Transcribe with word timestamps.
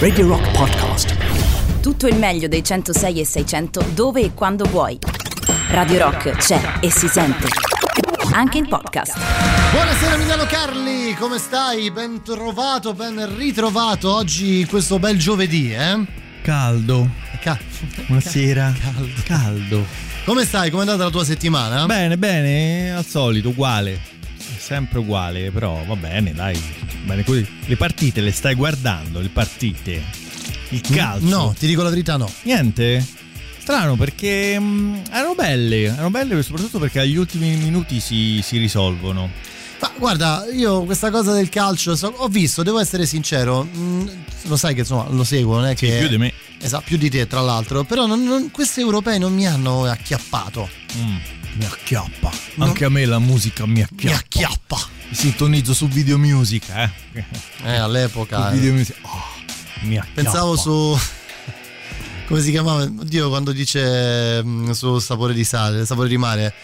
Radio 0.00 0.26
Rock 0.26 0.50
Podcast. 0.50 1.80
Tutto 1.80 2.08
il 2.08 2.16
meglio 2.16 2.48
dei 2.48 2.64
106 2.64 3.20
e 3.20 3.24
600 3.24 3.84
dove 3.94 4.22
e 4.22 4.34
quando 4.34 4.64
vuoi. 4.64 4.98
Radio 5.68 5.98
Rock 6.00 6.30
c'è 6.32 6.78
e 6.80 6.90
si 6.90 7.06
sente. 7.06 7.46
Anche 8.32 8.58
in 8.58 8.66
podcast. 8.66 9.16
Buonasera 9.70 10.16
Milano 10.16 10.46
Carli, 10.46 11.14
come 11.14 11.38
stai? 11.38 11.92
Ben 11.92 12.22
trovato, 12.24 12.92
ben 12.92 13.36
ritrovato 13.36 14.12
oggi 14.12 14.66
questo 14.68 14.98
bel 14.98 15.16
giovedì, 15.16 15.72
eh? 15.72 16.04
Caldo. 16.42 17.08
Ca- 17.40 17.56
Buonasera. 18.06 18.74
Caldo. 18.82 19.22
Caldo. 19.26 19.86
Come 20.24 20.44
stai? 20.44 20.70
Come 20.70 20.82
è 20.82 20.86
andata 20.86 21.04
la 21.04 21.10
tua 21.10 21.24
settimana? 21.24 21.86
Bene, 21.86 22.18
bene, 22.18 22.92
al 22.92 23.06
solito, 23.06 23.50
uguale. 23.50 24.18
Sempre 24.60 24.98
uguale, 24.98 25.50
però 25.50 25.82
va 25.86 25.96
bene, 25.96 26.32
dai. 26.32 26.60
Bene 27.04 27.24
così. 27.24 27.46
Le 27.64 27.76
partite 27.76 28.20
le 28.20 28.30
stai 28.30 28.54
guardando, 28.54 29.20
le 29.20 29.28
partite. 29.30 30.02
Il 30.68 30.80
calcio. 30.82 31.26
No, 31.26 31.54
ti 31.58 31.66
dico 31.66 31.82
la 31.82 31.88
verità 31.88 32.16
no. 32.16 32.30
Niente? 32.42 33.04
Strano 33.58 33.96
perché 33.96 34.58
mh, 34.58 35.02
erano 35.10 35.34
belle, 35.34 35.82
erano 35.84 36.10
belle 36.10 36.42
soprattutto 36.42 36.78
perché 36.78 37.00
agli 37.00 37.16
ultimi 37.16 37.56
minuti 37.56 38.00
si, 38.00 38.40
si 38.42 38.58
risolvono. 38.58 39.30
Ma 39.80 39.90
guarda, 39.96 40.44
io 40.52 40.82
questa 40.84 41.10
cosa 41.10 41.32
del 41.32 41.48
calcio 41.48 41.96
so- 41.96 42.12
ho 42.18 42.28
visto, 42.28 42.62
devo 42.62 42.78
essere 42.80 43.06
sincero, 43.06 43.62
mh, 43.64 44.10
lo 44.42 44.56
sai 44.56 44.74
che 44.74 44.80
insomma 44.80 45.06
lo 45.08 45.24
seguo, 45.24 45.56
non 45.56 45.66
è 45.66 45.74
Sì, 45.76 45.86
che... 45.86 45.98
più 45.98 46.08
di 46.08 46.18
me. 46.18 46.32
Esatto, 46.60 46.84
più 46.86 46.98
di 46.98 47.08
te 47.08 47.26
tra 47.26 47.40
l'altro, 47.40 47.84
però 47.84 48.04
non- 48.06 48.22
non- 48.22 48.50
questi 48.50 48.80
europei 48.80 49.18
non 49.18 49.32
mi 49.34 49.46
hanno 49.46 49.84
acchiappato. 49.84 50.68
Mm, 50.98 51.16
mi 51.54 51.64
acchiappa. 51.64 52.30
No. 52.54 52.64
Anche 52.64 52.84
a 52.84 52.88
me 52.88 53.04
la 53.04 53.18
musica 53.18 53.66
mi 53.66 53.82
acchiappa. 53.82 54.04
Mi 54.04 54.12
acchiappa. 54.12 54.78
Mi 55.08 55.14
sintonizzo 55.14 55.74
su 55.74 55.88
video 55.88 56.18
music, 56.18 56.68
eh. 56.68 56.90
Eh, 57.64 57.76
all'epoca... 57.76 58.48
Su 58.48 58.54
eh. 58.54 58.58
video 58.58 58.72
music. 58.72 58.96
Oh, 59.02 59.24
mi 59.82 59.98
acchiappa. 59.98 60.22
Pensavo 60.22 60.56
su. 60.56 60.98
Come 62.26 62.42
si 62.42 62.50
chiamava? 62.50 62.84
Oddio, 62.84 63.28
quando 63.28 63.50
dice 63.52 64.42
mm, 64.44 64.70
su 64.70 64.98
sapore 64.98 65.34
di 65.34 65.44
sale, 65.44 65.84
sapore 65.84 66.08
di 66.08 66.16
mare. 66.16 66.54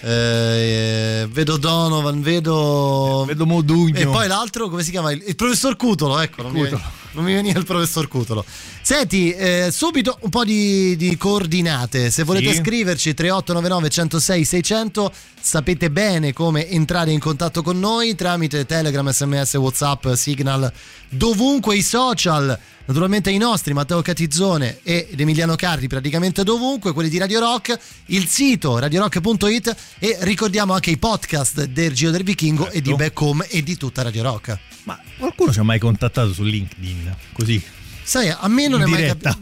Eh, 0.00 1.26
vedo 1.30 1.56
Donovan, 1.56 2.22
vedo. 2.22 3.24
Vedo 3.26 3.44
Modugno. 3.44 3.98
E 3.98 4.06
poi 4.06 4.28
l'altro, 4.28 4.68
come 4.68 4.84
si 4.84 4.90
chiama? 4.92 5.10
Il, 5.10 5.24
il 5.26 5.34
professor 5.34 5.74
Cutolo, 5.76 6.20
ecco. 6.20 6.42
Non, 6.42 6.52
Mi, 6.52 6.62
Cutolo. 6.62 6.82
Non 7.16 7.24
mi 7.24 7.34
veniva 7.34 7.58
il 7.58 7.64
professor 7.64 8.06
Cutolo. 8.08 8.44
Senti, 8.82 9.32
eh, 9.32 9.68
subito 9.72 10.18
un 10.20 10.30
po' 10.30 10.44
di, 10.44 10.94
di 10.96 11.16
coordinate. 11.16 12.10
Se 12.10 12.22
volete 12.22 12.52
Sì. 12.52 12.60
scriverci 12.60 13.14
3899 13.14 13.88
106 13.88 14.44
600, 14.44 15.12
sapete 15.40 15.90
bene 15.90 16.32
come 16.32 16.68
entrare 16.68 17.10
in 17.10 17.18
contatto 17.18 17.62
con 17.62 17.78
noi 17.80 18.14
tramite 18.14 18.66
Telegram, 18.66 19.10
SMS, 19.10 19.54
WhatsApp, 19.54 20.12
Signal, 20.12 20.70
dovunque 21.08 21.76
i 21.76 21.82
social. 21.82 22.58
Naturalmente 22.86 23.30
i 23.30 23.36
nostri, 23.36 23.72
Matteo 23.72 24.00
Catizzone 24.00 24.78
ed 24.84 25.18
Emiliano 25.18 25.56
Carri, 25.56 25.88
praticamente 25.88 26.44
dovunque, 26.44 26.92
quelli 26.92 27.08
di 27.08 27.18
Radio 27.18 27.40
Rock, 27.40 27.76
il 28.06 28.28
sito 28.28 28.78
radiorock.it 28.78 29.76
e 29.98 30.18
ricordiamo 30.20 30.72
anche 30.72 30.90
i 30.90 30.96
podcast 30.96 31.64
del 31.64 31.92
Giro 31.92 32.12
del 32.12 32.22
Vichingo 32.22 32.70
e 32.70 32.80
di 32.80 32.90
Certo. 32.90 32.96
Back 32.96 33.20
Home 33.20 33.46
e 33.48 33.62
di 33.64 33.76
tutta 33.76 34.02
Radio 34.02 34.22
Rock. 34.22 34.58
Ma 34.84 35.00
qualcuno 35.18 35.52
ci 35.52 35.58
ha 35.58 35.64
mai 35.64 35.80
contattato 35.80 36.32
su 36.32 36.44
LinkedIn? 36.44 37.16
Così. 37.32 37.60
Sai, 38.04 38.28
a 38.28 38.46
me 38.46 38.68
non 38.68 38.80
In 38.82 38.86
è 38.86 38.90
mai 38.90 39.06
capitato. 39.08 39.38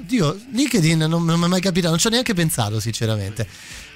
Dio, 0.00 0.36
LinkedIn 0.52 0.98
non, 0.98 1.24
non 1.24 1.38
mi 1.38 1.44
è 1.44 1.48
mai 1.48 1.60
capitato, 1.60 1.90
non 1.90 2.00
ci 2.00 2.08
ho 2.08 2.10
neanche 2.10 2.34
pensato, 2.34 2.80
sinceramente. 2.80 3.46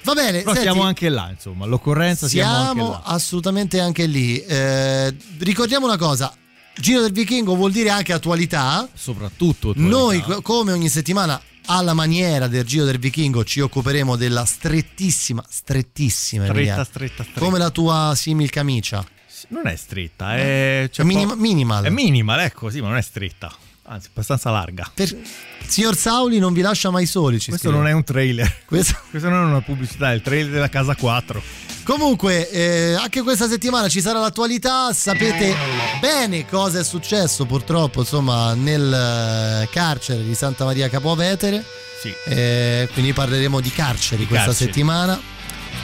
Va 0.03 0.13
bene, 0.13 0.39
Però 0.43 0.53
senti, 0.53 0.61
siamo 0.61 0.83
anche 0.83 1.09
là, 1.09 1.29
insomma, 1.29 1.65
l'occorrenza 1.65 2.29
siamo, 2.29 2.63
siamo 2.63 2.93
anche 2.95 3.07
assolutamente 3.07 3.81
anche 3.81 4.05
lì. 4.05 4.39
Eh, 4.39 5.13
ricordiamo 5.39 5.87
una 5.87 5.97
cosa. 5.97 6.33
Giro 6.75 7.01
del 7.01 7.11
Vichingo 7.11 7.55
vuol 7.55 7.71
dire 7.71 7.89
anche 7.89 8.13
attualità. 8.13 8.87
Soprattutto 8.93 9.69
attualità. 9.71 9.95
Noi, 9.95 10.21
co- 10.21 10.41
come 10.41 10.71
ogni 10.71 10.89
settimana, 10.89 11.39
alla 11.67 11.93
maniera 11.93 12.47
del 12.47 12.65
Giro 12.65 12.83
del 12.85 12.99
Vichingo, 12.99 13.43
ci 13.43 13.59
occuperemo 13.61 14.15
della 14.15 14.43
strettissima, 14.45 15.43
strettissima, 15.47 16.45
stretta, 16.45 16.83
stretta, 16.83 17.23
stretta. 17.23 17.39
come 17.39 17.57
la 17.57 17.69
tua 17.69 18.13
simil 18.15 18.49
camicia. 18.49 19.05
Non 19.49 19.67
è 19.67 19.75
stretta, 19.75 20.35
è 20.35 20.89
cioè, 20.91 21.05
Minim- 21.05 21.29
po- 21.29 21.35
minimal. 21.35 21.83
È 21.85 21.89
minimal, 21.89 22.39
ecco, 22.41 22.69
sì, 22.69 22.81
ma 22.81 22.87
non 22.87 22.97
è 22.97 23.01
stretta. 23.01 23.53
Anzi, 23.85 24.07
abbastanza 24.09 24.49
larga. 24.49 24.89
Per- 24.93 25.17
Signor 25.67 25.95
Sauli 25.95 26.39
non 26.39 26.53
vi 26.53 26.61
lascia 26.61 26.89
mai 26.89 27.05
soli. 27.05 27.35
Questo 27.35 27.57
scrive. 27.57 27.75
non 27.75 27.87
è 27.87 27.91
un 27.91 28.03
trailer. 28.03 28.61
Questo- 28.65 28.97
Questo 29.09 29.29
non 29.29 29.43
è 29.43 29.49
una 29.49 29.61
pubblicità, 29.61 30.11
è 30.11 30.15
il 30.15 30.21
trailer 30.21 30.51
della 30.51 30.69
casa 30.69 30.95
4. 30.95 31.41
Comunque, 31.83 32.49
eh, 32.49 32.93
anche 32.93 33.21
questa 33.23 33.47
settimana 33.49 33.89
ci 33.89 33.99
sarà 34.01 34.19
l'attualità. 34.19 34.93
Sapete 34.93 35.53
bene 35.99 36.45
cosa 36.47 36.79
è 36.79 36.83
successo 36.83 37.45
purtroppo, 37.45 37.99
insomma, 38.01 38.53
nel 38.53 38.91
eh, 39.63 39.69
carcere 39.69 40.23
di 40.23 40.33
Santa 40.33 40.63
Maria 40.65 40.87
Capovetere. 40.89 41.63
Sì. 41.99 42.13
Eh, 42.25 42.89
quindi 42.93 43.13
parleremo 43.13 43.59
di 43.59 43.69
carceri 43.71 44.25
questa 44.27 44.47
carceri. 44.47 44.65
settimana. 44.71 45.19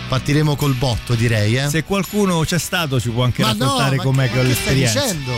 Partiremo 0.07 0.55
col 0.55 0.73
botto, 0.73 1.13
direi. 1.15 1.57
Eh. 1.57 1.67
Se 1.69 1.83
qualcuno 1.83 2.39
c'è 2.41 2.57
stato 2.59 2.99
ci 2.99 3.09
può 3.09 3.23
anche 3.23 3.41
Ma 3.41 3.51
no, 3.53 3.57
raccontare 3.65 3.95
ma 3.97 4.03
com'è 4.03 4.23
che- 4.25 4.31
che 4.31 4.37
stai 4.39 4.47
l'esperienza. 4.47 4.99
dicendo? 5.01 5.31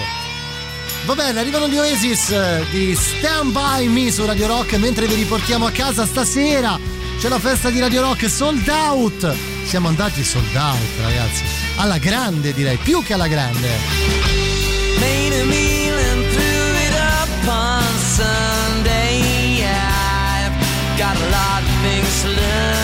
Va 1.05 1.15
bene, 1.15 1.39
arrivano 1.39 1.67
gli 1.67 1.77
Oasis 1.77 2.29
eh, 2.29 2.63
di 2.69 2.95
Stand 2.95 3.51
By 3.51 3.87
Me 3.87 4.11
su 4.11 4.23
Radio 4.25 4.45
Rock 4.47 4.73
mentre 4.75 5.07
vi 5.07 5.15
riportiamo 5.15 5.65
a 5.65 5.71
casa 5.71 6.05
stasera. 6.05 6.79
C'è 7.21 7.29
la 7.29 7.37
festa 7.37 7.69
di 7.69 7.79
Radio 7.79 8.01
Rock 8.01 8.27
sold 8.27 8.67
out. 8.67 9.35
Siamo 9.63 9.89
andati 9.89 10.23
sold 10.23 10.55
out, 10.55 10.79
ragazzi. 11.03 11.43
Alla 11.75 11.99
grande, 11.99 12.51
direi, 12.51 12.77
più 12.77 13.03
che 13.03 13.13
alla 13.13 13.27
grande. 13.27 13.67
made 14.99 15.39
a 15.39 15.45
meal 15.45 15.99
and 15.99 16.23
threw 16.31 16.73
it 16.81 16.95
up 16.95 17.47
on 17.47 17.83
Sunday. 17.99 19.59
Yeah, 19.59 20.47
I've 20.47 20.97
got 20.97 21.15
a 21.15 21.29
lot 21.29 21.61
of 21.61 21.81
things 21.83 22.23
to 22.23 22.29
learn. 22.29 22.80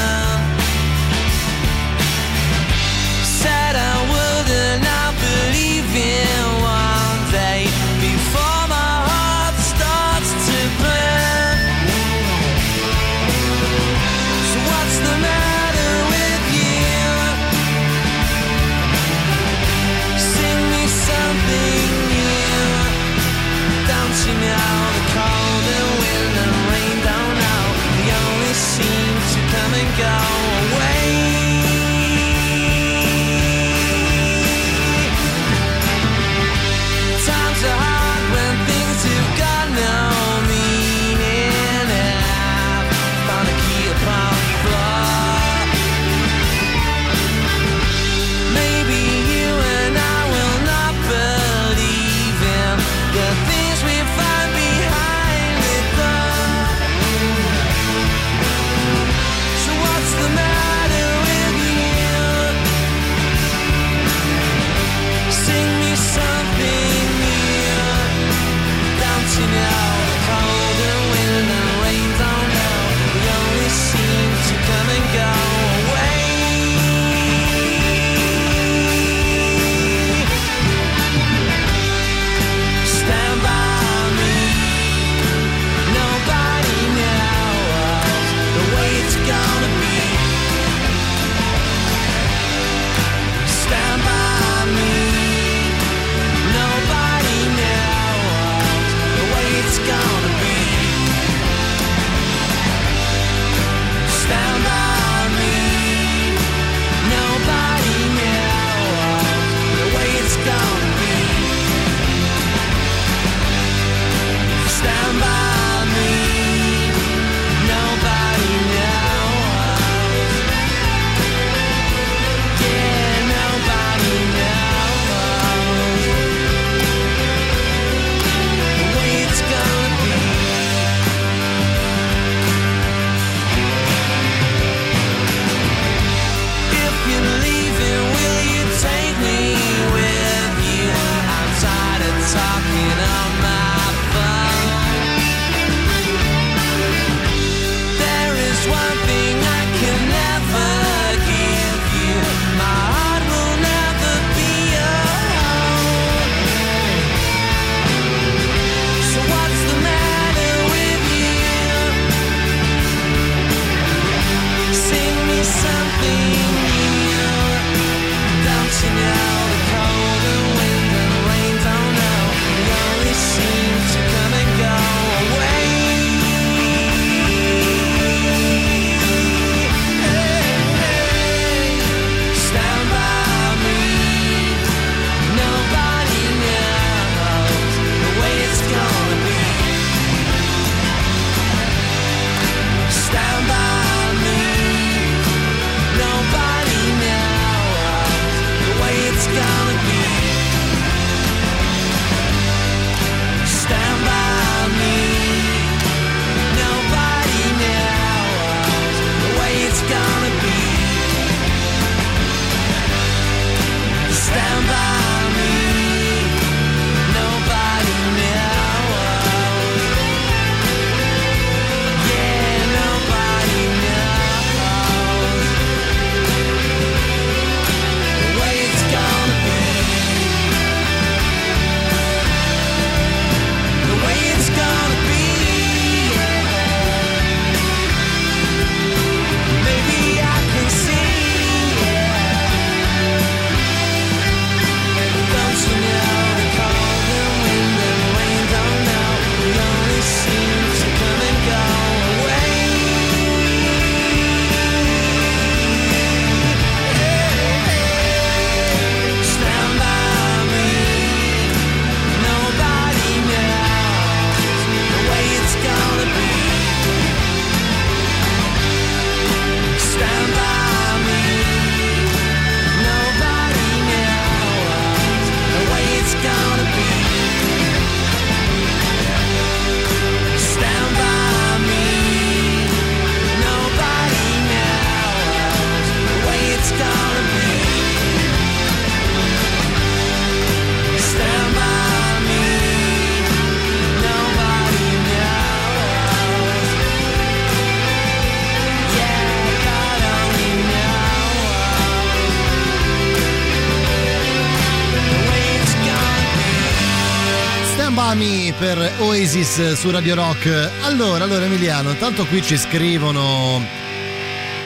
Su 309.75 309.89
Radio 309.89 310.13
Rock. 310.13 310.69
Allora, 310.83 311.23
allora 311.23 311.45
Emiliano, 311.45 311.95
tanto 311.95 312.25
qui 312.27 312.43
ci 312.43 312.57
scrivono 312.57 313.59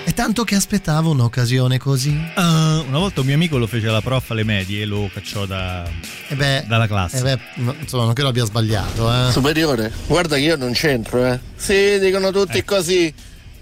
è 0.03 0.13
tanto 0.13 0.43
che 0.43 0.55
aspettavo 0.55 1.11
un'occasione 1.11 1.77
così. 1.77 2.09
Uh, 2.09 2.41
una 2.41 2.97
volta 2.97 3.21
un 3.21 3.27
mio 3.27 3.35
amico 3.35 3.57
lo 3.57 3.67
fece 3.67 3.87
alla 3.87 4.01
prof 4.01 4.31
alle 4.31 4.43
medie 4.43 4.81
e 4.81 4.85
lo 4.85 5.09
cacciò 5.13 5.45
da, 5.45 5.85
E 6.27 6.35
beh, 6.35 6.65
dalla 6.67 6.87
classe. 6.87 7.19
eh 7.19 7.21
beh, 7.21 7.39
no, 7.55 7.75
insomma, 7.79 8.03
non 8.03 8.13
credo 8.13 8.29
abbia 8.29 8.43
sbagliato, 8.43 9.09
eh. 9.27 9.31
Superiore, 9.31 9.93
guarda 10.07 10.35
che 10.35 10.41
io 10.41 10.57
non 10.57 10.73
c'entro, 10.73 11.25
eh. 11.25 11.39
Sì, 11.55 11.97
dicono 11.99 12.31
tutti 12.31 12.61
così. 12.65 13.13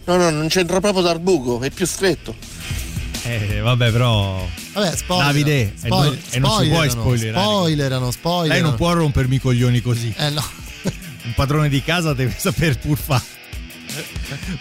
No, 0.05 0.15
no, 0.15 0.31
non 0.31 0.47
c'entro 0.47 0.79
proprio 0.79 1.03
dal 1.03 1.19
buco, 1.19 1.61
è 1.61 1.69
più 1.69 1.85
stretto. 1.85 2.33
Eh, 3.23 3.59
vabbè, 3.61 3.91
però. 3.91 4.43
Vabbè, 4.73 4.95
spoiler. 4.95 5.25
Davide, 5.27 5.61
e 5.61 5.73
spoiler, 5.75 6.09
non- 6.09 6.19
e 6.31 6.39
non 6.39 6.49
si 6.49 6.55
può 6.69 6.83
spoilerano, 6.89 6.89
spoilerare. 7.01 7.43
Spoilerano, 7.45 8.11
spoilerano. 8.11 8.53
Lei 8.53 8.61
non 8.61 8.75
può 8.75 8.93
rompermi 8.93 9.35
i 9.35 9.39
coglioni 9.39 9.81
così. 9.81 10.11
Eh 10.17 10.29
no. 10.29 10.43
Un 11.29 11.35
padrone 11.35 11.69
di 11.69 11.83
casa 11.83 12.13
deve 12.13 12.33
saper 12.37 12.79
pur 12.79 12.97
fare. 12.97 13.37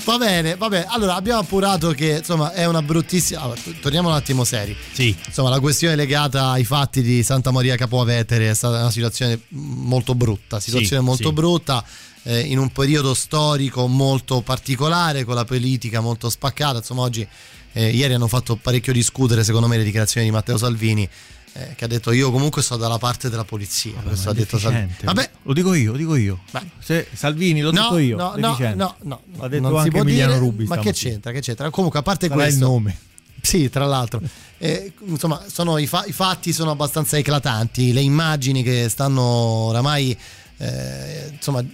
Va 0.05 0.19
bene, 0.19 0.57
vabbè. 0.57 0.87
Allora, 0.89 1.15
abbiamo 1.15 1.41
appurato 1.41 1.93
che, 1.93 2.19
insomma, 2.19 2.53
è 2.53 2.67
una 2.67 2.83
bruttissima... 2.83 3.41
Allora, 3.41 3.61
torniamo 3.81 4.09
un 4.09 4.15
attimo 4.15 4.45
seri. 4.45 4.77
Sì. 4.93 5.17
Insomma, 5.27 5.49
la 5.49 5.61
questione 5.61 5.97
legata 5.97 6.51
ai 6.51 6.65
fatti 6.65 7.01
di 7.01 7.23
Santa 7.23 7.51
Maria 7.51 7.77
Capovetere 7.77 8.51
è 8.51 8.55
stata 8.55 8.81
una 8.81 8.91
situazione 8.91 9.41
molto 9.51 10.15
brutta, 10.15 10.61
situazione 10.61 11.01
Sì, 11.01 11.07
molto 11.07 11.29
sì. 11.29 11.35
brutta 11.35 11.85
eh, 12.25 12.41
in 12.41 12.59
un 12.59 12.71
periodo 12.71 13.15
storico 13.15 13.87
molto 13.87 14.43
particolare, 14.43 15.25
con 15.25 15.35
la 15.35 15.45
politica 15.45 16.01
molto 16.01 16.29
spaccata. 16.29 16.79
Insomma, 16.79 17.03
oggi, 17.03 17.27
eh, 17.73 17.89
ieri 17.91 18.13
hanno 18.15 18.29
fatto 18.29 18.57
parecchio 18.57 18.93
discutere, 18.93 19.43
secondo 19.43 19.69
me, 19.69 19.79
le 19.79 19.85
dichiarazioni 19.85 20.27
di 20.27 20.33
Matteo 20.33 20.59
Salvini, 20.59 21.09
eh, 21.53 21.75
che 21.75 21.85
ha 21.85 21.89
detto 21.89 22.13
io 22.13 22.31
comunque 22.31 22.63
sto 22.63 22.77
dalla 22.77 22.99
parte 22.99 23.29
della 23.31 23.45
polizia. 23.45 24.01
Questo 24.01 24.31
ha 24.31 24.33
detto 24.33 24.59
Salvini. 24.59 24.95
Vabbè, 25.03 25.31
Lo 25.43 25.53
dico 25.53 25.75
io, 25.75 25.93
lo 25.93 25.99
dico 25.99 26.15
io. 26.17 26.41
Se 26.79 27.07
Salvini, 27.13 27.61
l'ho 27.61 27.73
no, 27.73 27.83
detto 27.83 27.99
io. 27.99 28.17
no, 28.17 28.33
no, 28.37 28.49
deficiente. 28.49 28.77
no, 28.77 28.97
no, 29.03 29.23
L'ha 29.39 29.49
detto 29.49 29.69
non 29.69 29.79
anche 29.79 29.99
Emiliano 29.99 30.33
dire, 30.33 30.45
Rubi 30.45 30.65
Ma 30.65 30.79
che 30.79 30.93
c'entra? 30.93 31.33
Che 31.33 31.41
c'entra? 31.41 31.71
Comunque, 31.71 31.99
a 31.99 32.03
parte 32.03 32.29
Sarà 32.29 32.41
questo, 32.43 32.65
il 32.65 32.71
nome. 32.71 32.99
Sì, 33.41 33.69
tra 33.71 33.85
l'altro. 33.87 34.21
Eh, 34.61 34.93
insomma, 35.07 35.41
sono 35.47 35.79
i, 35.79 35.87
fa- 35.87 36.05
i 36.05 36.11
fatti 36.11 36.53
sono 36.53 36.73
abbastanza 36.73 37.17
eclatanti, 37.17 37.93
le 37.93 38.01
immagini 38.01 38.65
che 38.65 38.89
stanno 38.89 39.23
oramai 39.23 40.19
eh, 40.57 41.31
insomma, 41.33 41.65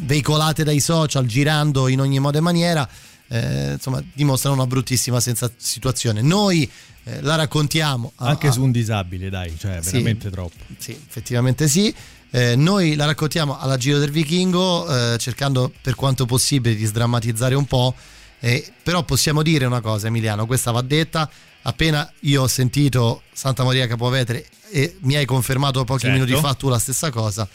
veicolate 0.00 0.62
dai 0.62 0.80
social, 0.80 1.24
girando 1.24 1.88
in 1.88 2.00
ogni 2.00 2.18
modo 2.18 2.36
e 2.36 2.42
maniera, 2.42 2.86
eh, 3.28 3.72
insomma, 3.72 4.02
dimostrano 4.12 4.56
una 4.56 4.66
bruttissima 4.66 5.20
senza- 5.20 5.50
situazione. 5.56 6.20
Noi 6.20 6.70
eh, 7.04 7.20
la 7.22 7.34
raccontiamo 7.36 8.12
Anche 8.16 8.48
a- 8.48 8.52
su 8.52 8.62
un 8.62 8.70
disabile, 8.70 9.30
dai, 9.30 9.54
cioè 9.58 9.80
Sì. 9.82 9.90
veramente 9.92 10.30
troppo. 10.30 10.56
sì, 10.78 10.92
effettivamente 10.92 11.68
sì. 11.68 11.94
Eh, 12.32 12.54
noi 12.54 12.94
la 12.94 13.06
raccontiamo 13.06 13.58
alla 13.58 13.76
Giro 13.76 13.98
del 13.98 14.10
Vichingo, 14.10 14.86
eh, 15.14 15.18
cercando 15.18 15.72
per 15.82 15.94
quanto 15.96 16.26
possibile 16.26 16.74
di 16.76 16.84
sdrammatizzare 16.84 17.54
un 17.54 17.64
po'. 17.66 17.94
eh, 18.42 18.72
però 18.82 19.02
possiamo 19.02 19.42
dire 19.42 19.66
una 19.66 19.80
cosa, 19.82 20.06
Emiliano, 20.06 20.46
questa 20.46 20.70
va 20.70 20.80
detta. 20.80 21.28
Appena 21.62 22.10
io 22.20 22.40
ho 22.42 22.46
sentito 22.46 23.20
Santa 23.34 23.64
Maria 23.64 23.86
Capovetere 23.86 24.46
e 24.70 24.96
mi 25.00 25.14
hai 25.16 25.26
confermato 25.26 25.84
pochi 25.84 26.06
Certo. 26.06 26.18
minuti 26.24 26.40
fa 26.40 26.54
tu 26.54 26.70
la 26.70 26.78
stessa 26.78 27.10
cosa. 27.10 27.46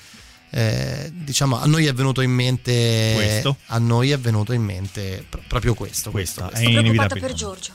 Eh, 0.58 1.12
diciamo, 1.14 1.60
a 1.60 1.66
noi 1.66 1.86
è 1.86 1.94
venuto 1.94 2.22
in 2.22 2.32
mente 2.32 3.12
Questo. 3.14 3.58
a 3.66 3.78
noi 3.78 4.12
è 4.12 4.18
venuto 4.18 4.54
in 4.54 4.64
mente 4.64 5.26
pr- 5.30 5.44
proprio 5.48 5.74
questo. 5.74 6.12
Questo, 6.12 6.46
è 6.46 6.52
questo. 6.52 6.64
Sono 6.64 6.80
preoccupata 6.80 7.16
inevitabile. 7.16 7.20
per 7.20 7.34
Giorgio. 7.36 7.74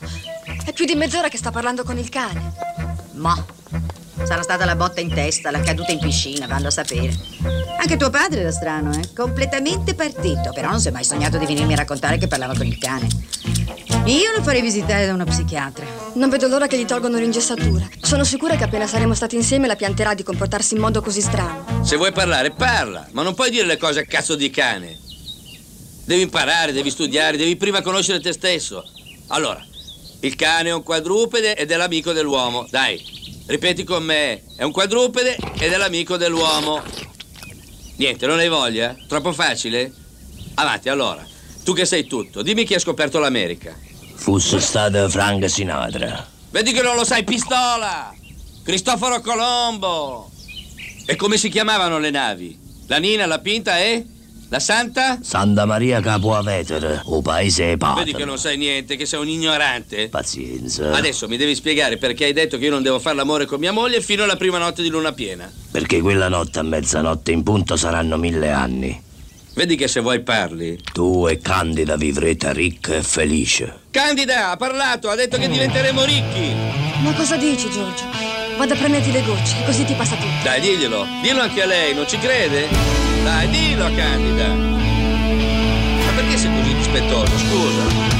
È 0.65 0.73
più 0.73 0.85
di 0.85 0.95
mezz'ora 0.95 1.29
che 1.29 1.37
sta 1.37 1.51
parlando 1.51 1.83
con 1.83 1.99
il 1.99 2.09
cane. 2.09 2.53
Ma 3.13 3.45
sarà 4.23 4.41
stata 4.41 4.65
la 4.65 4.75
botta 4.75 4.99
in 4.99 5.13
testa, 5.13 5.51
la 5.51 5.59
caduta 5.59 5.91
in 5.91 5.99
piscina, 5.99 6.47
vanno 6.47 6.69
a 6.69 6.71
sapere. 6.71 7.15
Anche 7.79 7.97
tuo 7.97 8.09
padre 8.09 8.39
era 8.39 8.51
strano, 8.51 8.91
eh? 8.97 9.13
Completamente 9.13 9.93
partito, 9.93 10.51
però 10.51 10.71
non 10.71 10.79
si 10.79 10.87
è 10.87 10.91
mai 10.91 11.03
sognato 11.03 11.37
di 11.37 11.45
venirmi 11.45 11.73
a 11.73 11.77
raccontare 11.77 12.17
che 12.17 12.25
parlava 12.25 12.55
con 12.55 12.65
il 12.65 12.79
cane. 12.79 13.07
Io 14.05 14.31
lo 14.35 14.41
farei 14.41 14.61
visitare 14.61 15.05
da 15.05 15.13
una 15.13 15.25
psichiatra. 15.25 15.85
Non 16.15 16.29
vedo 16.29 16.47
l'ora 16.47 16.65
che 16.65 16.75
gli 16.75 16.85
tolgono 16.85 17.19
l'ingessatura. 17.19 17.87
Sono 18.01 18.23
sicura 18.23 18.55
che 18.55 18.63
appena 18.63 18.87
saremo 18.87 19.13
stati 19.13 19.35
insieme 19.35 19.67
la 19.67 19.75
pianterà 19.75 20.15
di 20.15 20.23
comportarsi 20.23 20.73
in 20.73 20.79
modo 20.79 21.01
così 21.01 21.21
strano. 21.21 21.83
Se 21.83 21.97
vuoi 21.97 22.11
parlare, 22.11 22.49
parla, 22.49 23.07
ma 23.11 23.21
non 23.21 23.35
puoi 23.35 23.51
dire 23.51 23.67
le 23.67 23.77
cose 23.77 23.99
a 23.99 24.05
cazzo 24.05 24.35
di 24.35 24.49
cane. 24.49 24.97
Devi 26.03 26.23
imparare, 26.23 26.71
devi 26.71 26.89
studiare, 26.89 27.37
devi 27.37 27.55
prima 27.55 27.83
conoscere 27.83 28.19
te 28.19 28.33
stesso. 28.33 28.83
Allora, 29.27 29.63
il 30.21 30.35
cane 30.35 30.69
è 30.69 30.73
un 30.73 30.81
quadrupede 30.81 31.55
ed 31.55 31.69
è 31.69 31.77
l'amico 31.77 32.11
dell'uomo. 32.11 32.65
Dai, 32.71 32.99
ripeti 33.45 33.83
con 33.83 34.03
me. 34.03 34.41
È 34.55 34.63
un 34.63 34.71
quadrupede 34.71 35.37
ed 35.59 35.71
è 35.71 35.77
l'amico 35.77 36.17
dell'uomo. 36.17 36.81
Niente, 37.97 38.25
non 38.25 38.39
hai 38.39 38.49
voglia? 38.49 38.95
Troppo 39.07 39.31
facile? 39.31 39.93
Avanti, 40.55 40.89
allora. 40.89 41.23
Tu 41.63 41.73
che 41.73 41.85
sei 41.85 42.07
tutto, 42.07 42.41
dimmi 42.41 42.65
chi 42.65 42.73
ha 42.73 42.79
scoperto 42.79 43.19
l'America. 43.19 43.89
Fosse 44.21 44.59
stata 44.59 45.09
Frank 45.09 45.49
Sinatra. 45.49 46.27
Vedi 46.51 46.73
che 46.73 46.83
non 46.83 46.95
lo 46.95 47.03
sai, 47.03 47.23
pistola! 47.23 48.13
Cristoforo 48.63 49.19
Colombo! 49.19 50.29
E 51.07 51.15
come 51.15 51.37
si 51.37 51.49
chiamavano 51.49 51.97
le 51.97 52.11
navi? 52.11 52.55
La 52.85 52.97
Nina, 52.99 53.25
la 53.25 53.39
Pinta 53.39 53.79
e? 53.79 54.05
La 54.49 54.59
Santa? 54.59 55.17
Santa 55.23 55.65
Maria 55.65 56.01
Capoavetere, 56.01 57.01
o 57.05 57.23
paese 57.23 57.63
Vedi 57.63 57.77
che 57.79 58.11
patrio. 58.11 58.25
non 58.27 58.37
sai 58.37 58.57
niente, 58.57 58.95
che 58.95 59.07
sei 59.07 59.19
un 59.21 59.27
ignorante. 59.27 60.09
Pazienza. 60.09 60.91
Adesso 60.91 61.27
mi 61.27 61.37
devi 61.37 61.55
spiegare 61.55 61.97
perché 61.97 62.25
hai 62.25 62.33
detto 62.33 62.59
che 62.59 62.65
io 62.65 62.71
non 62.71 62.83
devo 62.83 62.99
fare 62.99 63.15
l'amore 63.15 63.45
con 63.47 63.59
mia 63.59 63.71
moglie 63.71 64.01
fino 64.01 64.21
alla 64.21 64.35
prima 64.35 64.59
notte 64.59 64.83
di 64.83 64.89
luna 64.89 65.13
piena. 65.13 65.51
Perché 65.71 65.99
quella 65.99 66.29
notte 66.29 66.59
a 66.59 66.63
mezzanotte 66.63 67.31
in 67.31 67.41
punto 67.41 67.75
saranno 67.75 68.17
mille 68.17 68.51
anni. 68.51 69.01
Vedi 69.61 69.75
che 69.75 69.87
se 69.87 69.99
vuoi 69.99 70.23
parli. 70.23 70.75
Tu 70.91 71.27
e 71.27 71.37
Candida 71.37 71.95
vivrete 71.95 72.51
ricca 72.51 72.95
e 72.95 73.03
felice. 73.03 73.81
Candida 73.91 74.49
ha 74.49 74.57
parlato, 74.57 75.07
ha 75.07 75.13
detto 75.13 75.37
che 75.37 75.47
diventeremo 75.47 76.03
ricchi. 76.03 76.51
Ma 77.03 77.13
cosa 77.13 77.35
dici, 77.35 77.69
Giorgio? 77.69 78.05
Vado 78.57 78.73
a 78.73 78.75
prenderti 78.75 79.11
le 79.11 79.21
gocce, 79.21 79.57
così 79.63 79.85
ti 79.85 79.93
passa 79.93 80.15
tutto. 80.15 80.41
Dai, 80.41 80.61
diglielo. 80.61 81.05
Dillo 81.21 81.41
anche 81.41 81.61
a 81.61 81.67
lei, 81.67 81.93
non 81.93 82.07
ci 82.07 82.17
crede? 82.17 82.69
Dai, 83.21 83.49
dillo 83.49 83.85
a 83.85 83.91
Candida. 83.91 84.47
Ma 84.47 86.11
perché 86.15 86.37
sei 86.37 86.57
così 86.57 86.73
dispettoso, 86.73 87.37
scusa? 87.37 88.10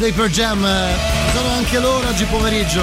Dei 0.00 0.12
Per 0.12 0.30
Jam. 0.30 0.60
Sono 1.34 1.48
anche 1.50 1.78
loro 1.78 2.08
oggi 2.08 2.24
pomeriggio. 2.24 2.82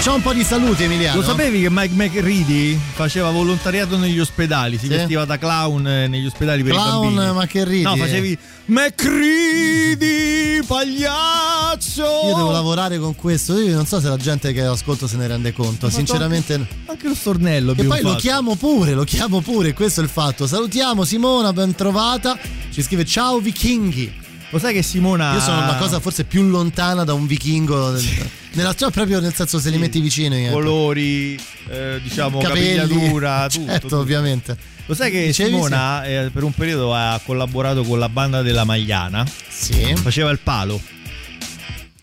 C'è 0.00 0.10
un 0.12 0.20
po' 0.20 0.34
di 0.34 0.44
saluti, 0.44 0.82
Emiliano. 0.84 1.20
Lo 1.20 1.26
sapevi 1.26 1.62
che 1.62 1.70
Mike 1.70 1.94
McReady 1.94 2.78
faceva 2.94 3.30
volontariato 3.30 3.96
negli 3.96 4.20
ospedali? 4.20 4.76
Si 4.76 4.86
Sì. 4.86 4.88
vestiva 4.94 5.24
da 5.24 5.38
clown 5.38 5.88
eh, 5.88 6.06
negli 6.08 6.26
ospedali 6.26 6.62
per 6.62 6.72
Clown 6.72 7.12
i 7.12 7.14
bambini. 7.16 7.38
McReady. 7.38 7.82
No, 7.82 7.96
facevi 7.96 8.38
McReady, 8.66 10.62
pagliaccio! 10.66 12.02
Io 12.28 12.34
devo 12.36 12.50
lavorare 12.52 12.98
con 12.98 13.16
questo. 13.16 13.58
Io 13.58 13.74
non 13.74 13.86
so 13.86 13.98
se 14.00 14.08
la 14.08 14.18
gente 14.18 14.52
che 14.52 14.60
ascolto 14.60 15.06
se 15.08 15.16
ne 15.16 15.26
rende 15.26 15.54
conto. 15.54 15.88
Sinceramente. 15.88 16.66
Anche 16.86 17.08
lo 17.08 17.14
stornello 17.14 17.72
E 17.72 17.84
poi 17.84 18.02
lo 18.02 18.08
fatto. 18.10 18.20
chiamo 18.20 18.54
pure, 18.56 18.92
lo 18.92 19.04
chiamo 19.04 19.40
pure, 19.40 19.72
questo 19.72 20.00
è 20.00 20.04
il 20.04 20.10
fatto. 20.10 20.46
Salutiamo 20.46 21.04
Simona, 21.04 21.54
ben 21.54 21.74
trovata. 21.74 22.38
Ci 22.70 22.82
scrive 22.82 23.06
ciao 23.06 23.38
vichinghi. 23.38 24.24
Lo 24.50 24.58
sai 24.58 24.72
che 24.74 24.82
Simona. 24.82 25.34
Io 25.34 25.40
sono 25.40 25.62
una 25.62 25.74
cosa 25.76 25.98
forse 26.00 26.24
più 26.24 26.42
lontana 26.44 27.04
da 27.04 27.12
un 27.14 27.26
vichingo. 27.26 27.90
del- 27.90 28.30
Nella, 28.52 28.74
cioè 28.74 28.90
proprio 28.90 29.20
nel 29.20 29.34
senso 29.34 29.58
se 29.58 29.70
li 29.70 29.76
metti 29.78 30.00
vicini. 30.00 30.46
eh. 30.46 30.50
colori, 30.50 31.38
eh, 31.68 32.00
diciamo, 32.02 32.38
Capelli. 32.40 32.76
capigliatura, 32.76 33.48
tutto. 33.50 33.66
Certo, 33.66 33.80
tutto. 33.88 33.98
ovviamente. 34.00 34.56
Lo 34.86 34.94
sai 34.94 35.10
che 35.10 35.26
Dicevi, 35.26 35.50
Simona 35.50 36.04
eh, 36.04 36.30
per 36.32 36.44
un 36.44 36.52
periodo 36.52 36.94
ha 36.94 37.20
collaborato 37.24 37.82
con 37.82 37.98
la 37.98 38.08
banda 38.08 38.42
della 38.42 38.62
Magliana? 38.64 39.26
Sì. 39.48 39.94
Faceva 39.96 40.30
il 40.30 40.38
palo. 40.38 40.80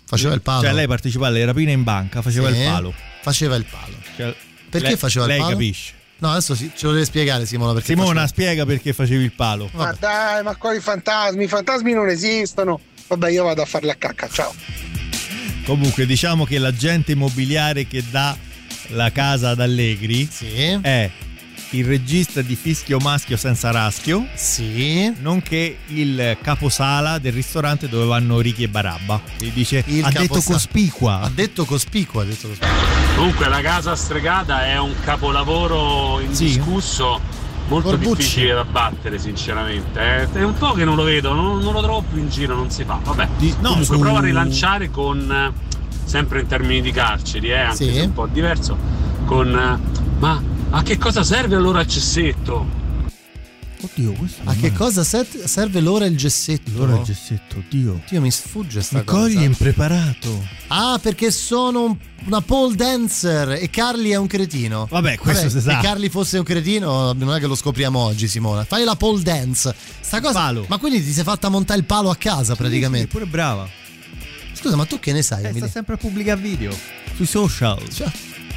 Faceva 0.06 0.34
il 0.34 0.42
palo. 0.42 0.62
Cioè 0.64 0.74
lei 0.74 0.86
partecipava 0.86 1.28
alle 1.30 1.46
rapine 1.46 1.72
in 1.72 1.84
banca, 1.84 2.22
faceva 2.22 2.52
Sì. 2.52 2.60
il 2.60 2.66
palo. 2.66 2.94
Faceva 3.22 3.56
il 3.56 3.66
palo. 3.70 3.96
Cioè, 4.18 4.36
Perché 4.70 4.88
lei- 4.90 4.98
faceva 4.98 5.26
il 5.26 5.32
lei 5.32 5.40
palo? 5.40 5.52
capisce. 5.52 5.94
No, 6.20 6.32
adesso 6.32 6.56
sì, 6.56 6.72
ce 6.76 6.86
lo 6.86 6.94
deve 6.94 7.06
spiegare 7.06 7.46
Simona. 7.46 7.74
Perché 7.74 7.88
Simona, 7.88 8.08
faceva- 8.08 8.28
spiega 8.28 8.66
perché 8.66 8.94
facevi 8.94 9.24
il 9.24 9.34
palo. 9.34 9.70
Ma 9.74 9.96
dai, 10.00 10.44
ma 10.44 10.56
quali 10.56 10.80
fantasmi? 10.80 11.44
I 11.44 11.48
fantasmi 11.48 11.94
non 11.94 12.08
esistono. 12.08 12.80
Vabbè, 13.08 13.30
io 13.30 13.44
vado 13.44 13.62
a 13.62 13.66
fare 13.66 13.86
la 13.86 13.96
cacca, 13.98 14.30
ciao. 14.30 14.54
Comunque, 15.66 16.06
diciamo 16.06 16.46
che 16.46 16.58
l'agente 16.58 17.12
immobiliare 17.14 17.88
che 17.88 18.04
dà 18.10 18.36
la 18.90 19.12
casa 19.12 19.50
ad 19.50 19.60
Allegri 19.60 20.30
è 20.82 21.10
il 21.74 21.86
regista 21.86 22.42
di 22.42 22.56
Fischio 22.56 22.98
Maschio 23.00 23.36
senza 23.38 23.72
raschio, 23.72 24.28
nonché 25.22 25.78
il 25.88 26.38
caposala 26.42 27.18
del 27.20 27.34
ristorante 27.34 27.90
dove 27.90 28.06
vanno 28.06 28.40
Ricky 28.40 28.64
e 28.64 28.68
Barabba. 28.70 29.22
E 29.40 29.52
dice: 29.54 29.84
Il 29.88 30.04
Ha 30.04 30.10
detto 30.12 30.42
cospicua. 30.42 31.22
Ha 31.22 31.30
detto 31.34 31.66
cospicua, 31.66 32.22
ha 32.22 32.26
detto 32.26 32.48
cospicua. 32.48 32.78
Comunque 33.16 33.48
la 33.50 33.62
casa 33.62 33.96
stregata 33.96 34.66
è 34.66 34.78
un 34.80 34.94
capolavoro 35.04 36.20
indiscusso, 36.20 37.20
molto 37.68 37.90
Corbucci. 37.90 38.16
difficile 38.16 38.54
da 38.54 38.66
battere 38.66 39.18
sinceramente. 39.18 40.00
eh. 40.00 40.32
È 40.32 40.44
un 40.44 40.54
po' 40.54 40.74
che 40.74 40.86
non 40.86 40.96
lo 40.96 41.04
vedo, 41.04 41.34
non, 41.34 41.60
non 41.60 41.74
lo 41.74 41.82
trovo 41.82 42.04
più 42.08 42.20
in 42.20 42.30
giro, 42.30 42.56
non 42.56 42.70
si 42.70 42.84
fa. 42.84 43.00
Vabbè, 43.04 43.28
no, 43.62 43.70
comunque 43.70 43.84
su- 43.96 44.00
prova 44.00 44.20
a 44.20 44.22
rilanciare 44.22 44.92
con, 44.92 45.32
eh, 45.32 45.72
sempre 46.06 46.42
in 46.42 46.48
termini 46.48 46.82
di 46.82 46.92
carceri, 46.92 47.50
eh, 47.50 47.58
anche 47.60 47.76
Sì. 47.86 47.94
se 47.94 48.02
è 48.02 48.06
un 48.06 48.14
po' 48.14 48.28
diverso, 48.28 48.78
con... 49.26 49.48
eh, 49.50 50.20
ma 50.20 50.42
a 50.72 50.82
che 50.84 50.98
cosa 50.98 51.24
serve 51.24 51.56
allora 51.56 51.82
il 51.82 51.88
cessetto? 51.88 52.82
Oddio, 53.82 54.14
questo 54.14 54.42
A 54.46 54.54
che 54.54 54.72
cosa 54.72 55.04
set- 55.04 55.44
serve 55.44 55.82
l'ora 55.82 56.06
il 56.06 56.16
gessetto? 56.16 56.72
Allora 56.72 57.00
il 57.00 57.04
gessetto, 57.04 57.58
oddio. 57.58 58.02
Dio, 58.08 58.22
mi 58.22 58.32
sfugge 58.32 58.82
sta 58.82 59.00
Mi 59.00 59.04
cosa. 59.04 59.20
cogli 59.20 59.42
impreparato. 59.44 60.42
Ah, 60.68 60.98
perché 61.02 61.32
sono 61.32 61.84
un- 61.84 61.98
una 62.26 62.40
pole 62.40 62.76
dancer 62.76 63.50
e 63.62 63.70
Carly 63.70 64.12
è 64.12 64.16
un 64.16 64.28
cretino. 64.28 64.88
Vabbè, 64.90 65.18
questo 65.18 65.50
si 65.50 65.60
sa. 65.60 65.72
Se 65.74 65.80
Carly 65.86 66.08
fosse 66.08 66.38
un 66.38 66.46
cretino, 66.46 67.12
non 67.12 67.36
è 67.36 67.40
che 67.42 67.46
lo 67.48 67.56
scopriamo 67.56 68.00
oggi, 68.00 68.30
Simona. 68.30 68.64
Fai 68.64 68.86
la 68.86 68.96
pole 68.96 69.22
dance. 69.22 69.76
Sta 70.00 70.22
cosa. 70.22 70.40
Palo. 70.40 70.66
Ma 70.70 70.78
quindi 70.78 71.04
ti 71.04 71.12
sei 71.12 71.26
fatta 71.26 71.50
montare 71.50 71.78
il 71.80 71.86
palo 71.86 72.10
a 72.10 72.16
casa 72.16 72.56
praticamente. 72.56 73.08
Sì, 73.08 73.12
pure 73.12 73.26
brava. 73.26 73.68
Scusa, 74.54 74.78
ma 74.78 74.86
tu 74.86 74.98
che 74.98 75.12
ne 75.12 75.22
sai? 75.24 75.44
Eh, 75.44 75.54
sta 75.58 75.68
sempre 75.68 75.96
a 75.96 75.98
pubblicare 75.98 76.40
video 76.40 76.74
sui 77.18 77.26
social. 77.26 77.80
Cioè, 77.94 78.10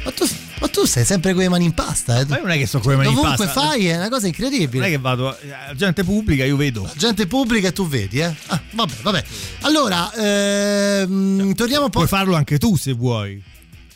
ma, 0.07 0.13
tu, 0.13 0.25
ma 0.61 0.67
tu 0.69 0.85
sei 0.85 1.03
sempre 1.03 1.33
con 1.33 1.41
le 1.41 1.49
mani 1.49 1.65
in 1.65 1.73
pasta, 1.73 2.19
eh? 2.19 2.25
Ma 2.25 2.37
io 2.37 2.43
non 2.43 2.51
è 2.51 2.57
che 2.57 2.65
sto 2.65 2.79
con 2.79 2.91
le 2.91 2.97
mani 2.97 3.09
in 3.09 3.15
Dovunque 3.15 3.45
pasta. 3.45 3.61
fai 3.61 3.87
è 3.87 3.97
una 3.97 4.07
cosa 4.07 4.27
incredibile. 4.27 4.79
Non 4.79 4.87
è 4.87 4.89
che 4.89 4.97
vado 4.99 5.27
a 5.29 5.75
gente 5.75 6.05
pubblica, 6.05 6.45
io 6.45 6.55
vedo. 6.55 6.89
Gente 6.95 7.27
pubblica 7.27 7.67
e 7.67 7.73
tu 7.73 7.85
vedi, 7.87 8.19
eh? 8.19 8.33
Ah, 8.47 8.61
vabbè, 8.71 8.93
vabbè. 9.01 9.23
Allora, 9.61 10.13
ehm, 10.13 11.53
torniamo 11.55 11.85
un 11.85 11.89
po'. 11.89 11.97
Puoi 11.99 12.07
farlo 12.09 12.35
anche 12.35 12.57
tu 12.57 12.77
se 12.77 12.93
vuoi. 12.93 13.43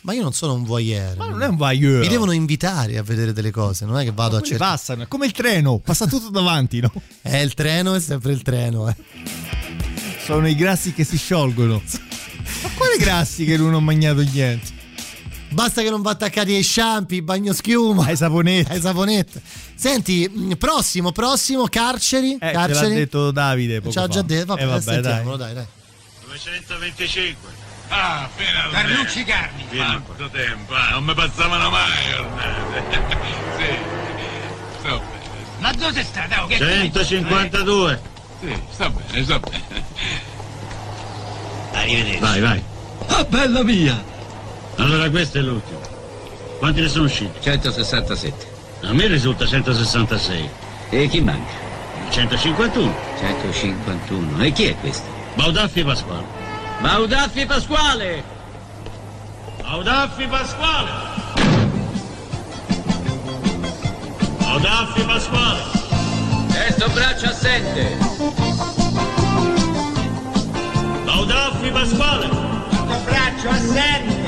Ma 0.01 0.13
io 0.13 0.21
non 0.23 0.33
sono 0.33 0.53
un 0.55 0.63
voyeur. 0.63 1.15
Ma 1.15 1.27
non 1.29 1.41
è 1.43 1.47
un 1.47 1.55
voyeur. 1.55 2.01
Mi 2.01 2.07
devono 2.09 2.33
invitare 2.33 2.97
a 2.97 3.03
vedere 3.03 3.31
delle 3.31 3.51
cose, 3.51 3.85
non 3.85 3.97
è 3.97 4.03
che 4.03 4.11
vado 4.11 4.35
a 4.35 4.41
cercare. 4.41 4.71
passano, 4.71 5.03
è 5.03 5.07
come 5.07 5.27
il 5.27 5.31
treno, 5.31 5.77
passa 5.79 6.07
tutto 6.07 6.29
davanti, 6.29 6.81
no? 6.81 6.91
È 7.21 7.37
il 7.39 7.53
treno, 7.53 7.93
è 7.93 8.01
sempre 8.01 8.33
il 8.33 8.41
treno, 8.41 8.89
eh. 8.89 8.95
Sono 10.25 10.47
i 10.47 10.55
grassi 10.55 10.91
che 10.91 11.05
si 11.05 11.17
sciolgono. 11.17 11.81
Ma 12.63 12.69
quali 12.75 12.97
grassi 12.97 13.45
che 13.45 13.55
non 13.55 13.73
ho 13.73 13.79
mangiato 13.79 14.21
niente? 14.21 14.79
Basta 15.51 15.81
che 15.81 15.89
non 15.89 16.01
va 16.01 16.11
attaccati 16.11 16.53
ai 16.53 16.63
shampoo, 16.63 17.21
bagno 17.21 17.51
schiuma. 17.53 18.05
Ai 18.05 18.15
saponette. 18.15 18.71
Ai 18.73 18.79
saponette. 18.81 19.41
Senti, 19.75 20.29
mh, 20.31 20.53
prossimo, 20.53 21.11
prossimo, 21.11 21.65
carceri. 21.67 22.33
Eh, 22.33 22.37
ce 22.39 22.45
l'ha 22.45 22.51
carceri. 22.67 22.95
detto 22.95 23.31
Davide 23.31 23.79
poco 23.79 23.91
Ci 23.91 23.97
ha 23.97 24.01
fa. 24.03 24.07
già 24.07 24.21
detto, 24.21 24.45
vabbè, 24.45 24.61
Eh, 24.61 24.65
vabbè, 24.65 24.81
sentiamolo, 24.81 25.35
dai, 25.37 25.53
dai. 25.53 25.65
225. 26.27 27.49
Ah, 27.89 28.29
finalmente. 28.33 28.93
Carlucci 28.93 29.23
Carni. 29.25 29.65
Quanto 29.75 30.29
tempo, 30.31 30.73
ah, 30.73 30.89
non 30.91 31.03
mi 31.03 31.13
passavano 31.13 31.69
mai 31.69 31.91
giornate. 32.09 32.83
sì. 33.57 33.65
Sto 34.79 34.97
bene. 34.99 35.19
Ma 35.59 35.71
dove 35.73 36.03
sta? 36.03 36.25
Dai, 36.27 36.47
che 36.47 36.57
152. 36.57 38.01
Sì, 38.39 38.61
sta 38.71 38.89
bene, 38.89 39.23
sta 39.25 39.39
bene. 39.39 39.83
Arrivederci. 41.73 42.19
Vai, 42.19 42.39
vai. 42.39 42.63
Ah, 43.07 43.23
bella 43.25 43.63
mia! 43.63 44.03
Allora 44.81 45.11
questo 45.11 45.37
è 45.37 45.41
l'ultimo. 45.41 45.79
Quanti 46.57 46.81
ne 46.81 46.87
sono 46.87 47.05
usciti? 47.05 47.39
167. 47.39 48.47
A 48.81 48.93
me 48.93 49.05
risulta 49.05 49.45
166. 49.45 50.49
E 50.89 51.07
chi 51.07 51.21
manca? 51.21 51.53
151. 52.09 52.93
151. 53.19 54.43
E 54.43 54.51
chi 54.51 54.65
è 54.65 54.75
questo? 54.77 55.07
Baudaffi 55.35 55.83
Pasquale. 55.83 56.25
Baudaffi 56.81 57.45
Pasquale! 57.45 58.23
Baudaffi 59.61 60.25
Pasquale. 60.25 60.89
Baudaffi 64.39 65.01
Pasquale. 65.03 65.59
Testo 66.47 66.89
braccio 66.89 67.25
assente! 67.27 67.97
Baudaffi 71.05 71.69
Pasquale. 71.69 72.29
Braccio 73.05 73.49
assente! 73.49 74.09
Baudaffi 74.09 74.20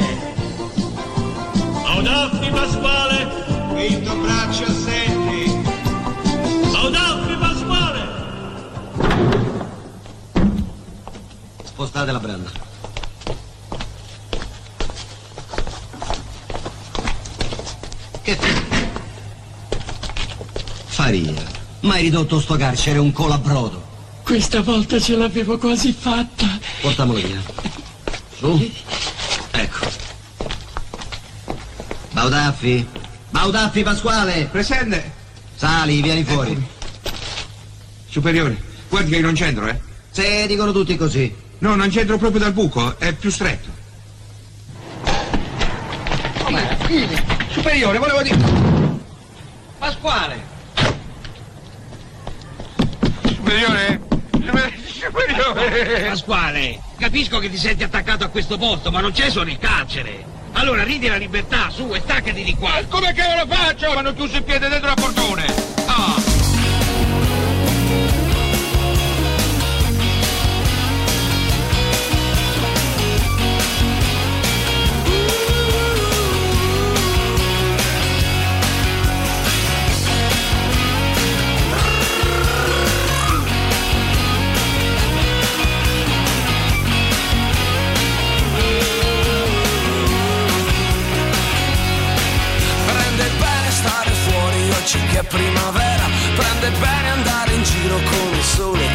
Pasquale. 2.63 3.27
Quinto 3.73 4.15
braccio 4.15 4.63
assente! 4.63 5.61
Baudaffi 6.71 7.35
Pasquale. 7.35 8.01
Spostate 11.65 12.11
la 12.13 12.19
branda. 12.19 12.51
Che 18.21 18.37
Faria, 20.85 21.33
ma 21.81 21.95
hai 21.95 22.03
ridotto 22.03 22.39
sto 22.39 22.55
carcere 22.55 22.99
un 22.99 23.11
colabrodo. 23.11 23.83
Questa 24.23 24.61
volta 24.61 25.01
ce 25.01 25.17
l'avevo 25.17 25.57
quasi 25.57 25.91
fatta! 25.91 26.47
Portamolo 26.79 27.19
via. 27.19 27.41
Su. 28.37 28.71
Ecco. 29.51 30.03
Baudaffi. 32.23 32.87
Baudaffi 33.31 33.83
Pasquale. 33.83 34.47
Presente! 34.49 35.11
Sali, 35.57 36.01
vieni 36.01 36.23
fuori. 36.23 36.57
Superiore, 38.07 38.57
guardi 38.87 39.11
che 39.11 39.19
non 39.19 39.33
c'entro, 39.33 39.67
eh? 39.67 39.77
Se 40.09 40.47
dicono 40.47 40.71
tutti 40.71 40.95
così. 40.95 41.35
No, 41.57 41.75
non 41.75 41.89
c'entro 41.89 42.17
proprio 42.17 42.39
dal 42.39 42.53
buco, 42.53 42.97
è 42.97 43.11
più 43.11 43.29
stretto. 43.29 43.69
Superiore, 47.49 47.97
volevo 47.97 48.21
dire... 48.21 48.37
Pasquale. 49.77 50.43
Superiore? 53.25 54.01
Superiore! 54.85 56.05
Pasquale, 56.07 56.79
capisco 56.97 57.39
che 57.39 57.49
ti 57.49 57.57
senti 57.57 57.83
attaccato 57.83 58.23
a 58.23 58.29
questo 58.29 58.57
posto, 58.57 58.91
ma 58.91 59.01
non 59.01 59.11
c'è 59.11 59.29
solo 59.29 59.49
il 59.49 59.59
carcere. 59.59 60.32
Allora 60.53 60.83
ridi 60.83 61.07
la 61.07 61.17
libertà, 61.17 61.69
su 61.69 61.91
e 61.93 61.99
staccati 61.99 62.43
di 62.43 62.55
qua. 62.55 62.71
Come 62.89 63.13
che 63.13 63.23
lo 63.37 63.53
faccio? 63.53 63.95
Hanno 63.95 64.13
chiuso 64.13 64.37
il 64.37 64.43
piede 64.43 64.69
dentro 64.69 64.87
la 64.87 64.93
portone! 64.95 65.45
Ah! 65.85 66.32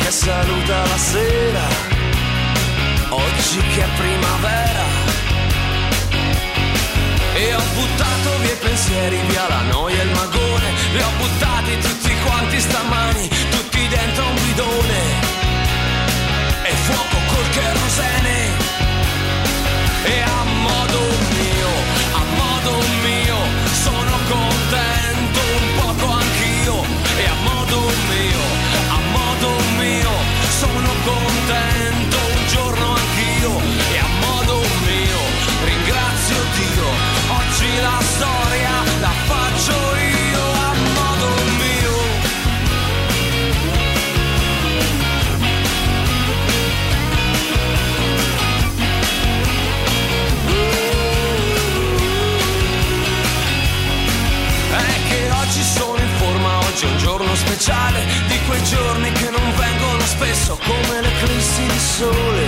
Che 0.09 0.15
saluta 0.15 0.87
la 0.87 0.97
sera. 0.97 1.67
Oggi 3.11 3.61
che 3.75 3.83
è 3.83 3.89
primavera. 3.97 4.87
E 7.35 7.55
ho 7.55 7.63
buttato 7.75 8.39
via 8.41 8.53
i 8.53 8.57
pensieri, 8.57 9.17
via 9.29 9.47
la 9.49 9.63
noia 9.71 10.01
e 10.01 10.05
il 10.05 10.11
magone. 10.11 10.69
Li 10.93 11.03
ho 11.03 11.11
buttati 11.19 11.79
tutti 11.79 12.13
quanti 12.25 12.59
stamani, 12.61 13.29
speciale 57.59 58.07
Di 58.29 58.39
quei 58.47 58.63
giorni 58.63 59.11
che 59.13 59.31
non 59.31 59.53
vengono 59.57 60.01
spesso 60.03 60.57
come 60.65 61.01
l'eclissi 61.01 61.67
di 61.67 61.79
sole 61.79 62.47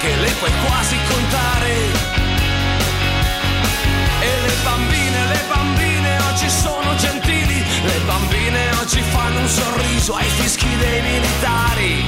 Che 0.00 0.16
le 0.16 0.30
puoi 0.38 0.50
quasi 0.66 0.96
contare. 1.08 1.70
E 4.20 4.40
le 4.46 4.54
bambine, 4.64 5.26
le 5.26 5.40
bambine 5.48 6.18
oggi 6.28 6.48
sono 6.50 6.94
gentili 6.96 7.64
Le 7.84 7.98
bambine 8.04 8.70
oggi 8.80 9.00
fanno 9.00 9.38
un 9.38 9.48
sorriso 9.48 10.14
ai 10.14 10.28
fischi 10.28 10.76
dei 10.76 11.00
militari. 11.00 12.04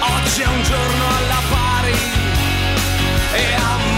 Oggi 0.00 0.42
è 0.42 0.46
un 0.46 0.62
giorno 0.62 1.04
alla 1.16 1.40
pari 1.48 1.96
E 3.32 3.54
a 3.54 3.91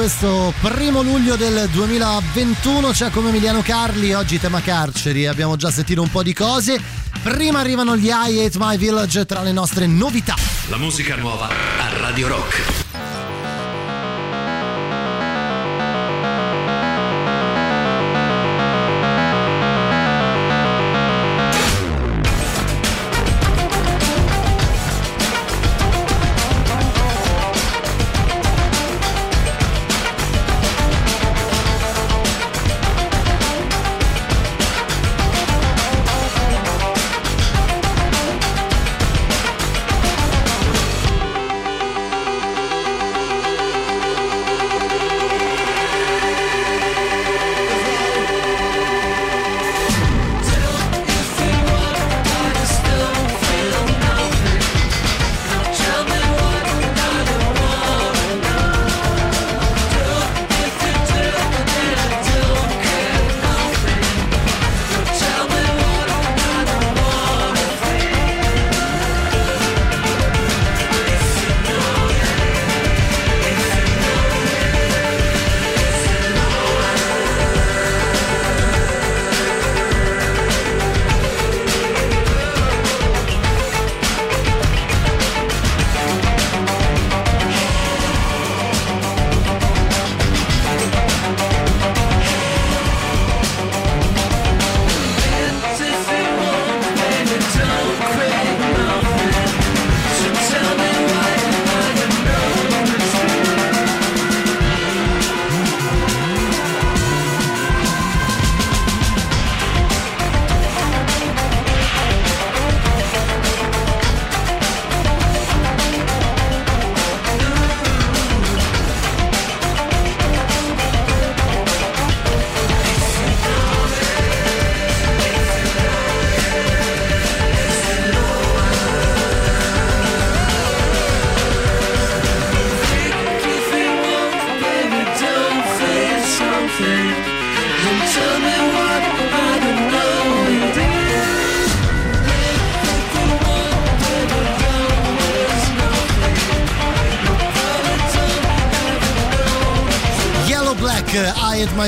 questo 0.00 0.54
primo 0.62 1.02
luglio 1.02 1.36
del 1.36 1.68
2021 1.68 2.88
c'è 2.88 3.10
come 3.10 3.28
Emiliano 3.28 3.60
Carli, 3.60 4.14
oggi 4.14 4.40
tema 4.40 4.62
carceri, 4.62 5.26
abbiamo 5.26 5.56
già 5.56 5.70
sentito 5.70 6.00
un 6.00 6.08
po' 6.08 6.22
di 6.22 6.32
cose. 6.32 6.80
Prima 7.22 7.58
arrivano 7.58 7.94
gli 7.98 8.06
I 8.06 8.46
Hate 8.46 8.56
My 8.56 8.78
Village 8.78 9.26
tra 9.26 9.42
le 9.42 9.52
nostre 9.52 9.86
novità. 9.86 10.36
La 10.70 10.78
musica 10.78 11.16
nuova 11.16 11.48
a 11.48 11.98
Radio 11.98 12.28
Rock. 12.28 12.89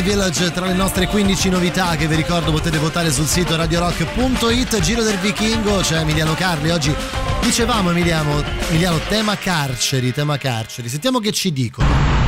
My 0.03 0.09
Village 0.09 0.51
tra 0.51 0.67
le 0.67 0.73
nostre 0.73 1.07
15 1.07 1.49
novità 1.49 1.95
che 1.95 2.09
vi 2.09 2.17
ricordo 2.17 2.51
potete 2.51 2.79
votare 2.79 3.13
sul 3.13 3.27
sito 3.27 3.55
radiorock.it. 3.55 4.81
Giro 4.81 5.03
del 5.05 5.17
Vichingo, 5.19 5.77
c'è 5.77 5.99
Emiliano 6.01 6.35
Carli. 6.35 6.71
Oggi 6.71 6.93
dicevamo 7.41 7.91
Emiliano, 7.91 8.43
Emiliano 8.69 8.99
tema 9.09 9.37
carceri, 9.37 10.13
tema 10.13 10.39
carceri. 10.39 10.89
Sentiamo 10.89 11.21
che 11.21 11.31
ci 11.31 11.53
dicono. 11.53 11.87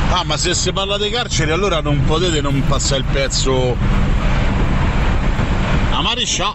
Ah, 0.09 0.23
ma 0.23 0.37
se 0.37 0.53
si 0.53 0.71
parla 0.71 0.97
di 0.97 1.09
carceri 1.09 1.51
allora 1.51 1.81
non 1.81 2.01
potete 2.05 2.39
non 2.39 2.63
passare 2.65 3.01
il 3.01 3.07
pezzo 3.11 3.75
a 5.91 6.01
Mariscià. 6.01 6.53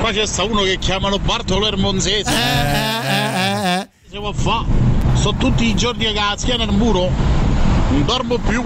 Qua 0.00 0.12
c'è 0.12 0.24
sta 0.24 0.44
uno 0.44 0.62
che 0.62 0.78
chiamano 0.78 1.18
Bartolo 1.18 1.66
Ermonzese. 1.66 2.30
Eh, 2.30 3.06
eh, 3.06 3.80
eh, 3.80 3.88
Si 4.08 4.16
può 4.16 4.32
fa? 4.32 4.64
Sto 5.14 5.34
tutti 5.36 5.66
i 5.66 5.74
giorni 5.74 6.06
a 6.06 6.12
cazziare 6.12 6.64
nel 6.64 6.74
muro. 6.74 7.10
Non 7.90 8.04
dormo 8.06 8.38
più. 8.38 8.64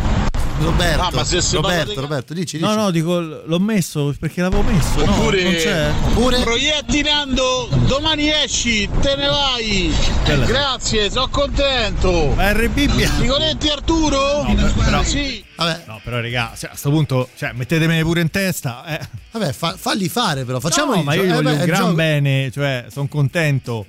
Roberto, 0.59 1.03
Ah, 1.03 1.11
ma 1.13 1.25
se 1.25 1.41
Roberto, 1.53 1.93
di- 1.93 2.01
Roberto, 2.01 2.35
dici, 2.35 2.59
No, 2.59 2.69
dici. 2.69 2.79
no, 2.81 2.91
dico 2.91 3.19
l'ho 3.21 3.59
messo 3.59 4.15
perché 4.19 4.41
l'avevo 4.41 4.63
messo. 4.63 5.05
no, 5.05 5.13
Oppure, 5.13 5.43
non 5.43 5.53
c'è. 5.53 5.91
Oppure 6.09 6.41
proietti 6.41 7.03
Nando, 7.03 7.69
domani 7.87 8.31
esci, 8.31 8.89
te 9.01 9.17
ne 9.17 9.27
vai. 9.27 9.95
Bella. 10.25 10.47
Grazie, 10.47 11.11
sono 11.11 11.29
contento. 11.29 12.33
Ma 12.35 12.53
RB 12.53 12.77
Nicoletti 13.21 13.69
Arturo? 13.69 14.43
No, 14.45 14.73
però- 14.77 15.03
Sì. 15.03 15.45
Vabbè, 15.57 15.83
No, 15.87 16.01
però, 16.03 16.21
raga, 16.21 16.53
cioè, 16.57 16.71
a 16.73 16.77
sto 16.77 16.91
punto, 16.91 17.29
cioè, 17.37 17.53
mettetemene 17.53 18.03
pure 18.03 18.21
in 18.23 18.31
testa. 18.31 18.85
Eh. 18.87 19.01
vabbè 19.33 19.53
fa- 19.53 19.77
falli 19.79 20.09
fare 20.09 20.45
però, 20.45 20.61
facciamo 20.61 20.95
no, 20.95 21.03
ma 21.03 21.13
io 21.15 21.25
gli 21.25 21.29
eh, 21.31 21.33
voglio 21.35 21.51
beh, 21.51 21.57
un 21.57 21.65
gran 21.65 21.81
gioco- 21.81 21.93
bene, 21.95 22.51
cioè, 22.51 22.87
sono 22.91 23.07
contento. 23.09 23.87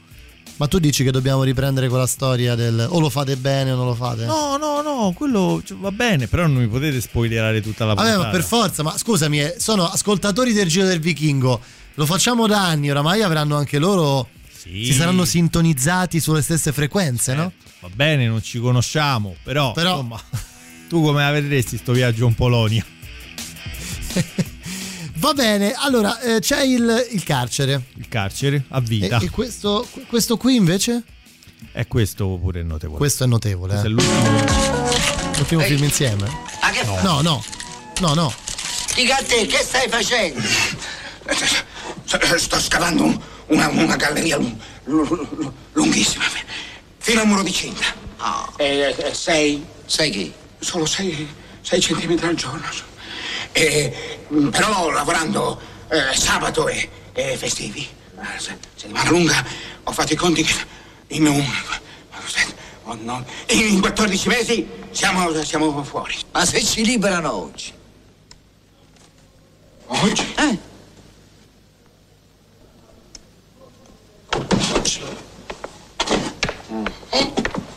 Ma 0.57 0.67
tu 0.67 0.79
dici 0.79 1.03
che 1.03 1.11
dobbiamo 1.11 1.43
riprendere 1.43 1.87
quella 1.87 2.07
storia 2.07 2.55
del 2.55 2.87
o 2.89 2.99
lo 2.99 3.09
fate 3.09 3.35
bene 3.35 3.71
o 3.71 3.75
non 3.75 3.85
lo 3.85 3.93
fate? 3.93 4.25
No, 4.25 4.57
no, 4.57 4.81
no, 4.81 5.13
quello 5.15 5.61
cioè, 5.63 5.77
va 5.77 5.91
bene, 5.91 6.27
però 6.27 6.47
non 6.47 6.61
mi 6.61 6.67
potete 6.67 6.99
spoilerare 6.99 7.61
tutta 7.61 7.85
la 7.85 7.93
Vabbè, 7.93 8.07
puntata. 8.09 8.25
ma 8.27 8.31
per 8.33 8.43
forza, 8.43 8.81
ma 8.83 8.97
scusami, 8.97 9.39
eh, 9.39 9.55
sono 9.59 9.87
ascoltatori 9.87 10.53
del 10.53 10.67
Giro 10.67 10.87
del 10.87 10.99
Vichingo. 10.99 11.61
Lo 11.93 12.05
facciamo 12.07 12.47
da 12.47 12.65
anni, 12.65 12.89
oramai 12.89 13.21
avranno 13.21 13.55
anche 13.55 13.77
loro. 13.77 14.29
Sì. 14.51 14.85
Si 14.85 14.93
saranno 14.93 15.25
sintonizzati 15.25 16.19
sulle 16.19 16.41
stesse 16.41 16.71
frequenze, 16.71 17.35
no? 17.35 17.51
Va 17.79 17.89
bene, 17.93 18.25
non 18.27 18.41
ci 18.41 18.57
conosciamo, 18.57 19.35
però, 19.43 19.73
Però- 19.73 19.91
insomma, 19.91 20.19
tu 20.89 21.03
come 21.03 21.21
la 21.21 21.29
vedresti 21.31 21.77
sto 21.77 21.91
viaggio 21.91 22.25
in 22.25 22.33
Polonia? 22.33 22.83
Va 25.17 25.33
bene, 25.33 25.73
allora 25.73 26.19
eh, 26.21 26.39
c'è 26.39 26.61
il, 26.61 27.07
il 27.11 27.23
carcere. 27.23 27.85
Il 27.95 28.07
carcere 28.07 28.65
a 28.69 28.77
E, 28.77 28.81
vita. 28.81 29.17
e 29.19 29.29
questo, 29.29 29.87
questo 30.07 30.37
qui 30.37 30.55
invece? 30.55 31.03
E 31.71 31.87
questo 31.87 32.37
pure 32.39 32.59
è 32.59 32.63
notevole. 32.63 32.97
Questo 32.99 33.23
è 33.23 33.27
notevole. 33.27 33.79
Questo 33.79 33.87
eh. 33.87 33.89
è 33.89 33.93
l'ultimo. 33.93 35.35
L'ultimo 35.37 35.61
film 35.61 35.83
insieme? 35.83 36.29
Ma 36.61 36.69
che 36.69 36.83
fai? 36.83 37.03
No, 37.03 37.21
no, 37.21 37.43
no, 37.99 38.13
no. 38.13 38.33
Dica 38.95 39.17
a 39.17 39.23
te, 39.23 39.45
che 39.47 39.57
stai 39.57 39.89
facendo? 39.89 40.39
Sto 42.37 42.59
scavando 42.59 43.03
un- 43.03 43.19
una, 43.47 43.67
una 43.69 43.95
galleria 43.95 44.37
lung- 44.37 44.55
lung- 44.85 45.51
lunghissima, 45.73 46.25
fino 46.97 47.21
al 47.21 47.27
muro 47.27 47.43
di 47.43 47.51
cinta. 47.51 47.85
E, 48.57 48.95
e 48.97 49.13
sei? 49.13 49.65
Sai 49.85 50.09
chi? 50.11 50.33
Solo 50.59 50.85
sei, 50.85 51.27
sei 51.61 51.79
centimetri 51.81 52.27
al 52.27 52.35
giorno. 52.35 52.65
E, 53.57 53.91
mm, 54.31 54.49
però 54.49 54.91
lavorando 54.91 55.59
eh, 55.89 56.15
sabato 56.15 56.67
e, 56.67 56.87
e 57.13 57.35
festivi. 57.37 57.87
Eh, 58.19 58.39
se- 58.39 58.55
Settimana 58.75 59.09
lunga 59.09 59.43
ho 59.83 59.91
fatto 59.91 60.13
i 60.13 60.15
conti 60.15 60.43
che 60.43 60.53
in, 61.07 61.25
un, 61.25 61.43
oh, 62.83 62.97
no, 63.01 63.25
in 63.47 63.81
14 63.81 64.27
mesi 64.27 64.67
siamo, 64.91 65.43
siamo 65.43 65.83
fuori. 65.83 66.15
Ma 66.33 66.45
se 66.45 66.63
ci 66.63 66.85
liberano 66.85 67.33
oggi? 67.33 67.73
Oggi? 69.87 70.35
Eh? 70.37 70.57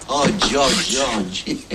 Oggi, 0.06 0.54
oggi, 0.56 0.96
oggi. 0.96 1.66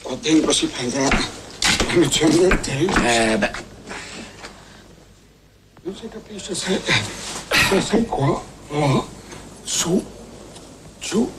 Qua 0.00 0.16
dentro 0.16 0.52
si 0.52 0.66
pensa 0.66 1.40
nozione 1.94 2.36
del 2.36 2.60
tempo. 2.60 3.00
Eh, 3.00 3.38
beh. 3.38 3.50
Non 5.82 5.96
si 5.96 6.08
capisce 6.08 6.54
se, 6.54 6.80
se 7.68 7.80
sei 7.80 8.06
qua, 8.06 8.40
là, 8.70 9.04
su, 9.64 10.04
giù. 11.00 11.30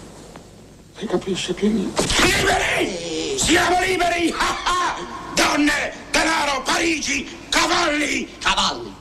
Si 0.98 1.06
capisce 1.06 1.54
più 1.54 1.72
niente. 1.72 2.04
Liberi! 2.22 3.38
Siamo 3.40 3.80
liberi! 3.82 4.34
Ah, 4.38 4.58
ah! 4.66 4.96
Donne, 5.34 5.94
denaro, 6.12 6.62
Parigi, 6.62 7.28
cavalli! 7.50 8.30
Cavalli. 8.40 8.94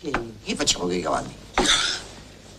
Che, 0.00 0.10
che 0.44 0.54
facciamo 0.56 0.84
con 0.84 0.94
i 0.94 1.00
cavalli? 1.00 1.34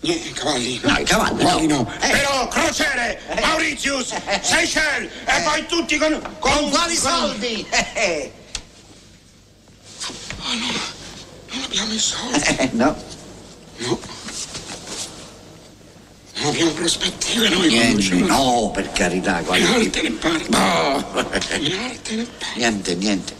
Niente, 0.03 0.31
cavalli. 0.33 0.79
No, 0.83 0.97
i 0.97 1.03
cavalli 1.05 1.43
no. 1.43 1.47
Cavalli 1.47 1.67
no. 1.67 1.91
Eh. 2.01 2.09
Però 2.09 2.47
crociere, 2.49 3.21
Mauritius, 3.39 4.13
Seychelles 4.41 5.09
e 5.25 5.41
poi 5.43 5.65
tutti 5.65 5.97
con... 5.97 6.19
Con 6.39 6.69
quali 6.69 6.95
soldi? 6.95 7.65
Eh, 7.69 8.31
Non 11.53 11.63
abbiamo 11.63 11.93
i 11.93 11.99
soldi. 11.99 12.39
eh, 12.59 12.69
no. 12.73 12.95
No. 13.77 13.99
Non 16.35 16.47
abbiamo 16.47 16.71
prospettive 16.71 17.47
noi. 17.47 17.67
Niente, 17.69 18.15
no, 18.15 18.71
per 18.73 18.91
carità, 18.91 19.39
In. 19.39 19.47
No. 19.63 19.75
In 19.77 20.01
ne 20.01 20.11
parli. 20.11 20.47
Niente, 22.55 22.95
niente. 22.95 23.35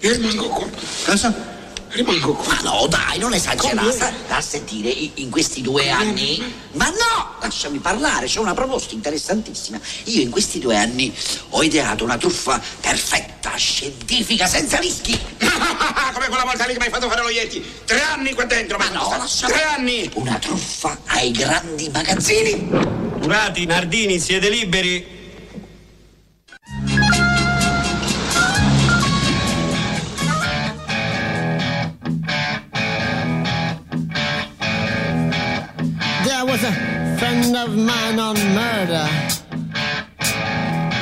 Io 0.00 0.12
rimango 0.12 0.48
qua. 0.48 0.66
Cosa? 1.04 1.54
Rimango 1.96 2.34
qua. 2.34 2.54
Ma 2.54 2.60
no, 2.60 2.86
dai, 2.88 3.18
non 3.18 3.32
esagerare. 3.32 3.92
Sta, 3.92 4.12
sta 4.24 4.36
a 4.36 4.40
sentire 4.40 4.90
in 5.14 5.30
questi 5.30 5.62
due 5.62 5.88
anni. 5.90 6.40
Ma 6.72 6.88
no! 6.90 7.34
Lasciami 7.40 7.78
parlare, 7.78 8.26
c'è 8.26 8.38
una 8.38 8.54
proposta 8.54 8.94
interessantissima. 8.94 9.80
Io 10.04 10.20
in 10.20 10.30
questi 10.30 10.58
due 10.58 10.76
anni 10.76 11.14
ho 11.50 11.62
ideato 11.62 12.04
una 12.04 12.18
truffa 12.18 12.60
perfetta, 12.80 13.54
scientifica, 13.56 14.46
senza 14.46 14.78
rischi. 14.78 15.18
Come 16.12 16.28
quella 16.28 16.44
volta 16.44 16.66
lì 16.66 16.74
che 16.74 16.78
mi 16.78 16.86
hai 16.86 16.90
fatto 16.92 17.08
fare 17.08 17.22
lo 17.22 17.30
Yeti. 17.30 17.64
Tre 17.84 18.00
anni 18.02 18.34
qua 18.34 18.44
dentro. 18.44 18.76
Ma 18.76 18.88
no, 18.90 19.14
lasciami. 19.16 19.52
Tre 19.52 19.62
anni. 19.64 20.10
Una 20.14 20.38
truffa 20.38 20.98
ai 21.06 21.30
grandi 21.30 21.88
magazzini. 21.90 22.68
Curati, 23.20 23.64
Nardini, 23.64 24.18
siete 24.18 24.50
liberi? 24.50 25.15
Was 36.56 36.64
a 36.64 37.18
friend 37.18 37.54
of 37.54 37.76
mine 37.76 38.18
on 38.18 38.34
murder, 38.54 39.06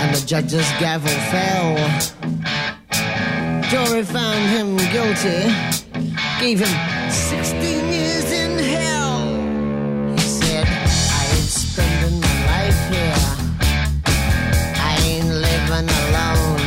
and 0.00 0.14
the 0.14 0.22
judge's 0.26 0.68
gavel 0.80 1.16
fell. 1.30 1.76
Jury 3.70 4.02
found 4.02 4.44
him 4.56 4.76
guilty, 4.94 5.42
gave 6.40 6.58
him 6.58 6.74
16 7.08 7.92
years 7.92 8.32
in 8.32 8.58
hell. 8.58 9.18
He 10.16 10.26
said, 10.40 10.66
I 10.66 11.22
ain't 11.34 11.52
spending 11.62 12.20
my 12.20 12.36
life 12.52 12.80
here. 12.94 13.22
I 14.90 14.92
ain't 15.10 15.32
living 15.46 15.88
alone. 16.02 16.60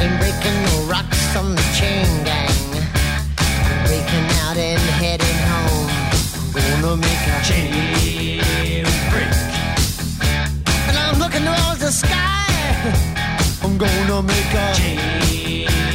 Ain't 0.00 0.16
breaking 0.20 0.58
no 0.68 0.74
rocks 0.92 1.34
on 1.34 1.56
the 1.56 1.67
make 6.98 7.26
a 7.26 7.40
chain 7.44 8.84
break. 9.10 9.34
And 10.88 10.96
I'm 10.96 11.18
looking 11.18 11.44
towards 11.44 11.80
the 11.80 11.92
sky. 11.92 12.46
I'm 13.62 13.78
gonna 13.78 14.22
make 14.22 14.54
a 14.54 14.74
chain 14.74 15.87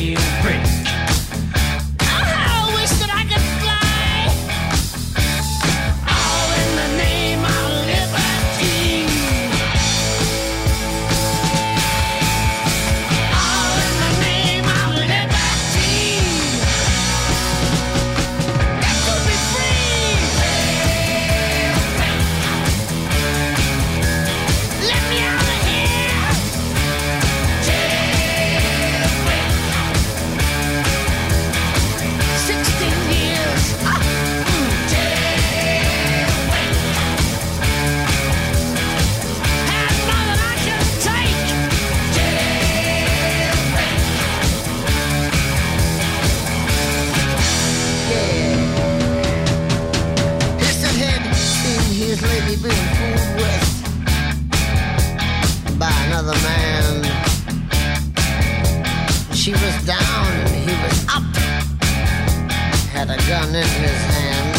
in 63.56 63.62
his 63.62 64.02
hand. 64.06 64.56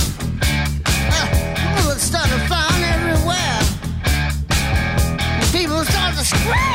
Ah, 1.10 1.28
uh, 1.78 1.94
start 1.96 2.28
to 2.28 2.38
flying 2.46 2.84
everywhere. 2.84 3.60
People 5.50 5.84
start 5.84 6.14
to 6.14 6.24
scream. 6.24 6.73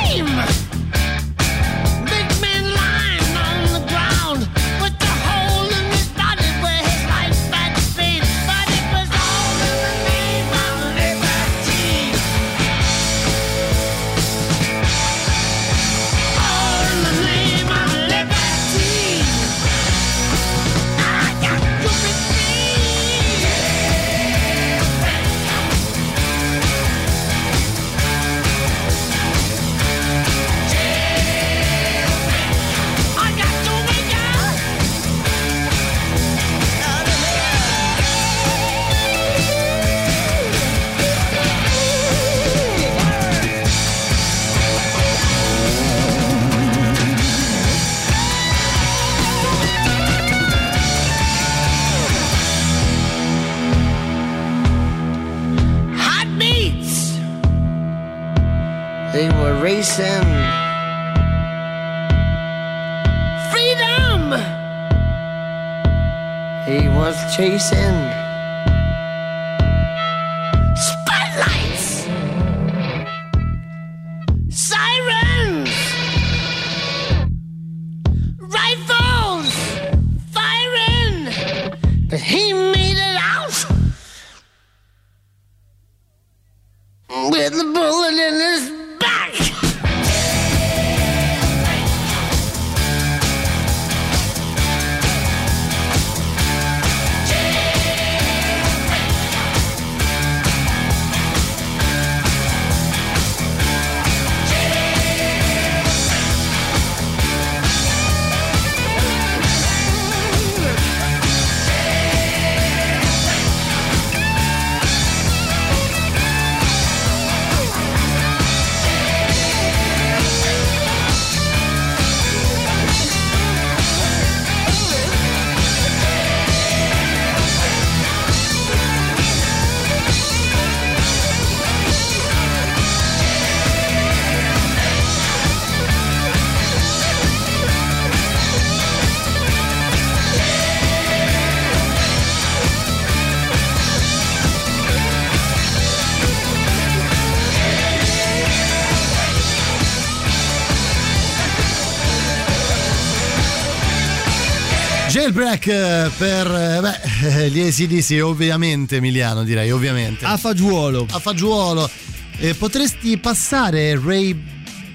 Jailbreak 155.60 155.68
eh, 155.68 156.10
per 156.18 156.48
eh, 156.48 156.80
beh, 156.82 157.44
eh, 157.44 157.50
gli 157.50 157.60
ACDC, 157.62 158.24
ovviamente 158.24 158.98
Emiliano 158.98 159.44
direi, 159.44 159.72
ovviamente. 159.72 160.26
A 160.26 160.38
fagiolo. 160.38 161.06
A 161.12 161.20
fagiolo. 161.20 161.90
Eh, 162.38 162.54
potresti 162.56 163.18
passare 163.18 164.00
Ray 164.02 164.34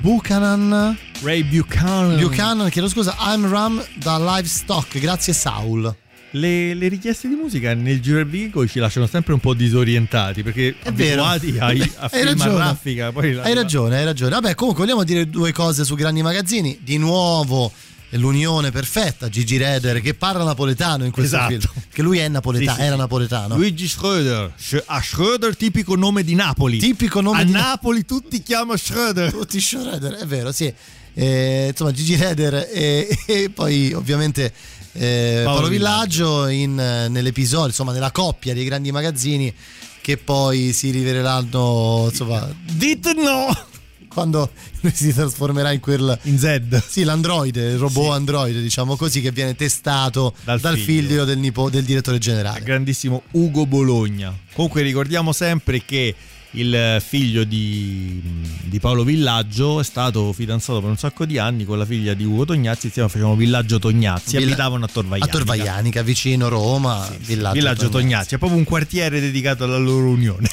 Buchanan? 0.00 0.96
Ray 1.22 1.42
Buchanan. 1.44 2.18
Buchanan, 2.18 2.70
chiedo 2.70 2.88
scusa, 2.88 3.14
I'm 3.20 3.48
Ram 3.48 3.84
da 3.94 4.18
Livestock, 4.18 4.98
grazie 4.98 5.32
Saul. 5.32 5.94
Le, 6.30 6.74
le 6.74 6.88
richieste 6.88 7.28
di 7.28 7.36
musica 7.36 7.74
nel 7.74 8.00
giro 8.00 8.16
del 8.16 8.26
vico 8.26 8.66
ci 8.66 8.80
lasciano 8.80 9.06
sempre 9.06 9.34
un 9.34 9.38
po' 9.38 9.54
disorientati 9.54 10.42
perché 10.42 10.74
È 10.82 10.90
vero. 10.90 11.22
abituati 11.22 11.88
a, 11.94 12.02
a 12.02 12.08
Hai 12.10 12.20
film 12.22 12.26
a 12.26 12.44
ragione. 12.44 12.58
raffica. 12.58 13.12
Hai 13.14 13.54
ragione, 13.54 13.96
hai 13.98 14.04
ragione. 14.04 14.30
Vabbè, 14.32 14.54
comunque 14.56 14.82
vogliamo 14.82 15.04
dire 15.04 15.28
due 15.30 15.52
cose 15.52 15.84
su 15.84 15.94
grandi 15.94 16.22
magazzini. 16.22 16.80
Di 16.82 16.98
nuovo 16.98 17.70
l'unione 18.16 18.70
perfetta, 18.70 19.28
Gigi 19.28 19.56
Reder 19.56 20.00
che 20.00 20.14
parla 20.14 20.44
napoletano 20.44 21.04
in 21.04 21.10
questo 21.10 21.36
Esatto. 21.36 21.50
film. 21.52 21.84
Che 21.92 22.02
lui 22.02 22.18
è 22.18 22.28
napoletano, 22.28 22.76
Sì, 22.78 22.82
era 22.82 22.96
napoletano. 22.96 23.56
Luigi 23.56 23.86
Schröder. 23.86 24.50
Sch- 24.56 24.82
a 24.86 24.98
Schröder 24.98 25.56
tipico 25.56 25.94
nome 25.96 26.24
di 26.24 26.34
Napoli. 26.34 26.78
Tipico 26.78 27.20
nome 27.20 27.40
a 27.40 27.44
di 27.44 27.52
Napoli 27.52 28.04
tutti 28.04 28.42
chiamano 28.42 28.74
Schröder. 28.74 29.30
Tutti 29.30 29.60
Schroeder, 29.60 30.14
è 30.14 30.26
vero, 30.26 30.52
sì. 30.52 30.72
Eh, 31.16 31.68
insomma, 31.70 31.92
Gigi 31.92 32.16
Reder 32.16 32.68
e, 32.72 33.08
e 33.26 33.50
poi 33.50 33.92
ovviamente 33.92 34.52
eh, 34.92 35.40
Paolo, 35.44 35.58
Paolo 35.58 35.68
Villaggio 35.68 36.46
in, 36.48 36.74
nell'episodio, 36.74 37.66
insomma, 37.68 37.92
nella 37.92 38.10
coppia 38.10 38.52
dei 38.54 38.64
grandi 38.64 38.90
magazzini 38.92 39.52
che 40.00 40.16
poi 40.18 40.72
si 40.72 40.90
riveleranno, 40.90 42.08
insomma, 42.10 42.48
Dite 42.72 43.12
no! 43.14 43.72
Quando 44.14 44.50
lui 44.80 44.92
si 44.96 45.12
trasformerà 45.12 45.72
in 45.72 45.80
quel 45.80 46.18
in 46.22 46.38
Zed. 46.38 46.82
Sì, 46.86 47.02
l'androide, 47.04 47.72
il 47.72 47.76
robot 47.78 48.04
Sì. 48.04 48.10
androide, 48.16 48.62
diciamo 48.62 48.96
così, 48.96 49.20
che 49.20 49.32
viene 49.32 49.54
testato 49.54 50.34
dal, 50.44 50.58
Dal 50.60 50.78
figlio, 50.78 51.08
figlio. 51.08 51.24
del, 51.24 51.38
nipo- 51.38 51.68
del 51.68 51.84
direttore 51.84 52.16
generale. 52.18 52.62
grandissimo 52.62 53.24
Ugo 53.32 53.66
Bologna. 53.66 54.34
Comunque 54.54 54.80
ricordiamo 54.82 55.32
sempre 55.32 55.82
che 55.84 56.14
il 56.56 57.02
figlio 57.04 57.42
di, 57.42 58.22
di 58.62 58.78
Paolo 58.78 59.02
Villaggio 59.02 59.80
è 59.80 59.82
stato 59.82 60.32
fidanzato 60.32 60.80
per 60.80 60.88
un 60.88 60.96
sacco 60.96 61.24
di 61.24 61.36
anni 61.36 61.64
con 61.64 61.78
la 61.78 61.84
figlia 61.84 62.14
di 62.14 62.22
Ugo 62.22 62.44
Tognazzi, 62.44 62.86
insieme 62.86 63.08
facevano 63.08 63.34
Villaggio 63.34 63.80
Tognazzi, 63.80 64.36
Villa- 64.36 64.50
abitavano 64.52 64.84
a 64.84 64.88
Torvaianica. 64.92 65.26
A 65.36 65.38
Torvaianica, 65.38 66.02
vicino 66.02 66.48
Roma, 66.48 67.10
Villaggio, 67.18 67.54
Villaggio 67.54 67.88
Tognazzi, 67.88 68.36
è 68.36 68.38
proprio 68.38 68.56
un 68.60 68.64
quartiere 68.64 69.18
dedicato 69.20 69.64
alla 69.64 69.78
loro 69.78 70.06
unione. 70.10 70.48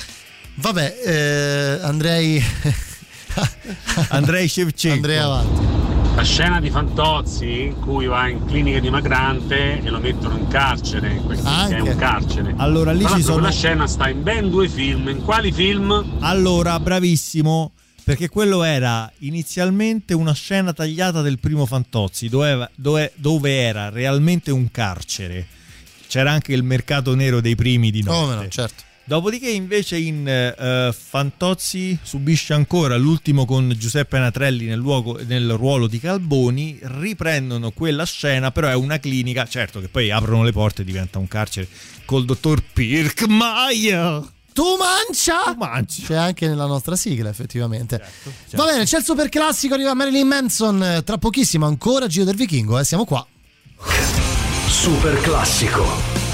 Vabbè, 0.56 0.98
eh, 1.06 1.80
andrei. 1.86 2.44
Andrei 4.10 4.48
Shevchenko. 4.48 4.96
Andrei 4.96 5.18
avanti. 5.18 5.80
La 6.14 6.24
scena 6.24 6.60
di 6.60 6.70
Fantozzi 6.70 7.62
in 7.62 7.80
cui 7.80 8.06
va 8.06 8.28
in 8.28 8.46
clinica 8.46 8.80
dimagrante 8.80 9.82
e 9.82 9.90
lo 9.90 10.00
mettono 10.00 10.38
in 10.38 10.48
carcere, 10.48 11.16
questo 11.26 11.48
Anche. 11.48 11.78
è 11.78 11.80
un 11.80 11.96
carcere. 11.96 12.54
Allora, 12.58 12.92
lì 12.92 13.04
Tra 13.06 13.16
ci 13.16 13.22
sono- 13.22 13.36
Quella 13.36 13.52
scena 13.52 13.88
sta 13.88 14.10
in 14.10 14.22
ben 14.22 14.50
due 14.50 14.68
film. 14.68 15.08
In 15.08 15.22
quali 15.24 15.54
film? 15.54 16.18
Allora, 16.20 16.78
bravissimo, 16.82 17.72
perché 18.04 18.28
quello 18.28 18.64
era 18.64 19.10
inizialmente 19.20 20.14
una 20.14 20.34
scena 20.34 20.74
tagliata 20.74 21.22
del 21.22 21.40
primo 21.40 21.66
Fantozzi, 21.66 22.28
dove, 22.28 22.70
dove- 22.76 23.14
dove 23.16 23.62
era 23.62 23.90
realmente 23.90 24.52
un 24.52 24.70
carcere. 24.70 25.48
C'era 26.08 26.32
anche 26.32 26.52
il 26.52 26.64
mercato 26.64 27.16
nero 27.16 27.40
dei 27.40 27.56
primi 27.56 27.90
di 27.90 28.04
notte. 28.04 28.20
Come 28.20 28.36
no, 28.36 28.48
certo. 28.50 28.84
Dopodiché 29.12 29.50
invece 29.50 29.98
in 29.98 30.26
eh, 30.26 30.96
Fantozzi 30.98 32.00
subisce 32.02 32.54
ancora 32.54 32.96
l'ultimo 32.96 33.44
con 33.44 33.76
Giuseppe 33.78 34.18
Natrelli 34.18 34.68
nel, 34.68 34.78
luogo- 34.78 35.20
nel 35.26 35.52
ruolo 35.52 35.88
di 35.88 36.00
Calboni, 36.00 36.80
riprendono 36.84 37.72
quella 37.72 38.06
scena, 38.06 38.52
però 38.52 38.70
è 38.70 38.74
una 38.74 39.00
clinica, 39.00 39.46
certo 39.46 39.82
che 39.82 39.90
poi 39.90 40.12
aprono 40.12 40.44
le 40.46 40.54
porte 40.54 40.84
e 40.84 40.86
diventa 40.86 41.20
un 41.20 41.28
carcere 41.28 41.68
col 42.06 42.24
dottor 42.24 42.64
Pirkmeier. 42.72 44.24
Tu 44.54 44.64
mancia! 44.80 45.44
Tu 45.44 45.58
manci. 45.58 46.04
C'è 46.04 46.16
anche 46.16 46.48
nella 46.48 46.66
nostra 46.66 46.96
sigla, 46.96 47.28
effettivamente. 47.28 47.98
Certo, 47.98 48.56
Va 48.56 48.72
bene, 48.72 48.86
c'è 48.86 49.00
il 49.00 49.04
super 49.04 49.28
classico, 49.28 49.74
arriva 49.74 49.94
Marilyn 49.94 50.26
Manson. 50.26 50.82
eh, 50.82 51.04
Tra 51.04 51.18
pochissimo 51.18 51.66
ancora 51.66 52.08
Giro 52.08 52.24
del 52.24 52.38
Vichingo, 52.38 52.80
eh, 52.80 52.86
siamo 52.86 53.04
qua. 53.04 53.28
Super 54.70 55.20
classico. 55.20 56.31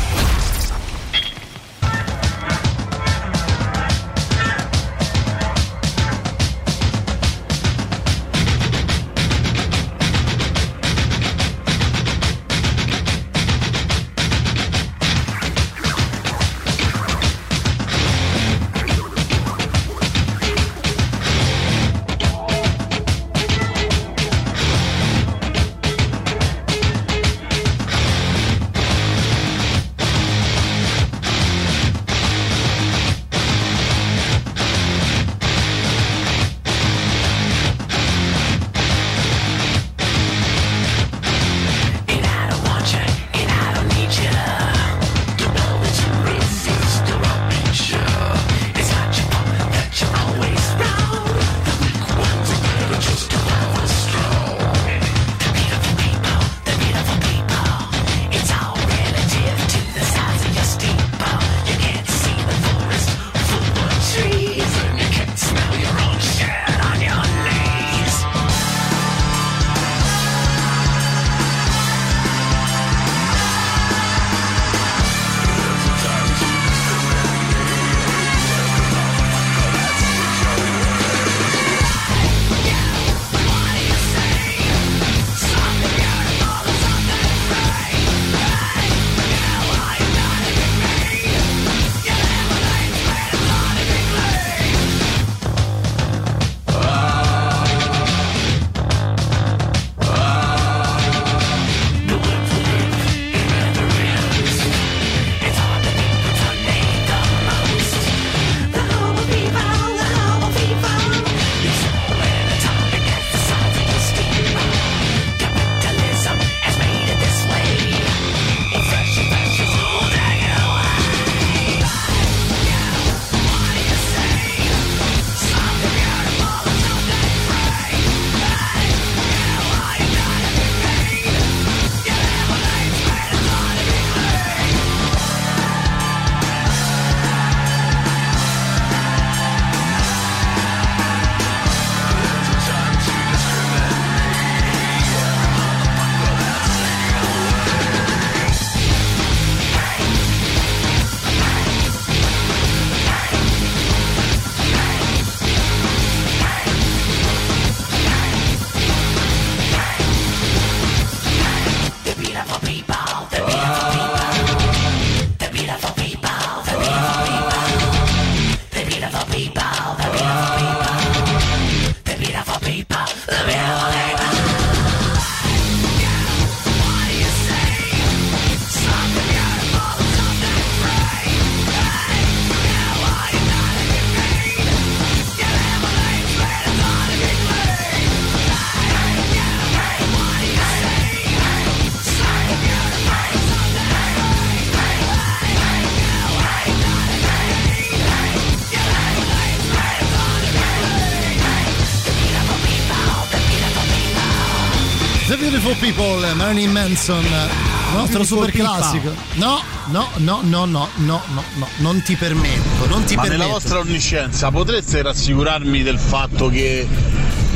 Ernie 206.47 206.67
Manson, 206.67 207.25
eh, 207.25 207.97
nostro 207.97 208.23
super 208.23 208.51
classico. 208.51 209.13
No, 209.33 209.61
no, 209.87 210.07
no, 210.15 210.39
no, 210.43 210.63
no, 210.63 210.87
no, 210.95 211.21
no, 211.25 211.67
non 211.77 212.01
ti 212.03 212.15
permetto, 212.15 212.87
non 212.87 213.03
ti 213.03 213.15
Ma 213.15 213.23
permetto. 213.23 213.41
Nella 213.43 213.51
vostra 213.51 213.79
onniscienza 213.79 214.49
potreste 214.49 215.01
rassicurarmi 215.01 215.83
del 215.83 215.99
fatto 215.99 216.47
che 216.47 216.87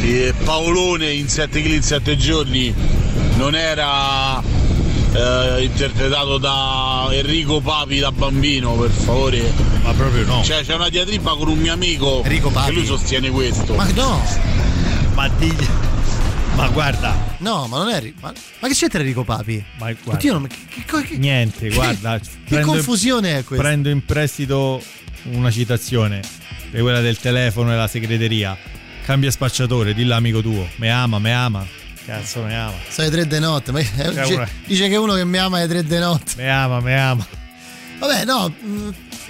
eh, 0.02 0.34
Paolone 0.44 1.10
in 1.10 1.30
7 1.30 1.62
kg 1.62 1.72
in 1.72 1.82
7 1.84 2.18
giorni 2.18 2.74
non 3.38 3.56
era 3.56 4.42
eh, 4.42 5.64
interpretato 5.64 6.38
da 6.38 7.08
Enrico 7.12 7.62
Papi 7.62 8.00
da 8.00 8.12
bambino, 8.12 8.74
per 8.74 8.90
favore. 8.90 9.54
Ma 9.84 9.94
proprio 9.94 10.26
no. 10.26 10.44
Cioè, 10.44 10.66
c'è 10.66 10.76
una 10.76 10.90
diatriba 10.90 11.34
con 11.38 11.48
un 11.48 11.60
mio 11.60 11.72
amico 11.72 12.24
Enrico 12.26 12.50
Papi. 12.50 12.68
che 12.68 12.74
lui 12.74 12.86
sostiene 12.86 13.30
questo. 13.30 13.74
Ma 13.74 13.88
no! 13.94 14.22
Ma 15.14 15.30
diglielo 15.30 15.81
ma 16.62 16.68
guarda, 16.70 17.36
no, 17.40 17.66
ma 17.66 17.78
non 17.80 17.90
è. 17.90 18.14
Ma, 18.20 18.32
ma 18.60 18.68
che 18.68 18.76
c'entra 18.76 19.00
Enrico 19.00 19.24
Papi? 19.24 19.64
ma 19.80 19.92
guarda. 19.94 20.12
Oddio, 20.12 20.34
non- 20.34 20.48
che, 20.48 20.58
che- 20.86 21.02
che- 21.04 21.18
Niente, 21.18 21.70
guarda. 21.72 22.20
che 22.46 22.60
confusione 22.62 23.40
è 23.40 23.44
questa? 23.44 23.66
Prendo 23.66 23.90
in 23.90 24.06
prestito 24.06 24.80
una 25.32 25.50
citazione, 25.50 26.22
è 26.72 26.80
quella 26.80 27.00
del 27.02 27.18
telefono 27.20 27.70
e 27.70 27.72
della 27.72 27.88
segreteria. 27.88 28.56
Cambia 29.04 29.32
spacciatore, 29.32 29.96
dillo 29.96 30.14
amico 30.14 30.42
tuo. 30.44 30.68
Me 30.76 30.92
ama, 30.92 31.18
me 31.18 31.34
ama. 31.34 31.66
Cazzo, 32.06 32.44
me 32.44 32.56
ama. 32.56 32.76
Sono 32.90 33.08
le 33.08 33.14
tre 33.14 33.26
di 33.28 33.40
notte. 33.40 33.72
Ma, 33.72 33.80
eh, 33.80 33.88
dice, 34.12 34.48
dice 34.68 34.88
che 34.88 34.96
uno 34.98 35.16
che 35.16 35.26
mi 35.26 35.40
ama 35.40 35.58
alle 35.58 35.68
tre 35.68 35.84
di 35.84 35.98
notte. 35.98 36.34
Me 36.38 36.48
ama, 36.52 36.80
me 36.80 36.96
ama. 37.00 37.26
Vabbè, 37.98 38.24
no. 38.26 38.48
mh, 38.56 38.90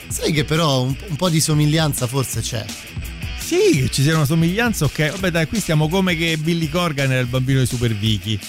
sai 0.10 0.34
che 0.34 0.44
però 0.44 0.82
un, 0.82 0.94
un 1.08 1.16
po' 1.16 1.30
di 1.30 1.40
somiglianza 1.40 2.08
forse 2.08 2.42
c'è. 2.42 2.66
Sì, 3.52 3.82
che 3.82 3.90
ci 3.92 4.02
sia 4.02 4.16
una 4.16 4.24
somiglianza, 4.24 4.86
ok. 4.86 5.12
Vabbè, 5.12 5.30
dai, 5.30 5.46
qui 5.46 5.60
stiamo 5.60 5.90
come 5.90 6.16
che 6.16 6.38
Billy 6.38 6.70
Corgan 6.70 7.12
era 7.12 7.20
il 7.20 7.28
bambino 7.28 7.60
di 7.60 7.66
Super 7.66 7.94
Vicky. 7.94 8.40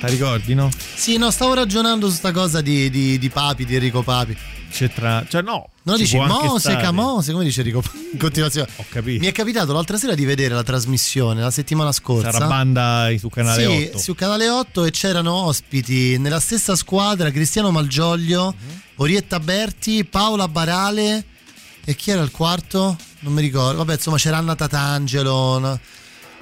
La 0.00 0.06
ricordi, 0.06 0.54
no? 0.54 0.70
Sì, 0.94 1.16
no, 1.16 1.32
stavo 1.32 1.54
ragionando 1.54 2.08
su 2.08 2.14
sta 2.14 2.30
cosa 2.30 2.60
di, 2.60 2.88
di, 2.88 3.18
di 3.18 3.30
Papi, 3.30 3.64
di 3.64 3.74
Enrico 3.74 4.02
Papi. 4.04 4.36
C'è 4.70 4.92
tra. 4.92 5.24
Cioè, 5.28 5.42
no. 5.42 5.70
Ci 5.84 5.96
dici 5.96 6.16
Mose. 6.18 6.76
Camose, 6.76 7.32
come 7.32 7.42
dice 7.42 7.60
Enrico 7.62 7.80
Papi 7.80 8.10
in 8.12 8.18
continuazione. 8.18 8.68
Ho 8.76 8.84
capito. 8.88 9.20
Mi 9.20 9.26
è 9.26 9.32
capitato 9.32 9.72
l'altra 9.72 9.96
sera 9.96 10.14
di 10.14 10.24
vedere 10.24 10.54
la 10.54 10.62
trasmissione, 10.62 11.40
la 11.40 11.50
settimana 11.50 11.90
scorsa. 11.90 12.30
Sarà 12.30 12.46
banda 12.46 13.08
su 13.18 13.28
canale 13.28 13.64
sì, 13.64 13.84
8. 13.88 13.98
su 13.98 14.14
canale 14.14 14.48
8 14.48 14.84
e 14.84 14.90
c'erano 14.92 15.32
ospiti 15.32 16.16
nella 16.18 16.38
stessa 16.40 16.76
squadra 16.76 17.30
Cristiano 17.32 17.72
Malgioglio, 17.72 18.54
Mhm. 18.56 18.80
Orietta 18.96 19.40
Berti, 19.40 20.04
Paola 20.04 20.46
Barale 20.46 21.24
e 21.84 21.96
chi 21.96 22.12
era 22.12 22.22
il 22.22 22.30
quarto? 22.30 22.96
Non 23.24 23.32
mi 23.32 23.40
ricordo. 23.40 23.78
Vabbè, 23.78 23.94
insomma, 23.94 24.18
c'era 24.18 24.36
Anna 24.36 24.54
Tatangelo, 24.54 25.58
no? 25.58 25.80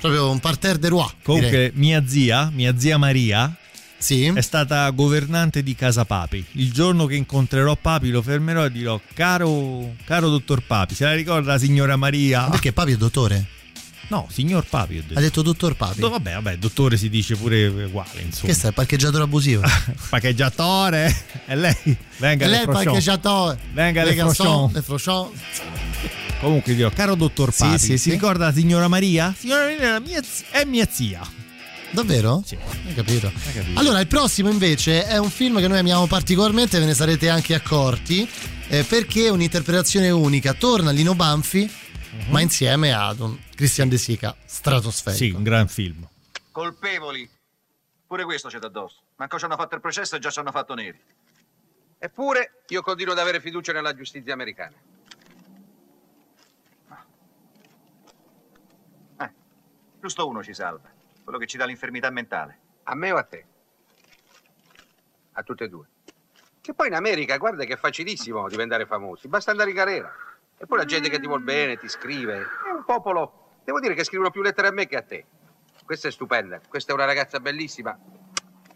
proprio 0.03 0.30
un 0.30 0.41
parterre 0.41 0.80
de 0.80 0.89
roi. 0.89 1.07
Comunque, 1.22 1.51
direi. 1.51 1.70
mia 1.74 2.03
zia, 2.05 2.51
mia 2.53 2.76
zia 2.76 2.99
Maria, 2.99 3.55
sì. 3.97 4.26
è 4.26 4.41
stata 4.41 4.91
governante 4.91 5.62
di 5.62 5.76
Casa 5.76 6.05
Papi. 6.05 6.45
Il 6.53 6.72
giorno 6.72 7.07
che 7.07 7.14
incontrerò 7.14 7.76
Papi 7.76 8.11
lo 8.11 8.20
fermerò 8.20 8.64
e 8.64 8.72
dirò: 8.72 9.01
Caro, 9.14 9.95
caro 10.05 10.28
dottor 10.28 10.62
Papi, 10.66 10.97
se 10.97 11.05
la 11.05 11.14
ricorda 11.14 11.53
la 11.53 11.59
signora 11.59 11.97
Maria? 11.97 12.43
Ma 12.43 12.51
Perché 12.51 12.72
Papi 12.72 12.93
è 12.93 12.97
dottore? 12.97 13.47
No, 14.13 14.27
signor 14.31 14.67
Papi 14.69 14.99
ho 14.99 15.03
detto. 15.07 15.19
Ha 15.19 15.23
detto 15.23 15.41
dottor 15.41 15.75
Papi. 15.75 15.99
Do- 16.01 16.11
vabbè, 16.11 16.35
vabbè, 16.35 16.57
dottore 16.59 16.99
si 16.99 17.09
dice 17.09 17.35
pure 17.35 17.67
uguale, 17.67 18.21
insomma. 18.21 18.49
Che 18.49 18.53
sta, 18.53 18.69
il 18.69 18.75
parcheggiatore 18.75 19.23
abusivo? 19.25 19.63
Parcheggiatore? 20.11 21.25
E 21.47 21.57
lei? 21.57 21.75
Venga, 22.19 22.45
E 22.45 22.49
lei 22.49 22.59
le 22.59 22.65
il 22.65 22.69
parcheggiatore. 22.71 23.59
Venga, 23.73 24.05
le 24.05 24.11
Le 24.15 24.21
Froscion. 24.21 24.71
le 24.71 24.83
Froscion. 24.83 25.31
Comunque 26.41 26.75
dirò, 26.75 26.91
caro 26.91 27.15
dottor 27.15 27.55
Sì, 27.55 27.63
Papi, 27.63 27.79
sì, 27.79 27.87
si 27.87 27.99
sì. 27.99 28.11
ricorda 28.11 28.47
la 28.47 28.53
signora 28.53 28.87
Maria? 28.87 29.35
Signora 29.35 29.63
Maria 29.65 29.99
mia 30.01 30.21
è 30.51 30.65
mia 30.67 30.87
zia. 30.91 31.27
Davvero? 31.91 32.43
Sì. 32.45 32.57
Hai 32.87 32.95
capito? 32.95 33.29
Hai 33.47 33.53
capito. 33.55 33.81
Allora, 33.81 33.99
il 34.01 34.09
prossimo 34.09 34.51
invece 34.51 35.07
è 35.07 35.17
un 35.17 35.31
film 35.31 35.59
che 35.59 35.69
noi 35.69 35.79
amiamo 35.79 36.07
particolarmente, 36.07 36.79
ve 36.79 36.85
ne 36.85 36.95
sarete 36.95 37.31
anche 37.31 37.55
accorti, 37.55 38.29
eh, 38.69 38.83
perché 38.85 39.27
è 39.27 39.31
un'interpretazione 39.31 40.11
unica. 40.11 40.53
Torna 40.53 40.91
Lino 40.91 41.15
Banfi, 41.15 41.71
ma 42.29 42.41
insieme 42.41 42.93
ad 42.93 43.21
un 43.21 43.37
Christian 43.63 43.89
De 43.89 43.97
Sica 43.97 44.35
stratosferico. 44.45 45.25
Sì, 45.25 45.31
un 45.31 45.45
gran 45.45 45.69
film. 45.69 46.05
Colpevoli. 46.51 47.31
Pure 48.09 48.25
questo 48.25 48.49
c'è 48.49 48.59
d'addosso. 48.59 49.03
Manco 49.15 49.39
ci 49.39 49.45
hanno 49.45 49.55
fatto 49.55 49.77
il 49.77 49.81
processo 49.81 50.17
e 50.17 50.19
già 50.19 50.31
ci 50.31 50.41
hanno 50.41 50.51
fatto 50.51 50.75
neri. 50.75 51.01
Eppure 51.97 52.65
io 52.67 52.83
continuo 52.83 53.13
ad 53.13 53.21
avere 53.21 53.41
fiducia 53.41 53.73
nella 53.73 53.95
giustizia 53.95 54.33
americana. 54.33 54.75
Eh, 59.21 59.33
giusto 60.01 60.27
uno 60.27 60.43
ci 60.43 60.55
salva. 60.55 60.91
Quello 61.23 61.39
che 61.39 61.47
ci 61.47 61.57
dà 61.57 61.65
l'infermità 61.65 62.11
mentale. 62.11 62.59
A 62.83 62.97
me 62.97 63.13
o 63.13 63.17
a 63.17 63.23
te? 63.23 63.47
A 65.35 65.43
tutte 65.45 65.63
e 65.63 65.69
due. 65.69 65.87
Che 66.61 66.75
poi 66.75 66.89
in 66.89 66.95
America, 66.95 67.37
guarda 67.37 67.63
che 67.63 67.75
è 67.75 67.79
facilissimo 67.79 68.49
diventare 68.49 68.87
famosi. 68.87 69.29
Basta 69.29 69.53
andare 69.53 69.71
in 69.71 69.77
galera. 69.77 70.13
E 70.59 70.67
poi 70.67 70.79
la 70.79 70.85
gente 70.85 71.09
che 71.09 71.21
ti 71.21 71.29
vuol 71.29 71.43
bene, 71.43 71.77
ti 71.77 71.87
scrive. 71.87 72.39
È 72.67 72.71
un 72.75 72.85
popolo. 72.85 73.41
Devo 73.65 73.81
dire 73.81 73.95
che 73.95 74.05
scrivono 74.05 74.31
più 74.31 74.43
lettere 74.43 74.69
a 74.69 74.73
me 74.73 74.87
che 74.87 74.97
a 74.97 75.03
te. 75.03 75.25
Questa 75.85 76.09
è 76.09 76.11
stupenda. 76.11 76.61
Questa 76.69 76.93
è 76.93 76.95
una 76.95 77.05
ragazza 77.05 77.41
bellissima. 77.41 77.97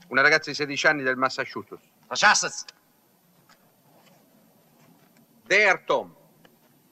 Una 0.09 0.23
ragazza 0.23 0.51
di 0.51 0.57
16 0.57 0.87
anni 0.87 1.03
del 1.03 1.17
Massachusetts. 1.17 1.85
Massachusetts. 2.09 2.65
Dear 5.43 5.81
Tom. 5.81 6.15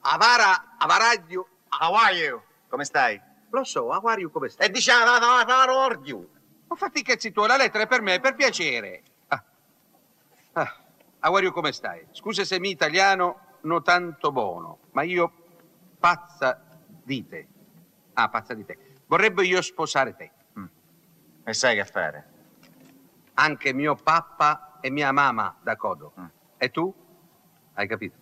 Avara, 0.01 0.75
avaradio. 0.77 1.47
How 1.79 1.93
are 1.93 2.15
you? 2.15 2.41
Come 2.69 2.83
stai? 2.83 3.21
Lo 3.49 3.63
so, 3.63 3.85
how 3.89 4.05
are 4.05 4.19
you, 4.19 4.29
come 4.29 4.49
stai? 4.49 4.69
E 4.69 4.91
how 4.91 5.79
are 5.79 5.99
you? 6.03 6.29
Ma 6.67 6.75
fatti 6.75 6.99
i 6.99 7.03
cazzi 7.03 7.31
tuoi, 7.31 7.47
la 7.47 7.57
lettera 7.57 7.83
è 7.83 7.87
per 7.87 8.01
me, 8.01 8.19
per 8.19 8.35
piacere. 8.35 9.03
Ah. 9.27 9.43
Ah. 10.53 10.75
How 11.21 11.35
are 11.35 11.45
you, 11.45 11.53
come 11.53 11.71
stai? 11.71 12.05
Scusa 12.11 12.43
se 12.43 12.59
mi 12.59 12.69
italiano 12.69 13.57
non 13.61 13.83
tanto 13.83 14.31
buono, 14.31 14.79
ma 14.91 15.03
io 15.03 15.31
pazza 15.99 16.61
di 17.03 17.25
te. 17.27 17.47
Ah, 18.15 18.29
pazza 18.29 18.53
di 18.53 18.65
te. 18.65 18.77
Vorrebbe 19.07 19.45
io 19.45 19.61
sposare 19.61 20.15
te. 20.15 20.31
E 21.47 21.53
sai 21.53 21.75
che 21.75 21.85
fare? 21.85 22.25
Anche 23.35 23.71
mio 23.71 23.95
papà 23.95 24.79
e 24.81 24.89
mia 24.89 25.11
mamma 25.11 25.55
d'accordo. 25.61 26.13
Mm. 26.19 26.25
E 26.57 26.71
tu? 26.71 26.91
Hai 27.75 27.87
capito? 27.87 28.17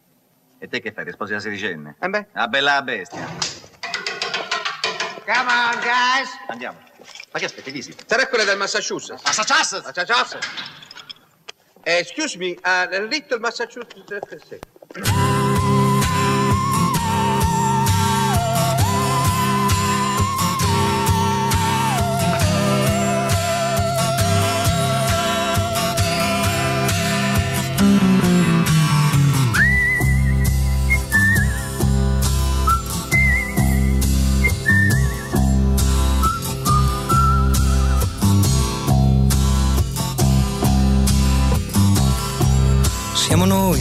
E 0.57 0.67
te 0.67 0.81
che 0.81 0.91
fai? 0.91 1.09
Sposi 1.09 1.31
la 1.31 1.39
sedicenne? 1.39 1.95
Eh 2.01 2.09
beh. 2.09 2.27
Una 2.33 2.47
bella 2.49 2.81
bestia. 2.81 3.25
Come 5.25 5.51
on, 5.51 5.79
guys! 5.79 6.29
Andiamo. 6.47 6.79
Ma 7.31 7.39
che 7.39 7.45
aspetti, 7.45 7.71
visita? 7.71 8.03
Sarà 8.05 8.27
quella 8.27 8.43
del 8.43 8.57
Massachusetts. 8.57 9.23
Massachusetts! 9.23 9.85
Massachusetts. 9.85 10.47
Eh, 11.83 11.99
excuse 11.99 12.37
me, 12.37 12.57
uh, 12.65 13.07
little 13.07 13.39
Massachusetts. 13.39 14.59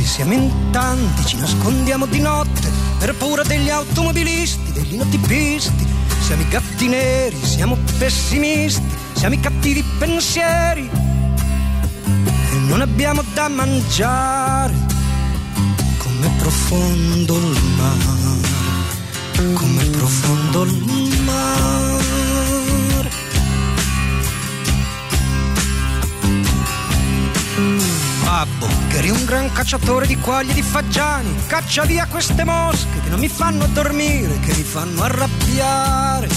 Sì. 0.03 0.13
Siamo 0.13 0.33
in 0.35 0.71
tanti, 0.71 1.25
ci 1.25 1.37
nascondiamo 1.37 2.07
di 2.07 2.21
notte 2.21 2.71
per 2.99 3.15
paura 3.17 3.43
degli 3.43 3.71
automobilisti, 3.71 4.73
degli 4.73 4.97
notipisti. 4.97 5.87
Siamo 6.21 6.43
i 6.43 6.49
gatti 6.49 6.89
neri, 6.89 7.37
siamo 7.43 7.77
pessimisti, 7.99 8.83
siamo 9.15 9.35
i 9.35 9.41
cattivi 9.41 9.83
pensieri 9.99 10.89
e 12.51 12.57
non 12.69 12.81
abbiamo 12.81 13.23
da 13.35 13.49
mangiare. 13.49 14.75
Come 15.99 16.31
profondo 16.39 17.37
il 17.37 17.61
mare, 17.77 19.55
come 19.55 19.85
profondo 19.87 20.63
il 20.65 21.21
mare. 21.25 21.83
Babbo, 28.25 28.69
che 28.89 28.99
eri 28.99 29.11
un 29.11 29.25
gran 29.25 29.53
cacciatore 29.53 30.07
di 30.07 30.17
quaglie 30.17 30.53
e 30.53 30.55
di 30.55 30.63
fagiani, 30.63 31.35
caccia 31.47 31.85
via 31.85 32.07
queste 32.07 32.45
mosche 32.45 33.01
che 33.03 33.09
non 33.09 33.19
mi 33.19 33.29
fanno 33.29 33.67
dormire, 33.67 34.39
che 34.41 34.55
mi 34.55 34.63
fanno 34.63 35.03
arrabbiare. 35.03 36.29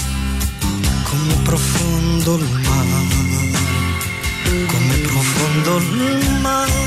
Come 1.04 1.34
profondo 1.42 2.36
il 2.36 2.44
mare, 2.44 3.06
come 4.66 4.96
profondo 4.98 5.76
il 5.78 6.38
mare. 6.40 6.86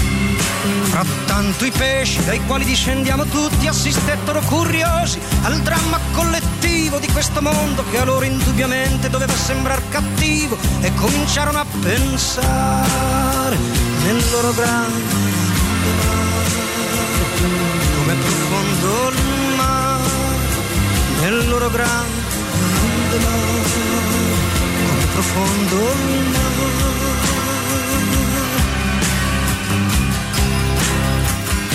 Frattanto 0.91 1.63
i 1.63 1.71
pesci 1.71 2.21
dai 2.25 2.45
quali 2.45 2.65
discendiamo 2.65 3.23
tutti 3.23 3.65
assistettero 3.65 4.41
curiosi 4.41 5.21
al 5.43 5.61
dramma 5.61 5.97
collettivo 6.11 6.99
di 6.99 7.07
questo 7.07 7.41
mondo 7.41 7.85
che 7.89 7.97
a 7.97 8.03
loro 8.03 8.25
indubbiamente 8.25 9.09
doveva 9.09 9.31
sembrare 9.31 9.83
cattivo 9.87 10.57
e 10.81 10.93
cominciarono 10.95 11.59
a 11.59 11.65
pensare 11.79 13.57
nel 14.03 14.21
loro 14.31 14.51
grande 14.51 15.15
mare, 15.95 16.49
come 17.95 18.13
profondo 18.15 19.09
il 19.11 19.55
mare, 19.55 20.11
nel 21.21 21.47
loro 21.47 21.69
grande 21.69 23.17
mare, 23.17 23.61
come 24.87 25.05
profondo 25.13 25.75
il 25.75 26.29
mare. 26.31 26.60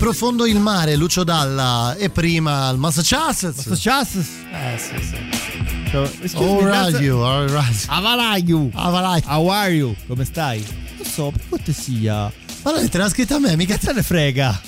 Profondo 0.00 0.46
il 0.46 0.58
mare, 0.58 0.96
Lucio 0.96 1.24
Dalla 1.24 1.94
e 1.94 2.08
prima 2.08 2.70
il 2.70 2.78
Massachusetts. 2.78 3.66
Massachusetts? 3.66 4.28
Eh 4.50 4.78
sì, 4.78 4.94
sì. 5.04 5.88
So, 5.90 6.04
excuse 6.22 6.36
How 6.36 6.62
me, 6.62 6.70
are 6.70 7.04
you? 7.04 7.18
How 7.18 7.42
are 7.42 7.50
you? 7.50 8.70
How 8.72 8.94
are 8.94 9.18
you? 9.18 9.26
How 9.26 9.48
are 9.50 9.74
you? 9.74 9.94
Come 10.06 10.24
stai? 10.24 10.64
Non 10.96 11.06
so, 11.06 11.30
per 11.30 11.42
cortesia. 11.46 12.32
Ma 12.62 12.72
lei 12.72 12.88
te 12.88 12.96
l'ha 12.96 13.10
scritta 13.10 13.34
a 13.34 13.38
me, 13.40 13.54
mica 13.56 13.76
te 13.76 13.92
ne 13.92 14.02
frega. 14.02 14.58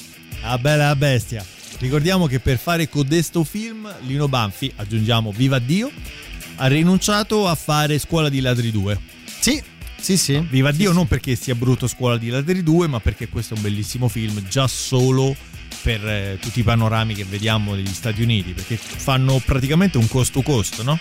La 0.43 0.59
bella 0.59 0.89
la 0.89 0.97
bestia. 0.97 1.43
Ricordiamo 1.78 2.26
che 2.26 2.39
per 2.39 2.59
fare 2.59 2.91
codesto 2.91 3.43
film, 3.43 3.91
Lino 4.01 4.28
Banfi, 4.28 4.70
aggiungiamo 4.76 5.33
viva 5.33 5.59
Dio, 5.59 5.91
ha 6.57 6.66
rinunciato 6.66 7.49
a 7.49 7.55
fare 7.55 7.99
Scuola 7.99 8.28
di 8.28 8.41
Ladri 8.41 8.70
2. 8.70 9.01
Sì, 9.41 9.62
sì, 10.03 10.16
sì. 10.16 10.44
Viva 10.50 10.72
Dio 10.72 10.92
non 10.92 11.07
perché 11.07 11.36
sia 11.36 11.55
brutto 11.55 11.86
Scuola 11.86 12.18
di 12.18 12.28
Ladri 12.28 12.62
2, 12.62 12.88
ma 12.88 13.00
perché 13.00 13.28
questo 13.28 13.55
è 13.55 13.57
un 13.57 13.62
bellissimo 13.62 14.09
film 14.09 14.42
già 14.48 14.66
solo 14.66 15.34
per 15.82 16.07
eh, 16.07 16.38
tutti 16.40 16.61
i 16.61 16.62
panorami 16.62 17.14
che 17.14 17.24
vediamo 17.24 17.74
degli 17.74 17.92
Stati 17.92 18.20
Uniti, 18.20 18.53
perché 18.53 18.76
fanno 18.76 19.40
praticamente 19.44 19.98
un 19.98 20.09
cost 20.09 20.32
to 20.32 20.42
cost, 20.42 20.82
no? 20.82 20.98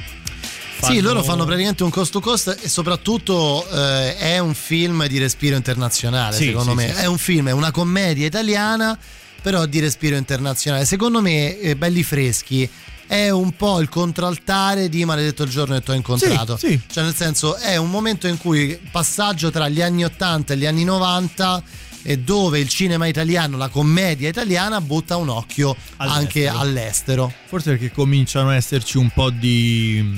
Sì, 0.84 1.00
loro 1.00 1.22
fanno 1.22 1.46
praticamente 1.46 1.84
un 1.84 1.90
cost 1.92 2.12
to 2.12 2.20
cost 2.20 2.58
e 2.62 2.68
soprattutto 2.68 3.68
eh, 3.70 4.18
è 4.18 4.40
un 4.40 4.54
film 4.56 5.06
di 5.08 5.20
respiro 5.20 5.56
internazionale, 5.56 6.36
Sì, 6.36 6.46
secondo 6.46 6.72
sì, 6.72 6.78
me. 6.78 6.88
sì, 6.88 6.92
è 6.94 7.02
sì. 7.02 7.06
un 7.08 7.18
film, 7.18 7.48
è 7.50 7.52
una 7.52 7.72
commedia 7.72 8.26
italiana, 8.26 8.98
però 9.42 9.66
di 9.66 9.80
respiro 9.80 10.16
internazionale. 10.16 10.86
Secondo 10.86 11.22
me, 11.22 11.60
eh, 11.60 11.76
belli 11.76 12.04
freschi. 12.04 12.68
È 13.12 13.30
un 13.30 13.52
po' 13.58 13.82
il 13.82 13.90
contraltare 13.90 14.88
di 14.88 15.04
Maledetto 15.04 15.44
il 15.44 15.50
giorno 15.50 15.76
che 15.76 15.82
ti 15.84 15.92
ho 15.92 15.94
incontrato. 15.96 16.56
Sì, 16.56 16.68
sì. 16.70 16.82
Cioè, 16.90 17.04
nel 17.04 17.14
senso, 17.14 17.58
è 17.58 17.76
un 17.76 17.90
momento 17.90 18.26
in 18.26 18.38
cui 18.38 18.80
passaggio 18.90 19.52
tra 19.52 19.68
gli 19.68 19.82
anni 19.82 20.06
80 20.06 20.54
e 20.54 20.58
gli 20.58 20.66
anni 20.66 20.86
90 20.86 21.62
e 22.04 22.20
dove 22.20 22.60
il 22.60 22.70
cinema 22.70 23.08
italiano, 23.08 23.58
la 23.58 23.68
commedia 23.68 24.30
italiana 24.30 24.80
butta 24.80 25.18
un 25.18 25.28
occhio 25.28 25.76
anche 25.98 26.48
All'estero. 26.48 26.60
all'estero. 26.60 27.34
Forse 27.48 27.72
perché 27.72 27.92
cominciano 27.92 28.48
a 28.52 28.56
esserci 28.56 28.96
un 28.98 29.10
po' 29.10 29.30
di 29.30 30.00
mm, 30.02 30.18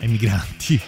emigranti. 0.00 0.80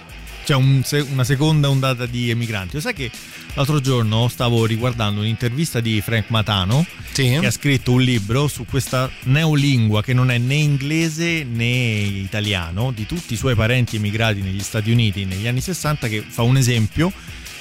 Cioè 0.45 0.57
un, 0.57 0.83
una 1.11 1.25
seconda 1.25 1.69
ondata 1.69 2.07
di 2.07 2.31
emigranti. 2.31 2.75
Lo 2.75 2.81
sai 2.81 2.95
che 2.95 3.11
l'altro 3.55 3.81
giorno 3.81 4.29
stavo 4.29 4.67
riguardando 4.67 5.21
un'intervista 5.21 5.81
di 5.81 6.01
Frank 6.01 6.27
Matano 6.29 6.85
sì. 7.13 7.37
che 7.41 7.47
ha 7.47 7.51
scritto 7.51 7.93
un 7.93 8.03
libro 8.03 8.49
su 8.49 8.65
questa 8.67 9.11
neolingua 9.25 10.03
che 10.03 10.13
non 10.13 10.31
è 10.31 10.39
né 10.39 10.55
inglese 10.55 11.45
né 11.45 11.65
italiano 11.67 12.91
di 12.93 13.07
tutti 13.07 13.35
i 13.35 13.37
suoi 13.37 13.55
parenti 13.55 13.97
emigrati 13.97 14.41
negli 14.41 14.63
Stati 14.63 14.91
Uniti 14.91 15.25
negli 15.25 15.47
anni 15.47 15.61
60 15.61 16.09
che 16.09 16.25
fa 16.27 16.43
un 16.43 16.57
esempio 16.57 17.13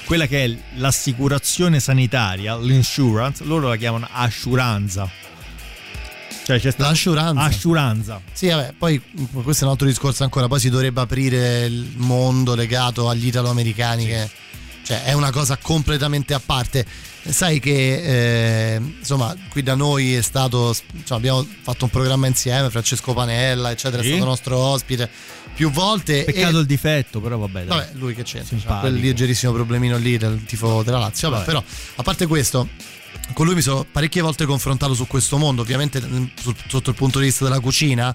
quella 0.04 0.26
che 0.26 0.44
è 0.44 0.56
l'assicurazione 0.74 1.80
sanitaria, 1.80 2.58
l'insurance, 2.58 3.42
loro 3.44 3.68
la 3.68 3.76
chiamano 3.76 4.06
assuranza. 4.10 5.08
Cioè 6.44 6.60
c'è 6.60 6.70
stata 6.70 6.90
l'assuranza. 6.90 7.42
Assuranza. 7.42 8.20
Sì, 8.32 8.48
vabbè, 8.48 8.74
poi 8.76 9.00
questo 9.42 9.64
è 9.64 9.66
un 9.66 9.72
altro 9.72 9.86
discorso 9.86 10.24
ancora, 10.24 10.46
poi 10.46 10.60
si 10.60 10.68
dovrebbe 10.68 11.00
aprire 11.00 11.64
il 11.64 11.92
mondo 11.96 12.54
legato 12.54 13.08
agli 13.08 13.28
italo-americani 13.28 14.02
sì. 14.02 14.08
che 14.08 14.30
cioè, 14.84 15.04
è 15.04 15.12
una 15.14 15.30
cosa 15.30 15.56
completamente 15.56 16.34
a 16.34 16.40
parte. 16.44 16.84
Sai 17.26 17.58
che 17.58 18.74
eh, 18.74 18.80
insomma 18.98 19.34
qui 19.48 19.62
da 19.62 19.74
noi 19.74 20.14
è 20.14 20.20
stato 20.20 20.74
cioè, 21.04 21.16
abbiamo 21.16 21.46
fatto 21.62 21.84
un 21.84 21.90
programma 21.90 22.26
insieme 22.26 22.68
Francesco 22.68 23.14
Panella 23.14 23.70
eccetera 23.70 24.02
sì. 24.02 24.08
è 24.10 24.12
stato 24.12 24.28
nostro 24.28 24.58
ospite 24.58 25.08
più 25.54 25.70
volte 25.70 26.24
peccato 26.24 26.58
e... 26.58 26.60
il 26.60 26.66
difetto 26.66 27.20
però 27.22 27.38
vabbè 27.38 27.64
dai. 27.64 27.78
vabbè 27.78 27.90
lui 27.94 28.14
che 28.14 28.24
c'entra 28.24 28.58
cioè, 28.58 28.80
quel 28.80 28.96
leggerissimo 28.96 29.52
problemino 29.52 29.96
lì 29.96 30.18
del 30.18 30.44
tifo 30.44 30.82
della 30.82 30.98
Lazio 30.98 31.30
vabbè, 31.30 31.46
vabbè. 31.46 31.50
però 31.50 31.64
a 31.94 32.02
parte 32.02 32.26
questo 32.26 32.68
con 33.32 33.46
lui 33.46 33.54
mi 33.54 33.62
sono 33.62 33.84
parecchie 33.90 34.22
volte 34.22 34.44
confrontato 34.44 34.94
su 34.94 35.06
questo 35.06 35.38
mondo 35.38 35.62
ovviamente 35.62 36.02
sotto 36.68 36.90
il 36.90 36.96
punto 36.96 37.18
di 37.18 37.26
vista 37.26 37.44
della 37.44 37.60
cucina. 37.60 38.14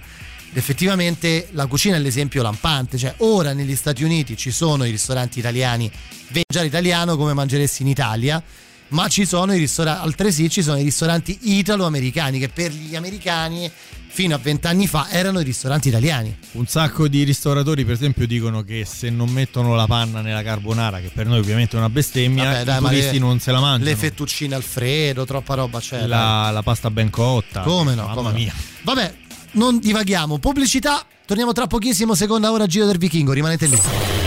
Effettivamente 0.52 1.48
la 1.52 1.66
cucina 1.66 1.96
è 1.96 2.00
l'esempio 2.00 2.42
lampante, 2.42 2.98
cioè 2.98 3.14
ora 3.18 3.52
negli 3.52 3.76
Stati 3.76 4.02
Uniti 4.02 4.36
ci 4.36 4.50
sono 4.50 4.84
i 4.84 4.90
ristoranti 4.90 5.38
italiani, 5.38 5.90
mangiare 6.32 6.66
italiano 6.66 7.16
come 7.16 7.34
mangeresti 7.34 7.82
in 7.82 7.88
Italia, 7.88 8.42
ma 8.90 9.08
ci 9.08 9.24
sono 9.24 9.52
i 9.54 9.58
ristoranti, 9.58 10.04
altresì 10.04 10.48
ci 10.48 10.62
sono 10.62 10.78
i 10.78 10.82
ristoranti 10.82 11.38
italo-americani 11.42 12.38
che 12.38 12.48
per 12.48 12.72
gli 12.72 12.96
americani 12.96 13.70
fino 14.12 14.34
a 14.34 14.38
vent'anni 14.38 14.86
fa 14.88 15.08
erano 15.10 15.40
i 15.40 15.44
ristoranti 15.44 15.88
italiani. 15.88 16.36
Un 16.52 16.66
sacco 16.66 17.06
di 17.06 17.22
ristoratori, 17.22 17.84
per 17.84 17.94
esempio, 17.94 18.26
dicono 18.26 18.62
che 18.62 18.84
se 18.84 19.08
non 19.08 19.30
mettono 19.30 19.74
la 19.74 19.86
panna 19.86 20.20
nella 20.20 20.42
carbonara, 20.42 20.98
che 21.00 21.10
per 21.14 21.26
noi 21.26 21.38
ovviamente 21.38 21.76
è 21.76 21.78
una 21.78 21.88
bestemmia, 21.88 22.44
Vabbè, 22.44 22.64
dai, 22.64 22.78
i 22.78 22.80
turisti 22.80 23.12
le, 23.12 23.18
non 23.18 23.38
se 23.38 23.52
la 23.52 23.60
mangiano. 23.60 23.90
Le 23.90 23.96
fettuccine 23.96 24.54
Alfredo, 24.56 25.24
troppa 25.24 25.54
roba 25.54 25.78
c'è. 25.78 26.06
La, 26.06 26.50
la 26.50 26.62
pasta 26.62 26.90
ben 26.90 27.08
cotta. 27.08 27.62
Come 27.62 27.94
no? 27.94 28.02
Mamma 28.02 28.14
come 28.14 28.32
mia. 28.32 28.52
No. 28.54 28.92
Vabbè, 28.92 29.14
non 29.52 29.78
divaghiamo. 29.78 30.38
Pubblicità, 30.38 31.04
torniamo 31.24 31.52
tra 31.52 31.68
pochissimo, 31.68 32.14
seconda 32.14 32.50
ora 32.50 32.66
Giro 32.66 32.86
del 32.86 32.98
Vichingo, 32.98 33.32
rimanete 33.32 33.66
lì. 33.66 34.19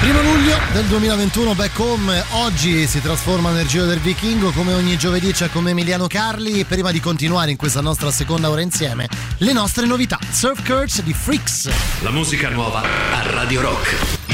Primo 0.00 0.22
luglio 0.22 0.56
del 0.72 0.86
2021, 0.86 1.54
back 1.54 1.78
home, 1.78 2.24
oggi 2.30 2.86
si 2.86 3.02
trasforma 3.02 3.50
nel 3.50 3.66
Giro 3.66 3.84
del 3.84 3.98
Vichingo, 3.98 4.50
come 4.50 4.72
ogni 4.72 4.96
giovedì 4.96 5.30
c'è 5.30 5.50
come 5.50 5.72
Emiliano 5.72 6.06
Carli, 6.06 6.64
prima 6.64 6.90
di 6.90 7.00
continuare 7.00 7.50
in 7.50 7.58
questa 7.58 7.82
nostra 7.82 8.10
seconda 8.10 8.48
ora 8.48 8.62
insieme, 8.62 9.06
le 9.36 9.52
nostre 9.52 9.84
novità, 9.84 10.18
Surf 10.30 10.64
Curse 10.64 11.02
di 11.02 11.12
Freaks. 11.12 11.68
La 12.00 12.10
musica 12.10 12.48
nuova 12.48 12.80
a 12.80 13.30
Radio 13.30 13.60
Rock. 13.60 14.29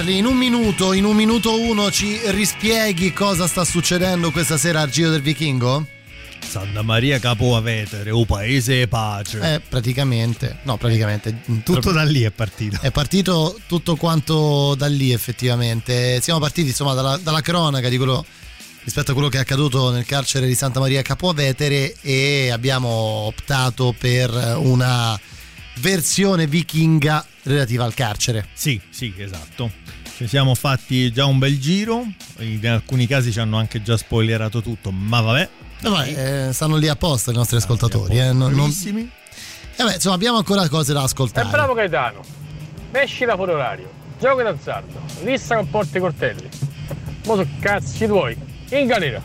Carli, 0.00 0.16
in 0.16 0.24
un 0.24 0.38
minuto, 0.38 0.94
in 0.94 1.04
un 1.04 1.14
minuto 1.14 1.60
uno 1.60 1.90
ci 1.90 2.18
rispieghi 2.30 3.12
cosa 3.12 3.46
sta 3.46 3.66
succedendo 3.66 4.30
questa 4.30 4.56
sera 4.56 4.80
al 4.80 4.88
Giro 4.88 5.10
del 5.10 5.20
Vichingo? 5.20 5.86
Santa 6.40 6.80
Maria 6.80 7.18
Capo 7.18 7.54
Avetere, 7.54 8.10
o 8.10 8.24
paese 8.24 8.88
pace. 8.88 9.56
Eh, 9.56 9.60
praticamente, 9.60 10.60
no, 10.62 10.78
praticamente. 10.78 11.42
Tutto 11.62 11.92
da 11.92 12.02
lì 12.04 12.22
è 12.22 12.30
partito. 12.30 12.78
È 12.80 12.90
partito 12.90 13.60
tutto 13.66 13.96
quanto 13.96 14.74
da 14.74 14.86
lì, 14.86 15.12
effettivamente. 15.12 16.18
Siamo 16.22 16.40
partiti, 16.40 16.68
insomma, 16.68 16.94
dalla, 16.94 17.18
dalla 17.18 17.42
cronaca 17.42 17.90
di 17.90 17.98
quello 17.98 18.24
rispetto 18.84 19.10
a 19.10 19.12
quello 19.12 19.28
che 19.28 19.36
è 19.36 19.40
accaduto 19.40 19.90
nel 19.90 20.06
carcere 20.06 20.46
di 20.46 20.54
Santa 20.54 20.80
Maria 20.80 21.02
Capo 21.02 21.30
Vetere 21.34 21.94
e 22.00 22.48
abbiamo 22.50 22.88
optato 22.88 23.94
per 23.98 24.30
una 24.56 25.20
versione 25.80 26.46
vichinga 26.46 27.26
relativa 27.44 27.84
al 27.84 27.94
carcere. 27.94 28.48
Sì, 28.52 28.80
sì, 28.90 29.12
esatto. 29.16 29.70
Ci 30.16 30.26
siamo 30.26 30.54
fatti 30.54 31.10
già 31.12 31.24
un 31.24 31.38
bel 31.38 31.58
giro, 31.58 32.04
in 32.38 32.66
alcuni 32.68 33.06
casi 33.06 33.32
ci 33.32 33.40
hanno 33.40 33.56
anche 33.56 33.82
già 33.82 33.96
spoilerato 33.96 34.60
tutto, 34.60 34.90
ma 34.90 35.20
vabbè. 35.20 35.48
vabbè 35.80 36.48
eh, 36.48 36.52
stanno 36.52 36.76
lì 36.76 36.88
apposta 36.88 37.30
i 37.30 37.34
nostri 37.34 37.56
ah, 37.56 37.60
ascoltatori. 37.60 38.18
Eh, 38.18 38.32
non. 38.32 38.52
Eh 38.52 39.84
beh, 39.84 39.94
insomma, 39.94 40.14
abbiamo 40.14 40.36
ancora 40.36 40.68
cose 40.68 40.92
da 40.92 41.02
ascoltare. 41.02 41.48
È 41.48 41.50
bravo 41.50 41.72
Gaetano. 41.72 42.22
Esci 42.92 43.24
da 43.24 43.34
fuori 43.34 43.52
orario. 43.52 43.90
Gioco 44.18 44.42
d'azzardo. 44.42 45.00
Lista 45.24 45.56
con 45.56 45.70
porti 45.70 45.98
coltelli. 45.98 46.48
Mo 47.24 47.36
so 47.36 47.46
cazzi 47.60 48.06
tuoi. 48.06 48.36
In 48.72 48.86
galera. 48.86 49.22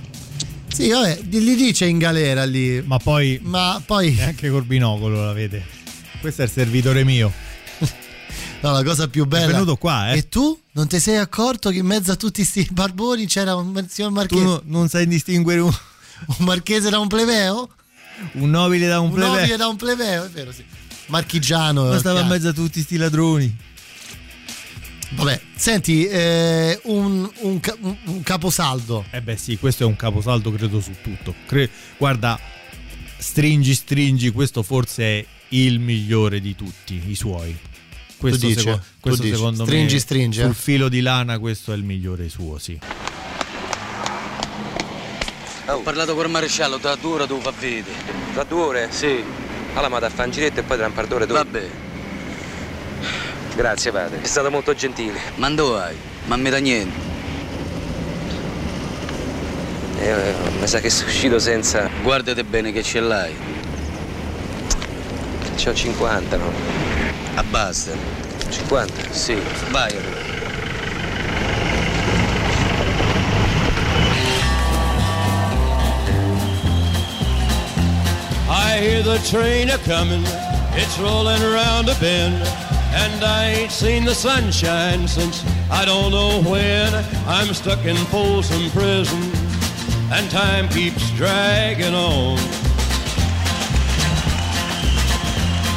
Sì, 0.67 0.89
vabbè, 0.89 1.19
gli 1.23 1.55
dice 1.55 1.85
in 1.85 1.97
galera 1.97 2.45
lì. 2.45 2.81
Ma 2.85 2.97
poi. 2.99 3.39
Ma 3.43 3.81
poi. 3.85 4.13
Neanche 4.13 4.49
col 4.49 4.63
binocolo 4.63 5.25
la 5.25 5.33
vede. 5.33 5.61
Questo 6.21 6.43
è 6.43 6.45
il 6.45 6.51
servitore 6.51 7.03
mio. 7.03 7.31
No, 8.65 8.71
la 8.71 8.83
cosa 8.83 9.07
più 9.07 9.25
bella. 9.25 9.45
È 9.45 9.51
venuto 9.51 9.75
qua, 9.75 10.11
eh. 10.11 10.17
E 10.17 10.27
tu 10.29 10.59
non 10.71 10.87
ti 10.87 10.99
sei 10.99 11.17
accorto 11.17 11.69
che 11.69 11.77
in 11.77 11.85
mezzo 11.85 12.11
a 12.11 12.15
tutti 12.15 12.43
sti 12.43 12.69
barboni 12.71 13.27
c'era 13.27 13.55
un 13.55 13.85
signor 13.87 14.09
Tu 14.09 14.15
Marchese? 14.15 14.43
no- 14.43 14.61
non 14.65 14.87
sai 14.89 15.07
distinguere 15.07 15.59
un, 15.59 15.71
Un 16.37 16.45
marchese 16.45 16.89
da 16.89 16.97
un 16.99 17.07
plebeo? 17.07 17.69
un 18.33 18.49
nobile 18.49 18.87
da 18.87 18.99
un, 19.01 19.07
Un 19.09 19.13
plebeo. 19.13 19.35
nobile 19.35 19.57
da 19.57 19.67
un 19.67 19.75
plebeo, 19.75 20.23
è 20.25 20.29
vero, 20.29 20.51
sì. 20.51 20.63
Marchigiano. 21.07 21.85
Ma 21.89 21.97
stava 21.99 22.21
in 22.21 22.27
mezzo 22.27 22.47
a 22.47 22.53
tutti 22.53 22.81
sti 22.81 22.97
ladroni. 22.97 23.55
Vabbè, 25.11 25.39
senti, 25.55 26.05
eh, 26.07 26.79
un, 26.85 27.29
un 27.41 27.59
un- 27.81 27.97
un 28.05 28.23
caposaldo. 28.23 29.05
Eh 29.11 29.21
beh 29.21 29.37
sì, 29.37 29.57
questo 29.57 29.83
è 29.83 29.85
un 29.85 29.95
caposaldo 29.95 30.51
credo 30.51 30.79
su 30.81 30.91
tutto. 31.03 31.35
Cre- 31.45 31.69
guarda, 31.97 32.39
stringi 33.17 33.75
stringi, 33.75 34.31
questo 34.31 34.63
forse 34.63 35.03
è 35.03 35.25
il 35.49 35.79
migliore 35.79 36.41
di 36.41 36.55
tutti 36.55 36.99
i 37.07 37.15
suoi. 37.15 37.55
Questo, 38.17 38.45
dici? 38.47 38.59
seco- 38.59 38.77
Tu 38.77 38.83
questo 38.99 39.21
dici? 39.23 39.35
secondo 39.35 39.63
Stringi, 39.65 39.93
me 39.93 39.99
stringi, 39.99 40.39
eh? 40.39 40.43
sul 40.43 40.55
filo 40.55 40.89
di 40.89 41.01
lana 41.01 41.37
questo 41.39 41.73
è 41.73 41.75
il 41.75 41.83
migliore 41.83 42.29
suo, 42.29 42.57
sì. 42.57 42.79
Ho 45.67 45.79
parlato 45.79 46.13
col 46.15 46.29
maresciallo, 46.29 46.77
da 46.77 46.95
due 46.95 47.13
ore 47.13 47.27
tu 47.27 47.39
fa 47.41 47.51
vedere. 47.59 47.95
Tra 48.33 48.43
due 48.43 48.61
ore? 48.61 48.87
Sì. 48.91 49.23
Allora 49.73 49.89
ma 49.89 49.99
da 49.99 50.09
fare 50.09 50.27
un 50.27 50.31
giretto 50.33 50.59
e 50.59 50.63
poi 50.63 50.77
tra 50.77 50.85
un 50.87 50.93
par 50.93 51.07
d'ore 51.07 51.25
tu. 51.27 51.33
Vabbè. 51.33 51.69
Grazie 53.55 53.91
padre, 53.91 54.21
è 54.21 54.25
stato 54.27 54.51
molto 54.51 54.73
gentile. 54.73 55.19
Ma 55.35 55.49
dove 55.49 55.77
vai? 55.77 55.95
Ma 56.27 56.35
mi 56.35 56.49
da 56.49 56.57
niente. 56.57 57.13
Eh, 59.99 60.07
eh, 60.07 60.33
mi 60.59 60.67
sa 60.67 60.79
che 60.79 60.89
sono 60.89 61.09
uscito 61.09 61.39
senza. 61.39 61.89
Guardate 62.03 62.43
bene 62.43 62.71
che 62.71 62.83
ce 62.83 62.99
l'hai. 62.99 63.33
C'ho 65.55 65.73
50, 65.73 66.37
no? 66.37 66.51
Abbassa. 67.35 67.91
50? 68.49 69.13
Sì. 69.13 69.35
Vai. 69.71 69.91
I 78.47 78.77
hear 78.79 79.03
the 79.03 79.17
train 79.29 79.69
a 79.69 79.77
coming, 79.79 80.23
it's 80.75 80.97
rolling 80.99 81.41
around 81.41 81.89
a 81.89 81.95
bend, 81.95 82.35
and 82.93 83.23
I 83.23 83.47
ain't 83.47 83.71
seen 83.71 84.05
the 84.05 84.13
sunshine 84.13 85.07
since 85.07 85.43
I 85.69 85.83
don't 85.83 86.11
know 86.11 86.41
when. 86.49 86.93
I'm 87.27 87.53
stuck 87.53 87.85
in 87.85 87.97
Folsom 88.07 88.69
Prison, 88.71 89.31
and 90.11 90.29
time 90.31 90.69
keeps 90.69 91.11
dragging 91.11 91.93
on. 91.93 92.64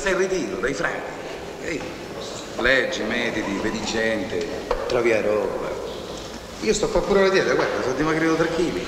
Stai 0.00 0.12
in 0.12 0.18
ritiro 0.18 0.56
dai 0.56 0.72
franchi. 0.72 1.10
Ehi, 1.62 1.80
leggi, 2.60 3.02
mediti, 3.02 3.60
vedi 3.62 3.84
gente, 3.84 4.46
trovi 4.88 5.12
a 5.12 5.20
roba. 5.20 5.68
Io 6.62 6.72
sto 6.72 6.88
qua 6.88 7.02
pure 7.02 7.22
la 7.22 7.28
dieta, 7.28 7.52
guarda, 7.52 7.82
sono 7.82 7.94
dimagriato 7.94 8.36
3 8.36 8.48
kg. 8.48 8.80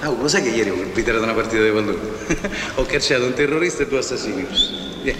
Ah, 0.00 0.10
lo 0.10 0.28
sai 0.28 0.42
che 0.42 0.50
ieri 0.50 0.70
ho 0.70 0.74
invitato 0.74 1.20
una 1.20 1.32
partita 1.32 1.62
di 1.62 1.70
pallone? 1.70 1.98
ho 2.76 2.84
cacciato 2.84 3.24
un 3.24 3.34
terrorista 3.34 3.82
e 3.82 3.88
due 3.88 3.98
assassini. 3.98 4.46
Vieni. 5.02 5.18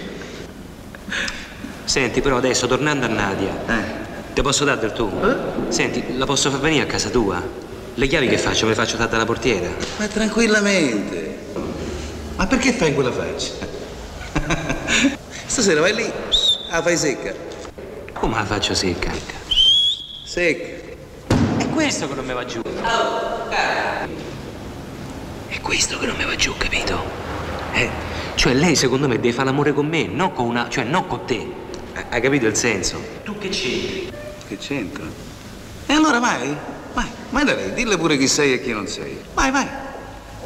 Senti, 1.83 2.21
però 2.21 2.37
adesso 2.37 2.65
tornando 2.67 3.05
a 3.05 3.09
Nadia, 3.09 3.53
ti 4.33 4.41
posso 4.41 4.63
dare 4.63 4.79
del 4.79 4.93
tu? 4.93 5.11
Senti, 5.67 6.17
la 6.17 6.25
posso 6.25 6.49
far 6.49 6.61
venire 6.61 6.83
a 6.83 6.87
casa 6.87 7.09
tua? 7.09 7.41
Le 7.93 8.07
chiavi 8.07 8.27
che 8.27 8.37
faccio? 8.37 8.65
Me 8.65 8.71
le 8.71 8.77
faccio 8.77 8.95
dare 8.95 9.11
dalla 9.11 9.25
portiera? 9.25 9.67
Ma 9.97 10.07
tranquillamente. 10.07 11.37
Ma 12.35 12.47
perché 12.47 12.71
fai 12.71 12.93
quella 12.93 13.11
faccia? 13.11 13.74
Stasera 15.55 15.79
vai 15.79 15.95
lì, 15.95 16.11
la 16.69 16.81
fai 16.81 16.97
secca. 16.97 17.33
Come 18.11 18.35
la 18.35 18.43
faccio 18.43 18.73
secca? 18.73 19.09
Secca. 20.25 20.93
È 21.59 21.69
questo 21.69 22.09
che 22.09 22.13
non 22.13 22.25
mi 22.25 22.33
va 22.33 22.43
giù. 22.43 22.59
È 25.47 25.61
questo 25.61 25.97
che 25.97 26.07
non 26.07 26.17
mi 26.17 26.25
va 26.25 26.35
giù, 26.35 26.53
capito? 26.57 27.01
Eh? 27.71 27.89
Cioè 28.35 28.53
lei 28.53 28.75
secondo 28.75 29.07
me 29.07 29.15
deve 29.15 29.31
fare 29.31 29.45
l'amore 29.45 29.71
con 29.71 29.87
me, 29.87 30.07
non 30.07 30.33
con 30.33 30.47
una. 30.47 30.67
cioè 30.67 30.83
non 30.83 31.07
con 31.07 31.23
te. 31.25 31.49
Ha- 31.93 32.05
Hai 32.09 32.19
capito 32.19 32.47
il 32.47 32.55
senso? 32.57 33.01
Tu 33.23 33.37
che 33.37 33.47
c'entri? 33.47 34.11
Che 34.49 34.57
c'entra? 34.57 35.05
E 35.85 35.93
allora 35.93 36.19
vai, 36.19 36.53
vai, 36.93 37.07
vai 37.29 37.45
da 37.45 37.53
lei, 37.55 37.71
dille 37.73 37.97
pure 37.97 38.17
chi 38.17 38.27
sei 38.27 38.51
e 38.55 38.61
chi 38.61 38.73
non 38.73 38.87
sei. 38.89 39.17
Vai, 39.33 39.51
vai. 39.51 39.65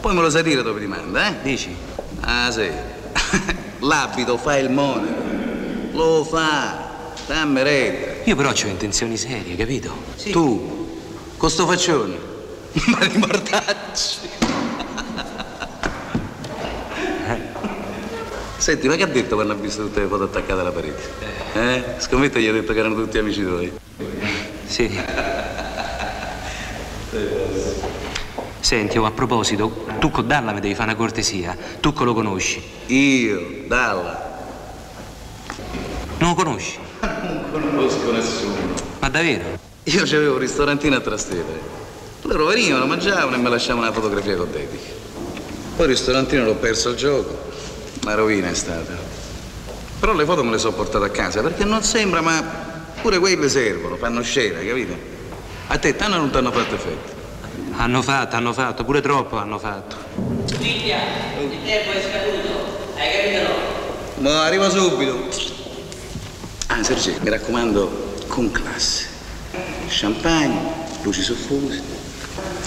Poi 0.02 0.14
me 0.14 0.22
lo 0.22 0.30
sai 0.30 0.44
dire 0.44 0.62
dove 0.62 0.80
ti 0.80 0.86
manda, 0.86 1.30
eh? 1.30 1.36
Dici? 1.42 1.76
Ah, 2.22 2.52
sì. 2.52 2.70
L'abito 3.80 4.38
fa 4.38 4.58
il 4.58 4.70
monaco. 4.70 5.22
Lo 5.92 6.24
fa. 6.24 6.88
Dammi 7.26 7.64
retta. 7.64 8.30
Io 8.30 8.36
però 8.36 8.50
ho 8.50 8.68
intenzioni 8.68 9.18
serie, 9.18 9.56
capito? 9.56 9.92
Tu, 10.32 10.98
con 11.38 11.50
sto 11.50 11.66
faccione. 11.66 12.18
Ma 12.88 13.06
di 13.06 13.18
mortacci. 13.18 14.28
Senti, 18.58 18.88
ma 18.90 18.96
che 18.98 19.04
ha 19.04 19.08
detto 19.08 19.36
quando 19.36 19.54
ha 19.54 19.56
visto 19.56 19.84
tutte 19.84 20.02
le 20.02 20.08
foto 20.08 20.24
attaccate 20.24 20.60
alla 20.60 20.72
parete? 20.72 21.02
Eh? 21.54 21.84
Scommetto 21.98 22.40
gli 22.40 22.48
ha 22.48 22.52
detto 22.52 22.74
che 22.74 22.80
erano 22.80 22.96
tutti 22.96 23.18
amici 23.18 23.42
tuoi. 23.42 23.72
Sì. 24.66 25.02
Senti, 28.60 28.98
oh, 28.98 29.06
a 29.06 29.12
proposito, 29.12 29.86
tu 30.00 30.12
con 30.12 30.28
Dalla 30.28 30.52
mi 30.52 30.60
devi 30.60 30.76
fare 30.76 30.90
una 30.90 30.98
cortesia. 30.98 31.58
Tu 31.80 31.94
lo 31.98 32.14
conosci? 32.14 32.62
Io, 32.88 33.64
Dalla. 33.68 34.38
Non 36.18 36.30
lo 36.30 36.36
conosci? 36.36 36.78
Non 37.00 37.46
conosco 37.52 38.12
nessuno. 38.12 38.56
Ma 39.00 39.10
davvero? 39.10 39.58
Io 39.84 40.04
c'avevo 40.04 40.34
un 40.34 40.40
ristorantino 40.40 40.96
a 40.96 41.00
Trastevere. 41.00 41.78
Loro 42.24 42.46
venivano, 42.46 42.86
mangiavano 42.86 43.36
e 43.36 43.40
me 43.40 43.50
lasciavano 43.50 43.88
una 43.88 43.94
fotografia 43.94 44.36
con 44.36 44.52
dediche. 44.52 44.94
Poi 45.76 45.86
il 45.86 45.92
ristorantino 45.94 46.44
l'ho 46.44 46.56
perso 46.56 46.90
al 46.90 46.96
gioco. 46.96 47.38
Una 48.04 48.16
rovina 48.16 48.50
è 48.50 48.54
stata. 48.54 48.94
Però 50.00 50.14
le 50.14 50.26
foto 50.26 50.44
me 50.44 50.52
le 50.52 50.58
sono 50.58 50.74
portate 50.74 51.06
a 51.06 51.10
casa 51.10 51.42
perché 51.42 51.64
non 51.64 51.82
sembra, 51.84 52.22
ma 52.22 52.42
pure 53.02 53.20
quelle 53.20 53.50
servono, 53.50 53.96
fanno 53.96 54.22
scena, 54.22 54.60
capite? 54.60 54.98
A 55.68 55.78
te 55.78 55.96
tanto 55.96 56.18
non 56.18 56.30
ti 56.30 56.38
hanno 56.38 56.52
fatto 56.52 56.76
effetto. 56.76 57.19
Hanno 57.82 58.02
fatto, 58.02 58.36
hanno 58.36 58.52
fatto, 58.52 58.84
pure 58.84 59.00
troppo 59.00 59.38
hanno 59.38 59.58
fatto. 59.58 59.96
Figlia, 60.60 60.98
il 61.40 61.64
tempo 61.64 61.92
è 61.92 62.02
scaduto. 62.02 62.94
Hai 62.98 63.10
capito 63.10 63.48
no? 63.48 64.30
Ma 64.30 64.44
arriva 64.44 64.70
subito. 64.70 65.30
Ah, 66.68 66.84
Sergio, 66.84 67.14
mi 67.22 67.30
raccomando, 67.30 68.16
con 68.28 68.52
classe. 68.52 69.08
Champagne, 69.88 70.60
luci 71.04 71.22
soffuse. 71.22 71.82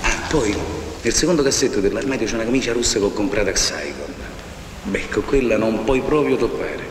Ah, 0.00 0.28
poi, 0.30 0.56
nel 1.02 1.12
secondo 1.12 1.42
cassetto 1.42 1.80
dell'armadio 1.80 2.26
c'è 2.26 2.34
una 2.34 2.44
camicia 2.44 2.72
rossa 2.72 2.98
che 2.98 3.04
ho 3.04 3.12
comprato 3.12 3.50
a 3.50 3.54
Saigon. 3.54 4.14
Beh, 4.84 5.10
con 5.10 5.26
quella 5.26 5.58
non 5.58 5.84
puoi 5.84 6.00
proprio 6.00 6.36
toppare. 6.36 6.88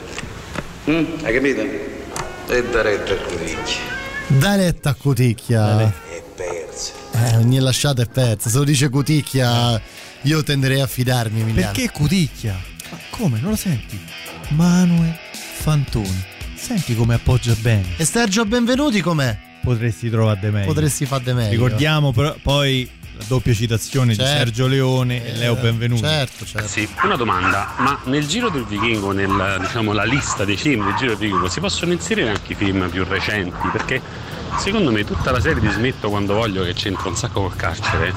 Mm, 0.88 1.06
hai 1.24 1.34
capito? 1.34 1.62
E 1.62 2.64
da 2.70 2.84
retta 2.84 3.14
a 3.14 3.16
Cuticchia. 3.16 3.82
Da 4.28 4.56
retta 4.56 4.90
a 4.92 4.94
Cuticchia. 4.94 6.10
Eh, 7.24 7.36
ogni 7.38 7.60
lasciata 7.60 8.02
è 8.02 8.08
persa. 8.08 8.50
Se 8.50 8.58
lo 8.58 8.64
dice 8.64 8.90
Cuticchia, 8.90 9.80
io 10.24 10.44
tenderei 10.44 10.82
a 10.82 10.88
fidarmi, 10.88 11.42
Emiliano. 11.42 11.72
Perché 11.74 11.92
Cuticchia? 11.92 12.60
Ma 12.90 12.98
come? 13.12 13.40
Non 13.40 13.52
lo 13.52 13.56
senti? 13.56 14.00
Manuel 14.50 15.16
Fantoni. 15.32 16.24
Senti 16.56 16.96
come 16.96 17.16
appoggia 17.16 17.54
bene. 17.60 17.86
E 17.98 18.06
Sergio 18.06 18.46
Benvenuti 18.46 19.02
com'è? 19.02 19.38
Potresti 19.64 20.10
trovare 20.10 20.50
meglio. 20.50 20.66
Potresti 20.68 21.06
far 21.06 21.22
de 21.22 21.34
meglio. 21.34 21.52
Ricordiamo 21.52 22.12
però, 22.12 22.36
poi 22.42 22.90
la 23.18 23.24
doppia 23.28 23.54
citazione 23.54 24.16
Certo. 24.16 24.32
di 24.32 24.38
Sergio 24.38 24.68
Leone 24.68 25.24
e 25.24 25.38
Leo 25.38 25.56
Eh, 25.58 25.62
Benvenuti. 25.62 26.02
Certo, 26.02 26.46
certo. 26.46 26.68
Sì, 26.68 26.88
una 27.04 27.16
domanda, 27.16 27.74
ma 27.78 28.00
nel 28.06 28.26
Giro 28.28 28.50
del 28.50 28.66
Vichingo, 28.66 29.12
nella 29.12 29.60
diciamo, 29.60 29.94
la 29.94 30.04
lista 30.06 30.44
dei 30.46 30.58
film 30.58 30.86
del 30.86 30.96
Giro 30.96 31.10
del 31.10 31.18
Vichingo, 31.20 31.48
si 31.50 31.60
possono 31.60 31.92
inserire 31.92 32.30
anche 32.30 32.54
i 32.54 32.56
film 32.56 32.90
più 32.90 33.04
recenti? 33.04 33.68
Perché 33.72 34.02
secondo 34.58 34.92
me 34.92 35.04
tutta 35.04 35.32
la 35.32 35.40
serie 35.40 35.62
di 35.62 35.70
Smetto 35.70 36.10
quando 36.10 36.34
voglio 36.34 36.64
che 36.64 36.74
c'entra 36.74 37.10
un 37.10 37.16
sacco 37.16 37.42
col 37.42 37.56
carcere, 37.56 38.14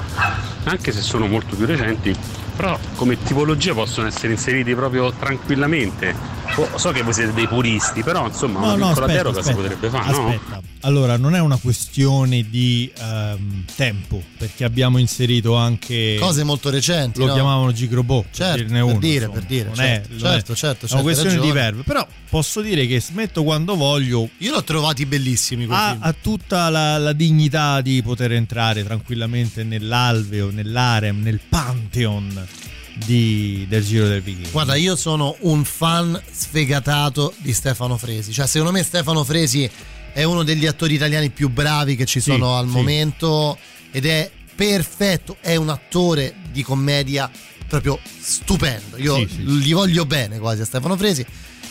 anche 0.64 0.92
se 0.92 1.00
sono 1.00 1.26
molto 1.26 1.56
più 1.56 1.66
recenti, 1.66 2.14
però 2.56 2.78
come 2.96 3.20
tipologia 3.22 3.74
possono 3.74 4.06
essere 4.06 4.32
inseriti 4.32 4.74
proprio 4.74 5.12
tranquillamente. 5.12 6.42
So 6.76 6.90
che 6.92 7.02
voi 7.02 7.12
siete 7.12 7.32
dei 7.32 7.48
puristi, 7.48 8.02
però 8.04 8.26
insomma 8.26 8.60
No, 8.60 8.66
una 8.66 8.76
no, 8.76 8.88
piccola 8.88 9.06
aspetta, 9.06 9.12
deroga 9.12 9.38
aspetta, 9.40 9.56
si 9.56 9.62
potrebbe 9.62 9.88
fare, 9.90 10.10
no? 10.12 10.26
aspetta. 10.28 10.62
Allora, 10.82 11.16
non 11.16 11.34
è 11.34 11.40
una 11.40 11.56
questione 11.56 12.48
di 12.48 12.92
ehm, 12.96 13.64
tempo, 13.74 14.22
perché 14.38 14.62
abbiamo 14.64 14.98
inserito 14.98 15.54
anche 15.56 16.16
Cose 16.20 16.44
molto 16.44 16.70
recenti. 16.70 17.18
lo 17.18 17.26
no? 17.26 17.32
chiamavano 17.34 17.72
Gigrobot, 17.72 18.26
Certo, 18.30 18.54
per 18.56 18.64
dirne 18.66 18.78
per 18.80 18.88
uno, 18.90 18.98
dire, 19.00 19.14
insomma. 19.24 19.32
per 19.38 19.44
dire, 19.48 19.64
Non 19.64 19.74
certo, 19.74 20.14
è, 20.14 20.18
certo, 20.18 20.22
è- 20.24 20.28
certo, 20.28 20.52
è 20.52 20.56
certo, 20.88 20.94
una 20.94 21.02
questione 21.02 21.30
hai 21.30 21.36
di 21.40 21.46
ragione. 21.46 21.60
verve, 21.64 21.82
però 21.82 22.06
posso 22.28 22.60
dire 22.60 22.86
che 22.86 23.00
smetto 23.00 23.42
quando 23.42 23.74
voglio 23.76 24.28
Io 24.38 24.52
l'ho 24.52 24.62
trovati 24.64 25.06
bellissimi 25.06 25.66
ha, 25.70 25.96
ha 25.98 26.12
tutta 26.20 26.68
la, 26.68 26.98
la 26.98 27.12
dignità 27.12 27.80
di 27.80 28.00
poter 28.02 28.32
entrare 28.32 28.84
tranquillamente 28.84 29.64
nell'alveo, 29.64 30.50
nell'arem, 30.50 31.20
nel 31.22 31.40
pantheon 31.48 32.46
di- 32.94 33.66
del 33.68 33.84
Giro 33.84 34.06
del 34.08 34.22
Vichingo. 34.22 34.50
Guarda, 34.50 34.74
io 34.76 34.96
sono 34.96 35.36
un 35.40 35.64
fan 35.64 36.20
sfegatato 36.32 37.34
di 37.38 37.52
Stefano 37.52 37.96
Fresi. 37.96 38.32
Cioè, 38.32 38.46
secondo 38.46 38.72
me 38.72 38.82
Stefano 38.82 39.24
Fresi 39.24 39.68
è 40.12 40.22
uno 40.22 40.42
degli 40.44 40.66
attori 40.66 40.94
italiani 40.94 41.30
più 41.30 41.48
bravi 41.50 41.96
che 41.96 42.04
ci 42.04 42.20
Sì, 42.20 42.30
sono 42.30 42.56
al 42.56 42.66
sì. 42.66 42.72
momento 42.72 43.58
ed 43.90 44.06
è 44.06 44.30
perfetto, 44.54 45.36
è 45.40 45.56
un 45.56 45.68
attore 45.70 46.34
di 46.52 46.62
commedia 46.62 47.28
proprio 47.66 47.98
stupendo. 48.20 48.96
Io 48.98 49.16
Sì, 49.16 49.26
gli 49.38 49.72
voglio 49.74 50.04
bene 50.06 50.38
quasi 50.38 50.60
a 50.62 50.64
Stefano 50.64 50.96
Fresi. 50.96 51.24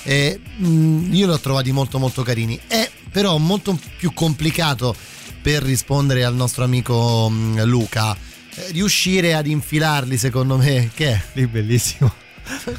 E, 0.03 0.39
mm, 0.61 1.13
io 1.13 1.27
li 1.27 1.31
ho 1.31 1.39
trovati 1.39 1.71
molto 1.71 1.97
molto 1.99 2.23
carini. 2.23 2.59
È 2.67 2.89
però 3.09 3.37
molto 3.37 3.79
più 3.97 4.11
complicato 4.13 4.93
per 5.41 5.63
rispondere 5.63 6.25
al 6.25 6.35
nostro 6.35 6.63
amico 6.65 7.29
mm, 7.31 7.59
Luca. 7.61 8.17
Riuscire 8.71 9.33
ad 9.33 9.47
infilarli, 9.47 10.17
secondo 10.17 10.57
me, 10.57 10.89
che 10.93 11.11
è? 11.11 11.21
Lì 11.33 11.47
bellissimo. 11.47 12.13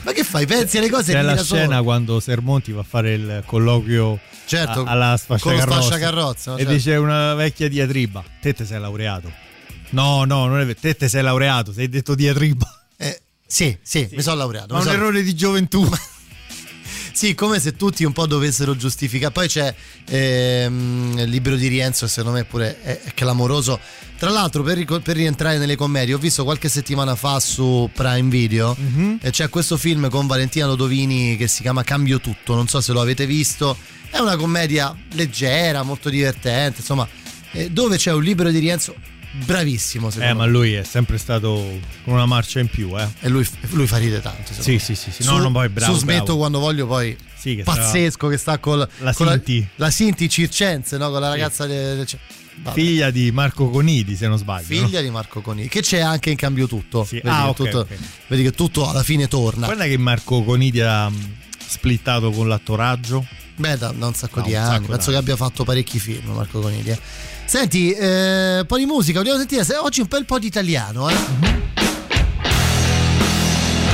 Ma 0.03 0.13
che 0.13 0.25
fai? 0.25 0.45
Pensi 0.47 0.77
alle 0.77 0.91
cose 0.91 1.13
C'è 1.13 1.23
la 1.23 1.35
da 1.35 1.43
solo? 1.43 1.61
scena 1.61 1.83
quando 1.83 2.21
Sermonti 2.21 2.71
va 2.73 2.83
a 2.83 2.87
fare 2.87 3.15
il 3.15 3.43
colloquio 3.47 4.19
Certo, 4.45 4.85
a- 4.85 4.91
alla 4.91 5.17
sfasciacarrozza 5.17 6.51
no? 6.51 6.57
e 6.57 6.61
Certo. 6.61 6.73
dice 6.75 6.97
una 6.97 7.33
vecchia 7.33 7.67
diatriba 7.71 8.23
te 8.43 8.53
te 8.53 8.67
sei 8.67 8.79
laureato 8.79 9.33
no 9.91 10.25
no 10.25 10.45
non 10.47 10.61
è 10.61 10.67
vero 10.67 10.79
te 10.79 10.95
te 10.95 11.09
sei 11.09 11.23
laureato 11.23 11.73
sei 11.73 11.89
detto 11.89 12.15
diatriba 12.15 12.85
Eh, 12.99 13.21
sì, 13.47 13.75
sì, 13.81 14.07
mi 14.13 14.21
sono 14.21 14.37
laureato. 14.37 14.75
ma 14.75 14.81
un 14.81 14.85
sono- 14.85 14.97
errore 14.97 15.23
di 15.23 15.35
gioventù 15.35 15.83
Sì, 17.15 17.35
come 17.35 17.61
se 17.61 17.77
tutti 17.77 18.03
un 18.03 18.13
po' 18.13 18.27
dovessero 18.27 18.77
giustificare. 18.77 19.33
Poi 19.33 19.47
c'è 19.47 19.73
ehm, 20.07 21.15
il 21.19 21.29
libro 21.31 21.55
di 21.55 21.69
Rienzo, 21.69 22.09
secondo 22.09 22.37
me 22.39 22.45
pure 22.45 22.81
è, 22.83 23.01
è 23.03 23.15
clamoroso. 23.15 23.79
Tra 24.19 24.31
l'altro, 24.31 24.63
per, 24.65 24.85
per 25.01 25.15
rientrare 25.17 25.59
nelle 25.59 25.77
commedie, 25.77 26.15
ho 26.15 26.19
visto 26.19 26.43
qualche 26.45 26.69
settimana 26.69 27.15
fa 27.15 27.39
su 27.41 27.89
Prime 27.93 28.29
Video 28.29 28.77
Mhm. 28.79 29.19
e 29.23 29.31
c'è 29.31 29.49
questo 29.49 29.77
film 29.77 30.09
con 30.11 30.27
Valentina 30.27 30.67
Lodovini 30.67 31.37
che 31.37 31.47
si 31.47 31.63
chiama 31.63 31.85
Cambio 31.85 32.21
Tutto. 32.21 32.55
Non 32.55 32.67
so 32.67 32.81
se 32.81 32.93
lo 32.93 33.01
avete 33.01 33.27
visto. 33.27 33.77
È 34.11 34.19
una 34.19 34.37
commedia 34.37 34.97
leggera, 35.13 35.83
molto 35.83 36.09
divertente, 36.09 36.81
insomma, 36.81 37.07
eh, 37.53 37.71
dove 37.71 37.97
c'è 37.97 38.13
un 38.13 38.23
libro 38.23 38.51
di 38.51 38.59
Rienzo 38.59 38.95
bravissimo. 39.45 40.11
Secondo 40.11 40.33
eh 40.33 40.35
ma 40.37 40.45
me. 40.45 40.51
lui 40.51 40.73
è 40.75 40.85
sempre 40.85 41.19
stato 41.19 41.53
con 42.05 42.15
una 42.15 42.27
marcia 42.27 42.61
in 42.61 42.69
più 42.69 42.97
eh 42.99 43.09
E 43.21 43.29
lui, 43.29 43.47
lui 43.71 43.87
fa 43.87 43.97
ridere 43.99 44.23
tanto. 44.23 44.53
sì 44.59 44.73
me. 44.73 44.79
sì 44.79 44.95
sì, 44.95 45.11
sì. 45.11 45.23
Su, 45.23 45.31
no 45.33 45.39
no 45.39 45.51
poi 45.51 45.69
bravo 45.69 45.93
su 45.93 45.99
smetto 45.99 46.23
bravo. 46.25 46.39
quando 46.39 46.59
voglio 46.61 46.87
poi 46.87 47.17
Sì, 47.37 47.57
che 47.57 47.63
pazzesco 47.65 48.29
che 48.29 48.37
sta 48.37 48.59
col, 48.59 48.87
La 48.99 49.13
con 49.13 49.29
Sinti. 49.29 49.67
la, 49.77 49.91
Sinti 49.91 50.29
Circense 50.29 50.97
no? 50.97 51.11
con 51.11 51.21
la 51.21 51.29
ragazza 51.29 51.67
del, 51.67 51.97
del- 51.97 52.07
vabbè. 52.63 52.75
figlia 52.81 53.11
di 53.11 53.31
Marco 53.33 53.69
Conidi 53.71 54.15
se 54.17 54.29
non 54.29 54.39
sbaglio 54.39 54.67
no? 54.81 54.87
Figlia 54.87 55.01
di 55.01 55.11
Marco 55.11 55.41
Coni 55.41 55.67
che 55.69 55.81
c'è 55.81 55.99
anche 56.01 56.31
in 56.31 56.37
cambio 56.37 56.67
tutto 56.69 57.07
vedi, 57.11 57.27
Ah, 57.29 57.43
che 57.43 57.49
ok, 57.49 57.57
tutto 57.57 57.79
ok. 57.81 57.97
vedi 58.29 58.43
che 58.45 58.53
tutto 58.53 58.89
alla 58.89 59.03
fine 59.03 59.27
torna 59.29 59.67
guarda 59.67 59.85
che 59.87 59.99
Marco 59.99 60.43
Conidi 60.45 60.81
ha 60.81 61.11
mm, 61.11 61.15
splittato 61.67 62.31
con 62.31 62.47
l'attoraggio 62.49 63.27
beh 63.57 63.77
da, 63.79 63.93
da 63.93 64.07
un 64.07 64.15
sacco 64.15 64.41
Da 64.41 64.47
di 64.47 64.53
un 64.53 64.59
anni 64.59 64.69
sacco 64.75 64.87
penso 64.93 65.11
d'anni. 65.11 65.25
che 65.25 65.33
abbia 65.33 65.37
fatto 65.37 65.65
parecchi 65.65 65.99
film 65.99 66.31
Marco 66.31 66.61
Conidi 66.61 66.91
eh. 66.91 66.99
Senti 67.47 67.93
eh, 67.93 68.59
un 68.61 68.67
po' 68.67 68.77
di 68.79 68.87
musica 68.87 69.19
vogliamo 69.21 69.39
sentire 69.39 69.65
se- 69.65 69.77
oggi 69.77 70.01
un 70.01 70.07
bel 70.09 70.25
po' 70.25 70.39
di 70.39 70.47
italiano 70.47 71.09
eh 71.09 71.15
Mhm. 71.15 71.63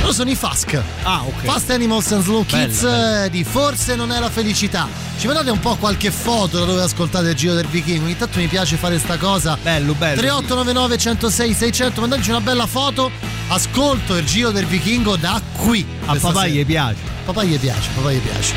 loro 0.01 0.13
sono 0.13 0.29
i 0.31 0.35
Fask 0.35 0.81
ah 1.03 1.21
ok 1.23 1.43
Fast 1.43 1.69
Animals 1.69 2.11
and 2.11 2.23
Slow 2.23 2.43
Bello, 2.45 2.65
Kids 2.65 2.81
bello. 2.81 3.23
eh, 3.25 3.29
di 3.29 3.43
Forse 3.43 3.95
non 3.95 4.11
è 4.11 4.19
la 4.19 4.29
felicità. 4.29 4.87
Ci 5.19 5.27
mandate 5.27 5.51
un 5.51 5.59
po' 5.59 5.75
qualche 5.75 6.09
foto 6.09 6.57
da 6.59 6.65
dove 6.65 6.81
ascoltate 6.81 7.29
il 7.29 7.35
Giro 7.35 7.53
del 7.53 7.67
Vichingo. 7.67 8.05
Ogni 8.05 8.17
tanto 8.17 8.39
mi 8.39 8.47
piace 8.47 8.75
fare 8.77 8.97
sta 8.97 9.17
cosa. 9.17 9.55
Bello, 9.61 9.93
bello. 9.93 10.19
3899 10.19 10.97
106 10.97 11.53
600, 11.53 12.01
mandateci 12.01 12.29
una 12.31 12.41
bella 12.41 12.65
foto. 12.65 13.11
Ascolto 13.49 14.17
il 14.17 14.25
Giro 14.25 14.49
del 14.49 14.65
Vichingo 14.65 15.15
da 15.17 15.39
qui. 15.57 15.85
a 16.05 16.15
papà 16.15 16.31
sera. 16.41 16.47
gli 16.47 16.65
piace 16.65 16.95
Papà 17.25 17.43
gli 17.43 17.59
piace, 17.59 17.89
papà 17.93 18.11
gli 18.11 18.17
piace. 18.19 18.53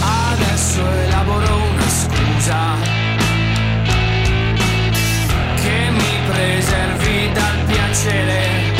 Adesso 0.00 0.90
elaboro 0.90 1.71
scusa 2.42 2.76
che 5.54 5.90
mi 5.90 6.32
preservi 6.32 7.32
dal 7.32 7.64
piacere 7.66 8.71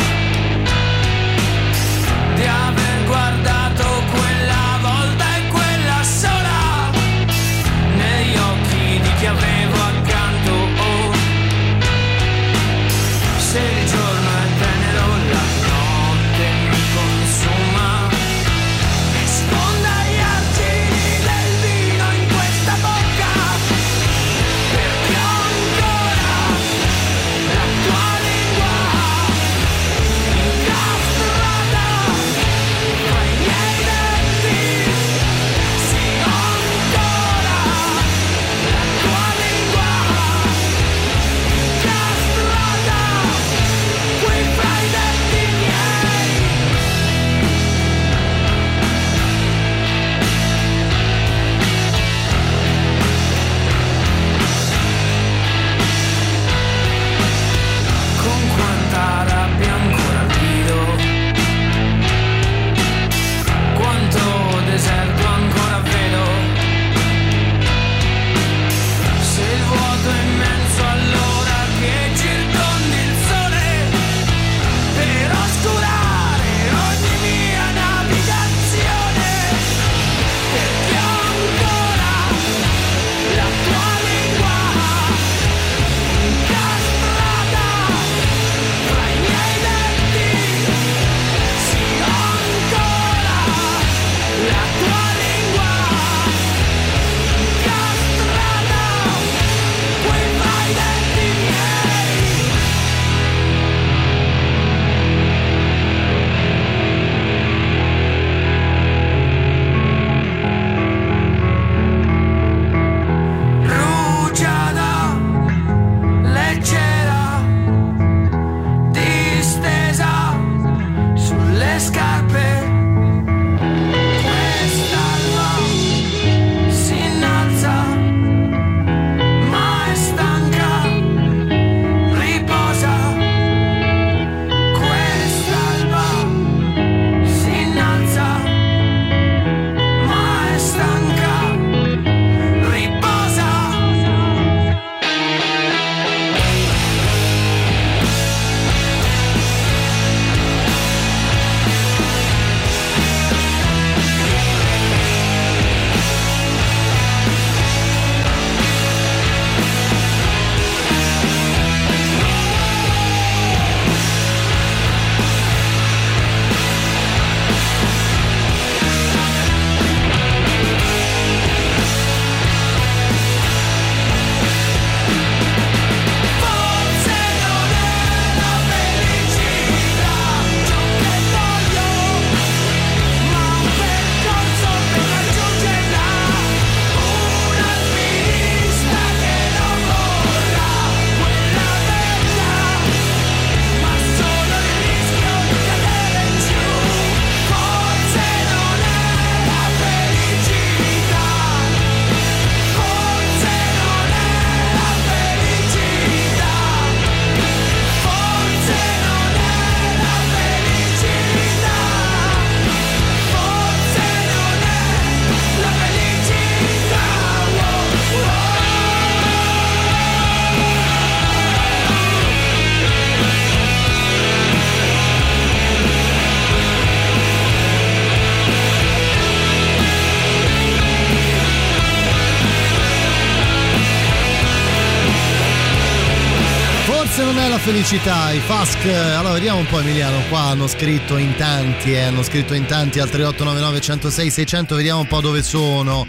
felicità, 237.93 238.32
i 238.32 238.39
Fask. 238.39 238.86
Allora, 238.86 239.35
vediamo 239.35 239.59
un 239.59 239.66
po' 239.66 239.78
Emiliano, 239.78 240.23
qua 240.31 240.44
hanno 240.44 240.66
scritto 240.66 241.19
in 241.19 241.35
tanti, 241.36 241.93
eh, 241.93 242.05
hanno 242.05 242.23
scritto 242.23 242.55
in 242.55 242.64
tanti 242.64 243.01
al 243.01 243.10
3899 243.10 243.81
106 243.82 244.31
600, 244.31 244.77
vediamo 244.77 245.01
un 245.01 245.06
po' 245.06 245.20
dove 245.20 245.43
sono. 245.43 246.06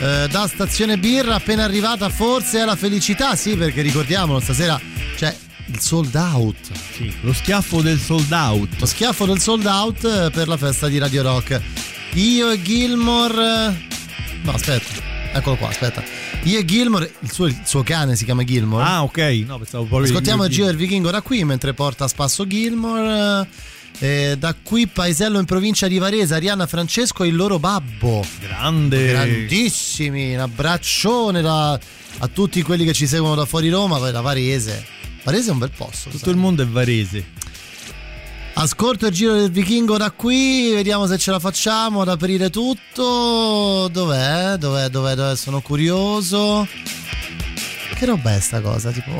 Eh, 0.00 0.28
da 0.30 0.46
stazione 0.46 0.98
birra 0.98 1.36
appena 1.36 1.64
arrivata 1.64 2.10
forse 2.10 2.60
è 2.60 2.64
la 2.66 2.76
felicità, 2.76 3.36
sì, 3.36 3.56
perché 3.56 3.80
ricordiamolo, 3.80 4.38
stasera 4.38 4.78
c'è 5.16 5.34
il 5.66 5.80
sold 5.80 6.14
out. 6.14 6.70
Sì, 6.92 7.10
lo 7.22 7.32
schiaffo 7.32 7.80
del 7.80 7.98
sold 7.98 8.30
out. 8.30 8.68
Lo 8.78 8.86
schiaffo 8.86 9.24
del 9.24 9.40
sold 9.40 9.64
out 9.64 10.04
eh, 10.04 10.30
per 10.30 10.46
la 10.46 10.58
festa 10.58 10.88
di 10.88 10.98
Radio 10.98 11.22
Rock. 11.22 11.58
Io 12.14 12.50
e 12.50 12.60
Gilmore 12.60 13.68
eh, 13.70 13.94
No, 14.42 14.52
aspetta. 14.52 15.00
Eccolo 15.32 15.56
qua, 15.56 15.68
aspetta. 15.68 16.02
Io 16.44 16.58
e 16.58 16.64
Gilmore, 16.64 17.10
il 17.20 17.32
suo, 17.32 17.46
il 17.46 17.58
suo 17.64 17.82
cane 17.82 18.16
si 18.16 18.24
chiama 18.24 18.44
Gilmore. 18.44 18.84
Ah, 18.84 19.02
ok. 19.02 19.18
No, 19.46 19.58
pensavo 19.58 19.84
proprio 19.84 20.08
Ascoltiamo 20.10 20.44
il 20.44 20.50
giro 20.50 20.66
del 20.66 20.76
vichingo 20.76 21.10
da 21.10 21.22
qui 21.22 21.42
mentre 21.44 21.72
porta 21.72 22.04
a 22.04 22.08
spasso 22.08 22.46
Gilmore. 22.46 23.48
Eh, 23.98 24.36
da 24.38 24.54
qui 24.60 24.86
paesello 24.86 25.38
in 25.38 25.46
provincia 25.46 25.86
di 25.86 25.98
Varese, 25.98 26.34
Arianna 26.34 26.66
Francesco 26.66 27.22
e 27.24 27.28
il 27.28 27.36
loro 27.36 27.58
babbo. 27.58 28.22
Grande. 28.40 29.06
Grandissimi, 29.06 30.34
un 30.34 30.40
abbraccione 30.40 31.40
da- 31.40 31.72
a 32.18 32.28
tutti 32.28 32.60
quelli 32.62 32.84
che 32.84 32.92
ci 32.92 33.06
seguono 33.06 33.36
da 33.36 33.46
fuori 33.46 33.70
Roma, 33.70 33.98
da 34.10 34.20
Varese. 34.20 34.84
Varese 35.22 35.48
è 35.48 35.52
un 35.52 35.58
bel 35.58 35.70
posto. 35.74 36.10
Tutto 36.10 36.28
il 36.30 36.36
mondo 36.36 36.62
è 36.62 36.66
varese. 36.66 37.24
Ascolto 38.64 39.06
il 39.08 39.12
giro 39.12 39.34
del 39.34 39.50
vichingo 39.50 39.98
da 39.98 40.10
qui, 40.10 40.72
vediamo 40.72 41.04
se 41.06 41.18
ce 41.18 41.30
la 41.30 41.38
facciamo 41.38 42.00
ad 42.00 42.08
aprire 42.08 42.48
tutto. 42.48 43.88
Dov'è? 43.92 44.56
Dov'è? 44.56 44.88
Dov'è? 44.88 45.14
Dov'è? 45.14 45.36
Sono 45.36 45.60
curioso. 45.60 46.66
Che 47.94 48.06
roba 48.06 48.34
è 48.34 48.40
sta 48.40 48.62
cosa? 48.62 48.90
Tipo. 48.90 49.10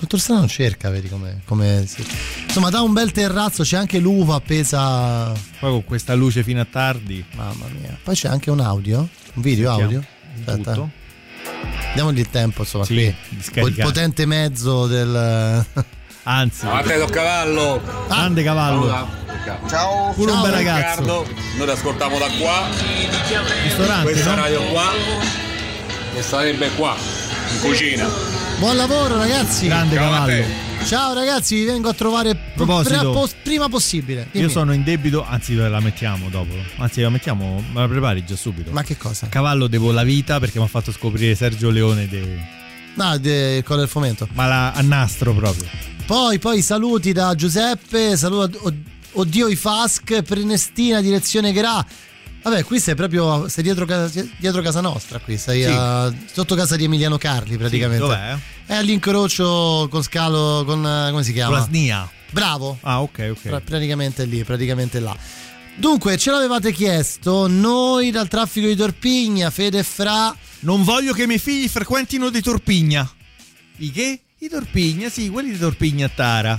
Dottor 0.00 0.18
Strano 0.18 0.48
cerca, 0.48 0.88
vedi 0.88 1.10
come, 1.10 1.42
come 1.44 1.84
si- 1.86 2.02
Insomma, 2.46 2.70
da 2.70 2.80
un 2.80 2.94
bel 2.94 3.12
terrazzo 3.12 3.62
c'è 3.62 3.76
anche 3.76 3.98
l'uva 3.98 4.36
appesa. 4.36 5.32
Poi 5.60 5.70
con 5.70 5.84
questa 5.84 6.14
luce 6.14 6.42
fino 6.42 6.62
a 6.62 6.66
tardi. 6.68 7.22
Mamma 7.36 7.66
mia. 7.78 7.94
Poi 8.02 8.14
c'è 8.14 8.28
anche 8.28 8.50
un 8.50 8.60
audio? 8.60 9.06
Un 9.34 9.42
video 9.42 9.68
Sentiamo. 9.76 9.82
audio? 9.82 10.06
Aspetta. 10.46 10.72
Tutto. 10.72 10.90
Diamogli 11.92 12.20
il 12.20 12.30
tempo, 12.30 12.62
insomma, 12.62 12.84
Sì, 12.86 13.14
qui. 13.52 13.70
potente 13.72 14.24
mezzo 14.24 14.86
del. 14.86 15.66
Anzi. 16.24 16.66
Lo 16.66 17.06
cavallo. 17.06 17.80
Grande 18.06 18.42
cavallo. 18.42 19.20
Ciao. 19.68 20.12
Pure 20.12 20.30
un 20.30 20.40
bel 20.42 20.52
ragazzo. 20.52 21.00
Riccardo. 21.00 21.26
Noi 21.56 21.66
ti 21.66 21.72
ascoltiamo 21.72 22.18
da 22.18 22.26
qua. 22.38 22.68
Ristorante, 23.64 24.12
Questa 24.12 24.34
no? 24.34 24.40
radio 24.42 24.62
qua. 24.66 24.90
E 26.14 26.22
sarebbe 26.22 26.68
qua, 26.76 26.94
in 27.52 27.60
cucina. 27.60 28.06
Buon 28.58 28.76
lavoro, 28.76 29.16
ragazzi. 29.16 29.66
Grande 29.66 29.96
Ciao 29.96 30.04
a 30.04 30.10
cavallo. 30.12 30.44
Ciao 30.84 31.14
ragazzi, 31.14 31.54
vi 31.54 31.64
vengo 31.64 31.88
a 31.88 31.94
trovare 31.94 32.36
Proposito. 32.54 32.96
prima, 32.98 33.12
pos- 33.12 33.34
prima 33.42 33.68
possibile. 33.68 34.28
Dimmi. 34.30 34.44
Io 34.44 34.50
sono 34.50 34.72
in 34.74 34.82
debito, 34.84 35.24
anzi 35.26 35.54
la 35.54 35.80
mettiamo 35.80 36.28
dopo. 36.28 36.52
Anzi 36.78 37.00
la 37.00 37.08
mettiamo, 37.08 37.64
me 37.72 37.80
la 37.80 37.88
prepari 37.88 38.24
già 38.24 38.36
subito. 38.36 38.70
Ma 38.72 38.82
che 38.82 38.96
cosa? 38.96 39.26
A 39.26 39.28
cavallo 39.28 39.68
devo 39.68 39.90
la 39.92 40.02
vita 40.02 40.38
perché 40.38 40.58
mi 40.58 40.64
ha 40.64 40.68
fatto 40.68 40.92
scoprire 40.92 41.34
Sergio 41.34 41.70
Leone 41.70 42.08
de- 42.08 42.60
No, 42.94 43.16
de- 43.18 43.62
con 43.64 43.80
il 43.80 43.88
fomento. 43.88 44.28
ma 44.32 44.46
la, 44.46 44.72
a 44.72 44.80
nastro 44.82 45.32
proprio. 45.32 45.66
Poi, 46.06 46.38
poi 46.38 46.62
saluti 46.62 47.12
da 47.12 47.34
Giuseppe, 47.34 48.16
saluto 48.16 48.58
od- 48.64 48.76
oddio 49.12 49.48
i 49.48 49.56
Fask, 49.56 50.22
Prenestina, 50.22 51.00
direzione 51.00 51.52
Gra. 51.52 51.84
Vabbè, 52.42 52.64
qui 52.64 52.80
sei 52.80 52.94
proprio 52.96 53.48
sei 53.48 53.62
dietro, 53.62 53.86
casa, 53.86 54.22
dietro 54.36 54.60
casa 54.62 54.80
nostra, 54.80 55.20
qui 55.20 55.38
sei 55.38 55.62
Sì. 55.62 55.68
a- 55.70 56.12
sotto 56.32 56.54
casa 56.54 56.76
di 56.76 56.84
Emiliano 56.84 57.16
Carli 57.16 57.56
praticamente. 57.56 58.02
Sì, 58.02 58.08
dov'è? 58.10 58.36
È 58.66 58.74
all'incrocio 58.74 59.86
con 59.90 60.02
Scalo, 60.02 60.64
con 60.66 60.84
eh, 60.84 61.10
come 61.10 61.22
si 61.22 61.32
chiama? 61.32 61.50
Con 61.50 61.58
la 61.60 61.64
SNIA. 61.64 62.10
Bravo. 62.30 62.78
Ah, 62.82 63.00
ok, 63.00 63.28
ok. 63.30 63.48
Pra- 63.48 63.60
praticamente 63.60 64.24
lì, 64.24 64.42
praticamente 64.44 64.98
là. 65.00 65.16
Dunque, 65.76 66.18
ce 66.18 66.30
l'avevate 66.30 66.72
chiesto, 66.72 67.46
noi 67.46 68.10
dal 68.10 68.28
traffico 68.28 68.66
di 68.66 68.76
Torpigna, 68.76 69.50
Fede 69.50 69.82
Fra. 69.84 70.34
Non 70.60 70.82
voglio 70.82 71.12
che 71.14 71.22
i 71.22 71.26
miei 71.26 71.38
figli 71.38 71.68
frequentino 71.68 72.28
di 72.28 72.42
Torpigna. 72.42 73.08
I 73.78 73.90
che? 73.90 74.20
I 74.42 74.48
Torpigna, 74.48 75.08
sì, 75.08 75.28
quelli 75.28 75.52
di 75.52 75.58
Torpigna 75.58 76.06
a 76.06 76.08
Tara. 76.08 76.58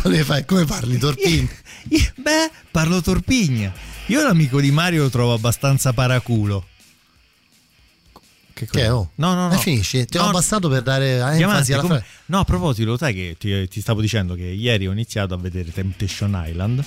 come, 0.00 0.22
fai, 0.22 0.44
come 0.44 0.64
parli, 0.66 0.98
Torpigna? 0.98 1.48
Io- 1.88 2.12
beh, 2.14 2.50
parlo 2.70 3.00
Torpigna. 3.00 3.72
Io 4.06 4.22
l'amico 4.22 4.60
di 4.60 4.70
Mario 4.70 5.02
lo 5.02 5.10
trovo 5.10 5.32
abbastanza 5.32 5.92
paraculo. 5.92 6.64
Che, 8.52 8.68
Che 8.68 8.82
è, 8.82 8.92
oh? 8.92 9.10
No, 9.16 9.34
no, 9.34 9.48
no. 9.48 9.54
E 9.54 9.58
finisci? 9.58 10.04
Ti 10.04 10.16
ho 10.16 10.22
No, 10.22 10.28
abbassato 10.28 10.68
per 10.68 10.82
dare 10.82 11.18
enfasi 11.38 11.72
alla 11.72 11.82
come-. 11.82 12.04
No, 12.26 12.38
a 12.38 12.44
proposito, 12.44 12.90
lo 12.90 12.96
sai 12.96 13.14
che 13.14 13.34
ti, 13.36 13.66
ti 13.66 13.80
stavo 13.80 14.00
dicendo 14.00 14.36
che 14.36 14.44
ieri 14.44 14.86
ho 14.86 14.92
iniziato 14.92 15.34
a 15.34 15.38
vedere 15.38 15.72
Temptation 15.72 16.40
Island 16.46 16.84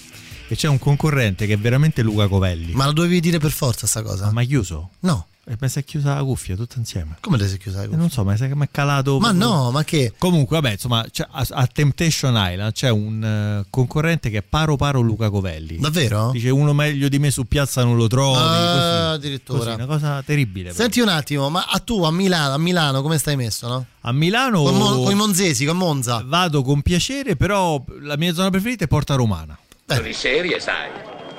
e 0.47 0.55
c'è 0.55 0.69
un 0.69 0.79
concorrente 0.79 1.45
che 1.45 1.55
è 1.55 1.57
veramente 1.57 2.01
Luca 2.03 2.29
Covelli. 2.29 2.71
Ma 2.71 2.85
lo 2.85 2.93
dovevi 2.93 3.19
dire 3.19 3.38
per 3.38 3.51
forza 3.51 3.85
sta 3.85 4.01
cosa? 4.01 4.31
Ma 4.31 4.43
chiuso? 4.45 4.91
No. 5.01 5.27
E 5.49 5.56
mi 5.61 5.69
si 5.69 5.80
è 5.80 5.84
chiusa 5.86 6.15
la 6.15 6.24
cuffia 6.24 6.57
tutta 6.57 6.76
insieme. 6.78 7.15
Come 7.22 7.38
te 7.38 7.48
sei 7.48 7.57
chiusa 7.57 7.78
la 7.78 7.84
E 7.84 7.86
cuffia? 7.86 8.02
non 8.02 8.10
so, 8.10 8.24
ma 8.26 8.36
sai 8.36 8.49
che 8.49 8.56
mi 8.57 8.65
è 8.65 8.69
calato. 8.69 9.18
Ma 9.18 9.30
proprio- 9.30 9.48
no, 9.48 9.72
ma 9.72 9.84
che? 9.86 10.14
Comunque, 10.18 10.60
vabbè, 10.60 10.74
insomma, 10.74 10.99
a, 11.32 11.45
a 11.52 11.68
Temptation 11.68 12.34
Island 12.36 12.74
c'è 12.74 12.90
un 12.90 13.24
eh, 13.24 13.65
concorrente 13.69 14.30
che 14.30 14.40
è 14.40 14.41
paro 14.41 14.76
paro 14.76 14.99
Luca 14.99 15.30
Covelli. 15.30 15.78
Davvero? 15.80 16.32
Dice 16.32 16.49
uno 16.49 16.74
meglio 16.74 17.07
di 17.07 17.18
me 17.18 17.32
su 17.32 17.45
piazza 17.45 17.84
non 17.86 17.95
lo 17.95 18.07
trovi. 18.07 18.38
Ah, 18.38 18.74
così, 18.74 19.14
addirittura. 19.15 19.60
così, 19.60 19.69
una 19.72 19.86
cosa 19.86 20.22
terribile. 20.22 20.72
però. 20.72 20.82
Senti 20.82 20.99
un 20.99 21.07
attimo, 21.07 21.49
ma 21.49 21.65
a 21.69 21.80
tu 21.80 22.03
a 22.03 22.11
Milano, 22.11 22.53
a 22.53 22.57
Milano 22.57 23.02
come 23.02 23.18
stai 23.18 23.38
messo, 23.38 23.69
no? 23.69 23.86
A 24.02 24.11
Milano 24.11 24.64
Con, 24.64 24.76
Mo- 24.76 25.02
con 25.03 25.11
i 25.11 25.15
monzesi, 25.15 25.64
con 25.64 25.78
Monza. 25.78 26.24
vado 26.26 26.61
con 26.61 26.82
piacere, 26.82 27.38
però 27.38 27.82
la 28.02 28.18
mia 28.18 28.34
zona 28.34 28.49
preferita 28.49 28.84
è 28.84 28.88
Porta 28.88 29.15
Romana. 29.15 29.57
Di 30.03 30.11
serie, 30.11 30.60
sai. 30.60 30.90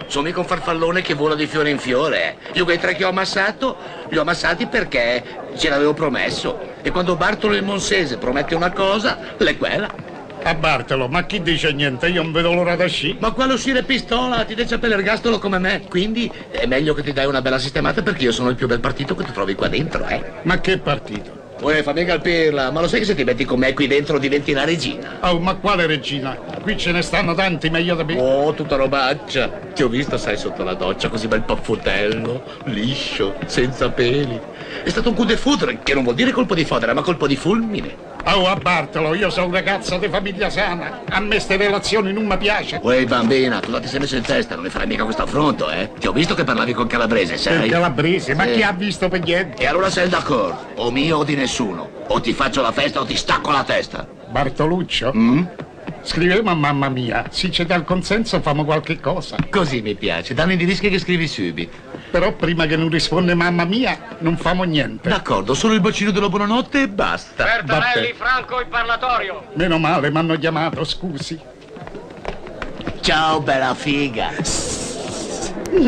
Sono 0.08 0.26
mica 0.26 0.40
un 0.40 0.46
farfallone 0.46 1.02
che 1.02 1.14
vola 1.14 1.34
di 1.34 1.46
fiore 1.46 1.70
in 1.70 1.78
fiore. 1.78 2.22
eh. 2.22 2.36
Io 2.54 2.64
quei 2.64 2.78
tre 2.78 2.96
che 2.96 3.04
ho 3.04 3.10
ammassato, 3.10 3.76
li 4.08 4.16
ho 4.16 4.22
ammassati 4.22 4.66
perché 4.66 5.22
ce 5.56 5.68
l'avevo 5.68 5.92
promesso. 5.92 6.58
E 6.82 6.90
quando 6.90 7.14
Bartolo 7.14 7.54
il 7.54 7.62
Monsese 7.62 8.16
promette 8.16 8.54
una 8.54 8.72
cosa, 8.72 9.18
l'è 9.36 9.56
quella. 9.58 10.16
A 10.42 10.54
Bartolo, 10.54 11.08
ma 11.08 11.24
chi 11.26 11.42
dice 11.42 11.72
niente? 11.72 12.08
Io 12.08 12.22
non 12.22 12.32
vedo 12.32 12.54
l'ora 12.54 12.74
da 12.74 12.86
sci. 12.86 13.16
Ma 13.20 13.32
quale 13.32 13.52
uscire 13.52 13.82
pistola? 13.82 14.44
Ti 14.44 14.54
dice 14.54 14.78
per 14.78 14.88
l'ergastolo 14.88 15.38
come 15.38 15.58
me. 15.58 15.82
Quindi 15.88 16.30
è 16.50 16.64
meglio 16.64 16.94
che 16.94 17.02
ti 17.02 17.12
dai 17.12 17.26
una 17.26 17.42
bella 17.42 17.58
sistemata 17.58 18.02
perché 18.02 18.24
io 18.24 18.32
sono 18.32 18.48
il 18.48 18.56
più 18.56 18.66
bel 18.66 18.80
partito 18.80 19.14
che 19.14 19.24
ti 19.24 19.32
trovi 19.32 19.54
qua 19.54 19.68
dentro, 19.68 20.06
eh. 20.06 20.22
Ma 20.42 20.58
che 20.60 20.78
partito? 20.78 21.37
Uè, 21.60 21.82
fammi 21.82 22.04
calpirla, 22.04 22.70
ma 22.70 22.80
lo 22.80 22.86
sai 22.86 23.00
che 23.00 23.06
se 23.06 23.16
ti 23.16 23.24
metti 23.24 23.44
con 23.44 23.58
me 23.58 23.72
qui 23.74 23.88
dentro 23.88 24.18
diventi 24.18 24.52
la 24.52 24.64
regina? 24.64 25.18
Oh, 25.22 25.40
ma 25.40 25.56
quale 25.56 25.86
regina? 25.86 26.36
Qui 26.62 26.78
ce 26.78 26.92
ne 26.92 27.02
stanno 27.02 27.34
tanti 27.34 27.68
meglio 27.68 27.96
da 27.96 28.04
me. 28.04 28.16
Oh, 28.16 28.54
tutta 28.54 28.76
robaccia. 28.76 29.48
Ti 29.74 29.82
ho 29.82 29.88
visto, 29.88 30.16
sai, 30.16 30.36
sotto 30.36 30.62
la 30.62 30.74
doccia, 30.74 31.08
così 31.08 31.26
bel 31.26 31.42
paffotello, 31.42 32.42
liscio, 32.66 33.34
senza 33.46 33.90
peli. 33.90 34.40
È 34.84 34.88
stato 34.90 35.08
un 35.10 35.14
coup 35.14 35.26
de 35.26 35.36
foudre, 35.36 35.78
che 35.82 35.94
non 35.94 36.02
vuol 36.02 36.14
dire 36.14 36.30
colpo 36.32 36.54
di 36.54 36.64
fodera, 36.64 36.94
ma 36.94 37.02
colpo 37.02 37.26
di 37.26 37.36
fulmine. 37.36 38.06
Oh, 38.24 38.46
a 38.46 38.56
Bartolo, 38.56 39.14
io 39.14 39.30
sono 39.30 39.46
un 39.46 39.52
ragazzo 39.52 39.96
di 39.96 40.08
famiglia 40.08 40.50
sana. 40.50 41.00
A 41.08 41.20
me 41.20 41.38
ste 41.40 41.56
relazioni 41.56 42.12
non 42.12 42.26
mi 42.26 42.36
piace. 42.36 42.78
Uè, 42.82 43.06
bambina, 43.06 43.60
tu 43.60 43.70
la 43.70 43.80
ti 43.80 43.88
sei 43.88 44.00
messo 44.00 44.16
in 44.16 44.22
testa, 44.22 44.54
non 44.54 44.64
ne 44.64 44.70
farai 44.70 44.86
mica 44.86 45.04
questo 45.04 45.22
affronto, 45.22 45.70
eh? 45.70 45.90
Ti 45.98 46.06
ho 46.08 46.12
visto 46.12 46.34
che 46.34 46.44
parlavi 46.44 46.74
con 46.74 46.86
calabrese, 46.86 47.38
sai? 47.38 47.64
Il 47.64 47.70
calabrese, 47.70 48.34
ma 48.34 48.44
Sì. 48.44 48.52
chi 48.52 48.62
ha 48.62 48.72
visto 48.72 49.08
per 49.08 49.22
niente? 49.22 49.62
E 49.62 49.66
allora 49.66 49.88
sei 49.88 50.08
d'accordo, 50.08 50.66
o 50.74 50.90
mio 50.90 51.18
o 51.18 51.24
di 51.24 51.34
nessuno. 51.36 51.88
O 52.08 52.20
ti 52.20 52.32
faccio 52.34 52.60
la 52.60 52.72
festa 52.72 53.00
o 53.00 53.04
ti 53.04 53.16
stacco 53.16 53.50
la 53.50 53.64
testa. 53.64 54.06
Bartoluccio? 54.30 55.12
Mm? 55.16 55.44
Scrivemo 56.02 56.50
a 56.50 56.54
mamma 56.54 56.88
mia. 56.88 57.24
Se 57.30 57.50
ci 57.50 57.64
dà 57.64 57.74
il 57.76 57.84
consenso 57.84 58.40
famo 58.40 58.64
qualche 58.64 59.00
cosa. 59.00 59.36
Così 59.50 59.80
mi 59.80 59.94
piace, 59.94 60.34
dammi 60.34 60.54
i 60.54 60.56
dischi 60.56 60.88
che 60.90 60.98
scrivi 60.98 61.26
subito. 61.26 61.76
Però 62.10 62.32
prima 62.32 62.66
che 62.66 62.76
non 62.76 62.88
risponde 62.88 63.34
mamma 63.34 63.64
mia, 63.64 64.16
non 64.20 64.36
famo 64.36 64.62
niente. 64.62 65.08
D'accordo, 65.08 65.54
solo 65.54 65.74
il 65.74 65.80
bacino 65.80 66.10
della 66.10 66.28
buonanotte 66.28 66.82
e 66.82 66.88
basta. 66.88 67.44
Bertanelli, 67.44 68.14
Franco, 68.16 68.60
in 68.60 68.68
parlatorio. 68.68 69.44
Meno 69.54 69.78
male, 69.78 70.10
mi 70.10 70.16
hanno 70.18 70.36
chiamato, 70.38 70.84
scusi. 70.84 71.38
Ciao, 73.00 73.40
bella 73.40 73.74
figa. 73.74 74.30
Uno 75.70 75.86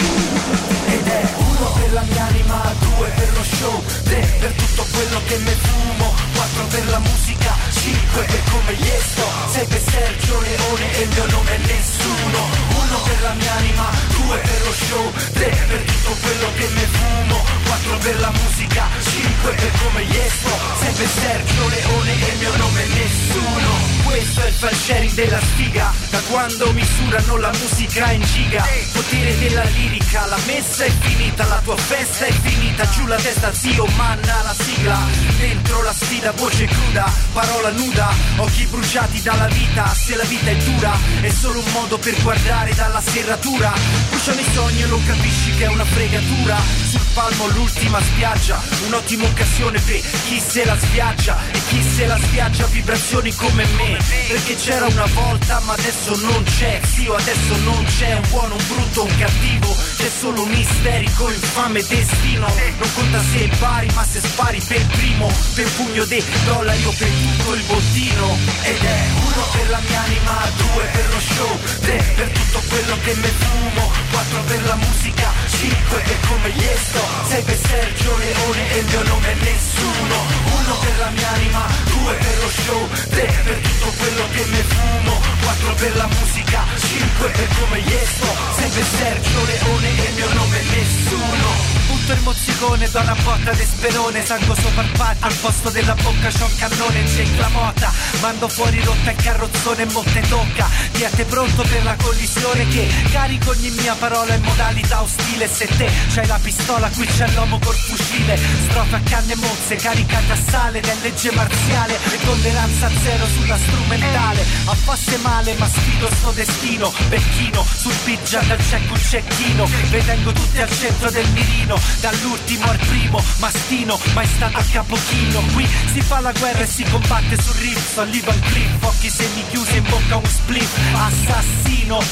per 1.74 1.92
la 1.92 2.02
mia 2.02 2.24
anima, 2.24 2.60
due 2.80 3.08
per 3.16 3.32
lo 3.32 3.42
show, 3.42 3.82
tre 4.04 4.28
per 4.40 4.52
tutto 4.52 4.84
quello 4.92 5.20
che 5.26 5.38
me 5.38 5.52
fumo, 5.52 6.14
quattro 6.34 6.64
per 6.70 6.88
la 6.88 6.98
musica, 6.98 7.54
cinque 7.80 8.24
per 8.24 8.42
come 8.50 8.74
gli 8.74 8.92
sto, 9.10 9.28
sei 9.52 9.66
per 9.66 9.80
Sergio 9.80 10.40
Leone 10.40 10.86
e 10.98 11.02
il 11.02 11.08
mio 11.08 11.26
nome 11.30 11.54
è 11.54 11.58
nessuno. 11.58 12.40
Uno 12.84 12.98
per 13.06 13.20
la 13.22 13.34
mia 13.34 13.52
anima, 13.54 13.86
due 14.08 14.36
per 14.36 14.60
lo 14.64 14.72
show, 14.72 15.12
tre 15.32 15.50
per 15.68 15.80
tutto 15.80 16.16
quello 16.20 16.48
che 16.56 16.68
me 16.74 16.86
fumo, 16.96 17.38
quattro 17.64 17.90
4 17.90 17.98
per 17.98 18.20
la 18.20 18.30
musica, 18.30 18.86
5 19.00 19.54
per 19.54 19.72
come 19.82 20.04
gli 20.04 20.20
sto, 20.28 20.54
6 20.80 20.92
per 20.92 21.08
Sergio 21.08 21.68
Leone 21.68 22.12
e 22.12 22.32
il 22.32 22.38
mio 22.38 22.56
nome 22.56 22.82
è 22.82 22.88
nessuno. 22.88 23.99
Questo 24.10 24.66
è 24.66 24.70
il 24.70 24.76
sharing 24.76 25.12
della 25.12 25.38
sfiga, 25.38 25.92
da 26.10 26.18
quando 26.28 26.72
misurano 26.72 27.36
la 27.36 27.52
musica 27.52 28.10
in 28.10 28.22
giga. 28.22 28.66
Potere 28.92 29.38
della 29.38 29.62
lirica, 29.62 30.26
la 30.26 30.38
messa 30.46 30.84
è 30.84 30.90
finita, 30.90 31.46
la 31.46 31.60
tua 31.62 31.76
festa 31.76 32.24
è 32.24 32.32
finita, 32.32 32.88
giù 32.90 33.06
la 33.06 33.14
testa 33.14 33.54
zio, 33.54 33.86
manna 33.94 34.42
la 34.42 34.54
sigla. 34.58 34.98
Dentro 35.38 35.82
la 35.84 35.92
sfida, 35.92 36.32
voce 36.32 36.66
cruda, 36.66 37.08
parola 37.32 37.70
nuda, 37.70 38.12
occhi 38.38 38.64
bruciati 38.64 39.22
dalla 39.22 39.46
vita, 39.46 39.94
se 39.94 40.16
la 40.16 40.24
vita 40.24 40.50
è 40.50 40.56
dura, 40.56 40.98
è 41.20 41.30
solo 41.30 41.60
un 41.60 41.70
modo 41.72 41.96
per 41.96 42.20
guardare 42.20 42.74
dalla 42.74 43.00
serratura. 43.00 43.72
Bruciano 44.10 44.40
i 44.40 44.46
sogni 44.52 44.82
e 44.82 44.86
lo 44.86 45.00
capisci 45.06 45.54
che 45.54 45.64
è 45.64 45.68
una 45.68 45.84
fregatura. 45.84 46.58
Sul 46.90 47.06
palmo 47.14 47.46
l'ultima 47.46 48.00
spiaggia, 48.02 48.60
un'ottima 48.86 49.24
occasione 49.24 49.78
per 49.80 50.00
chi 50.26 50.42
se 50.44 50.64
la 50.64 50.76
sviaggia 50.76 51.38
e 51.52 51.60
chi 51.68 51.80
se 51.94 52.06
la 52.06 52.18
sviaggia 52.18 52.66
vibrazioni 52.66 53.32
come 53.34 53.64
me. 53.76 53.99
Perché 54.28 54.54
c'era 54.56 54.86
una 54.86 55.06
volta 55.12 55.60
ma 55.64 55.72
adesso 55.72 56.16
non 56.16 56.42
c'è, 56.44 56.80
zio 56.94 57.14
adesso 57.14 57.56
non 57.64 57.84
c'è 57.84 58.14
un 58.14 58.28
buono, 58.30 58.54
un 58.54 58.64
brutto, 58.68 59.04
un 59.04 59.18
cattivo, 59.18 59.76
c'è 59.96 60.08
solo 60.20 60.42
un 60.42 60.54
isterico, 60.54 61.30
infame 61.30 61.82
destino. 61.82 62.46
Non 62.46 62.92
conta 62.94 63.20
se 63.32 63.50
pari 63.58 63.88
ma 63.94 64.04
se 64.04 64.20
spari 64.20 64.60
per 64.60 64.86
primo, 64.86 65.30
per 65.54 65.68
pugno 65.72 66.04
dei 66.04 66.24
dollari 66.44 66.84
o 66.84 66.94
per 66.96 67.08
tutto 67.08 67.54
il 67.54 67.62
bottino. 67.62 68.38
Ed 68.62 68.82
è 68.82 69.00
uno 69.24 69.44
per 69.52 69.70
la 69.70 69.80
mia 69.88 70.00
anima, 70.00 70.50
due 70.56 70.84
per 70.92 71.08
lo 71.10 71.20
show, 71.20 71.58
tre 71.80 72.12
per 72.16 72.28
tutto 72.28 72.62
quello 72.68 72.96
che 73.02 73.14
me 73.14 73.28
fumo, 73.28 73.92
quattro 74.10 74.40
per 74.46 74.64
la 74.64 74.76
musica, 74.76 75.32
cinque 75.58 76.00
per 76.00 76.20
come 76.28 76.50
gli 76.50 76.68
sto, 76.88 77.04
sei 77.28 77.42
per 77.42 77.58
Sergio 77.66 78.16
Leone 78.16 78.72
e 78.72 78.78
il 78.78 78.86
mio 78.86 79.02
nome 79.02 79.32
è 79.32 79.34
nessuno. 79.34 80.16
Uno 80.60 80.74
per 80.78 80.98
la 80.98 81.10
mia 81.10 81.30
anima, 81.32 81.66
due 81.84 82.14
per 82.14 82.38
lo 82.38 82.50
show, 82.64 82.88
tre 83.10 83.40
per 83.44 83.58
tutto 83.58 83.89
quello 84.00 84.26
che 84.32 84.44
me 84.46 84.62
fumo, 84.62 85.20
quattro 85.42 85.74
per 85.74 85.96
la 85.96 86.06
musica, 86.06 86.64
cinque 86.76 87.28
per 87.28 87.48
come 87.58 87.80
gli 87.82 87.98
sto, 88.04 88.32
sei 88.56 88.70
per 88.70 88.84
Sergio 88.84 89.44
Leone 89.44 89.88
e 89.88 90.08
il 90.08 90.14
mio 90.14 90.32
nome 90.32 90.60
è 90.60 90.64
nessuno. 90.74 91.69
Butto 92.10 92.18
il 92.18 92.24
mozzicone, 92.24 92.90
do 92.90 93.00
una 93.00 93.16
botta 93.22 93.52
di 93.52 93.64
sperone, 93.64 94.24
sangue 94.24 94.56
sopra 94.56 94.82
il 94.82 94.90
patto, 94.96 95.26
al 95.26 95.34
posto 95.34 95.70
della 95.70 95.94
bocca 95.94 96.28
c'ho 96.28 96.44
un 96.44 96.56
cannone, 96.58 97.04
c'è 97.04 97.24
la 97.36 97.48
mota, 97.48 97.92
mando 98.20 98.48
fuori 98.48 98.82
rotta 98.82 99.10
il 99.12 99.22
carrozzone 99.22 99.82
e 99.82 99.84
mo 99.92 100.02
te 100.02 100.20
tocca, 100.28 100.68
tiate 100.92 101.24
pronto 101.26 101.62
per 101.62 101.84
la 101.84 101.94
collisione 102.02 102.66
che 102.68 102.88
carico 103.12 103.50
ogni 103.50 103.70
mia 103.70 103.94
parola 103.94 104.34
in 104.34 104.42
modalità 104.42 105.02
ostile, 105.02 105.46
se 105.46 105.66
te 105.76 105.88
c'hai 106.12 106.26
la 106.26 106.38
pistola 106.42 106.88
qui 106.88 107.06
c'è 107.06 107.28
l'uomo 107.28 107.60
col 107.60 107.76
fucile, 107.76 108.36
strofa 108.68 108.96
a 108.96 109.00
canne 109.08 109.36
mozze, 109.36 109.76
caricata 109.76 110.32
a 110.32 110.38
sale, 110.50 110.80
è 110.80 110.96
legge 111.02 111.30
marziale, 111.30 111.94
e 111.94 112.24
tolleranza 112.24 112.90
zero 113.04 113.26
sulla 113.26 113.56
strumentale, 113.56 114.44
affasse 114.64 115.16
male 115.18 115.54
ma 115.58 115.68
sfido 115.68 116.08
sto 116.16 116.32
destino, 116.32 116.92
becchino, 117.08 117.64
sul 117.76 117.94
pigia 118.02 118.40
dal 118.40 118.58
cecco 118.68 118.94
un 118.94 119.00
cecchino, 119.00 119.68
vedengo 119.90 120.32
tutti 120.32 120.60
al 120.60 120.70
centro 120.76 121.10
del 121.10 121.28
mirino, 121.28 121.98
dall'ultimo 122.00 122.64
al 122.64 122.78
primo, 122.78 123.22
mastino, 123.38 123.98
mai 124.14 124.26
stato 124.26 124.56
a 124.56 124.64
capochino, 124.72 125.42
qui 125.52 125.66
si 125.92 126.00
fa 126.00 126.20
la 126.20 126.32
guerra 126.32 126.60
e 126.60 126.66
si 126.66 126.82
combatte 126.84 127.40
sul 127.40 127.54
riff, 127.56 127.98
all'Ivan 127.98 128.40
Cliff, 128.40 128.82
occhi 128.82 129.10
semi 129.10 129.44
chiusi 129.50 129.76
in 129.76 129.84
bocca 129.84 130.16
un 130.16 130.26
split, 130.26 130.68
assassino, 130.94 132.02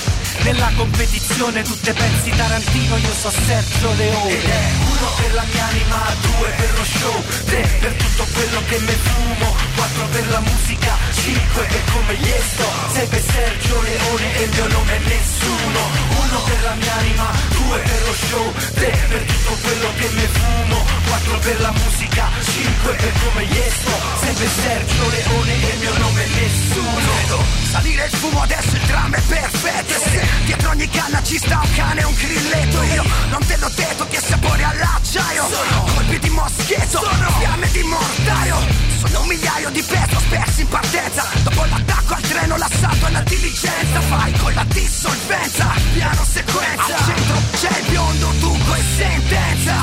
nella 0.43 0.71
competizione 0.77 1.63
tutte 1.63 1.93
pensi 1.93 2.31
Tarantino, 2.31 2.97
io 2.97 3.13
so 3.13 3.31
Sergio 3.31 3.93
Leone. 3.95 4.31
Ed 4.31 4.45
è 4.45 4.71
uno 4.79 5.11
per 5.17 5.35
la 5.35 5.45
mia 5.53 5.65
anima, 5.67 6.15
due 6.21 6.49
per 6.57 6.73
lo 6.77 6.85
show, 6.85 7.25
tre 7.45 7.79
per 7.81 7.93
tutto 7.93 8.27
quello 8.33 8.63
che 8.69 8.79
me 8.79 8.93
fumo, 8.93 9.57
quattro 9.75 10.07
per 10.13 10.29
la 10.31 10.41
musica, 10.41 10.97
cinque 11.13 11.63
per 11.65 11.83
come 11.93 12.15
gli 12.15 12.33
sto, 12.53 12.69
sei 12.93 13.07
per 13.07 13.23
Sergio 13.23 13.81
Leone 13.83 14.37
e 14.37 14.43
il 14.43 14.51
mio 14.51 14.67
nome 14.69 14.97
è 14.97 15.01
nessuno. 15.07 15.81
Uno 16.29 16.41
per 16.43 16.63
la 16.63 16.75
mia 16.75 16.95
anima, 16.99 17.31
due 17.51 17.79
per 17.79 18.03
lo 18.05 18.15
show, 18.29 18.53
tre 18.75 19.07
per 19.09 19.23
tutto 19.23 19.57
quello 19.63 19.93
che 19.99 20.09
me 20.13 20.29
fumo, 20.33 20.85
quattro 21.07 21.39
per 21.39 21.61
la 21.61 21.73
musica, 21.73 22.29
cinque 22.43 22.93
per 22.95 23.13
come 23.25 23.45
gli 23.47 23.63
sto, 23.69 23.97
sei 24.21 24.35
per 24.35 24.49
Sergio 24.49 25.09
Leone 25.09 25.53
e 25.53 25.73
il 25.73 25.79
mio 25.79 25.99
nome 25.99 26.25
è 26.25 26.29
nessuno. 26.29 27.57
Salire 27.71 28.07
il 28.07 28.17
fumo 28.17 28.43
adesso 28.43 28.75
il 28.75 28.87
dramma 28.87 29.17
è 29.17 29.21
perfetto 29.21 29.99
dietro 30.45 30.71
ogni 30.71 30.89
canna 30.89 31.23
ci 31.23 31.37
sta 31.39 31.61
un 31.63 31.75
cane 31.75 32.01
e 32.01 32.05
un 32.05 32.15
grilletto 32.15 32.83
io 32.83 33.05
non 33.31 33.45
te 33.47 33.57
l'ho 33.59 33.71
detto 33.75 34.07
che 34.09 34.21
sapore 34.21 34.63
all'acciaio. 34.63 35.49
Sono. 35.49 35.85
Colpi 35.95 36.19
di 36.19 36.31
moschetto 36.31 36.99
sono. 36.99 37.31
fiamme 37.39 37.71
di 37.71 37.83
mortaio. 37.83 38.57
Sono 38.99 39.21
un 39.21 39.29
migliaio 39.29 39.71
di 39.71 39.83
peso 39.83 40.19
spersi 40.19 40.61
in 40.63 40.69
partenza. 40.69 41.27
Dopo 41.43 41.65
l'attacco 41.65 42.15
al 42.15 42.23
treno 42.23 42.57
l'assalto 42.57 43.07
alla 43.07 43.21
diligenza. 43.21 44.01
Fai 44.01 44.33
con 44.33 44.55
la 44.55 44.65
dissolvenza 44.65 45.75
piano 45.93 46.25
sequenza. 46.25 46.97
Al 46.97 47.05
centro 47.05 47.37
c'è 47.53 47.79
il 47.79 47.87
biondo 47.89 48.33
dunque 48.39 48.79
e 48.79 48.83
sentenza. 48.97 49.75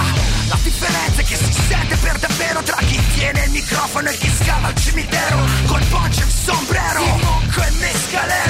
La 0.47 0.57
differenza 0.63 1.21
è 1.21 1.23
che 1.23 1.35
si 1.35 1.53
sente 1.67 1.95
per 1.97 2.17
davvero 2.19 2.61
tra 2.63 2.77
chi 2.77 2.99
tiene 3.13 3.43
il 3.45 3.51
microfono 3.51 4.09
e 4.09 4.17
chi 4.17 4.31
scava 4.41 4.67
al 4.67 4.75
cimitero. 4.75 5.39
Col 5.65 5.83
poncio 5.85 6.21
e 6.21 6.25
il 6.25 6.31
sombrero. 6.31 7.03
Monco 7.03 7.61
e 7.61 7.71
mescalero 7.79 8.44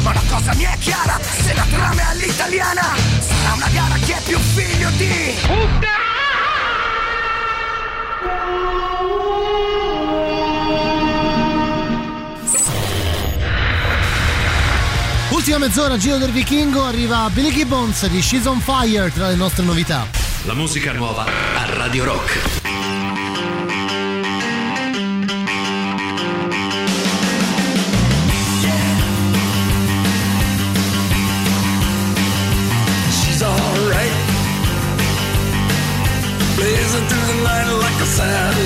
ma 0.00 0.10
una 0.10 0.22
cosa 0.28 0.54
mi 0.54 0.64
è 0.64 0.76
chiara 0.78 1.18
se 1.22 1.54
la 1.54 1.66
trama 1.70 2.00
è 2.00 2.04
all'italiana 2.04 2.94
sarà 3.20 3.54
una 3.54 3.68
gara 3.72 3.94
che 3.96 4.16
è 4.16 4.20
più 4.22 4.38
figlio 4.38 4.90
di 4.90 5.36
Ultima 15.40 15.66
mezz'ora, 15.66 15.96
Giro 15.96 16.18
del 16.18 16.30
Vichingo, 16.30 16.84
arriva 16.84 17.28
Billy 17.30 17.50
Gibbons 17.50 18.06
di 18.06 18.20
She's 18.20 18.44
on 18.46 18.60
Fire 18.60 19.10
tra 19.10 19.28
le 19.28 19.34
nostre 19.34 19.64
novità. 19.64 20.06
La 20.44 20.54
musica 20.54 20.92
nuova 20.92 21.24
a 21.24 21.74
Radio 21.74 22.04
Rock. 22.04 22.59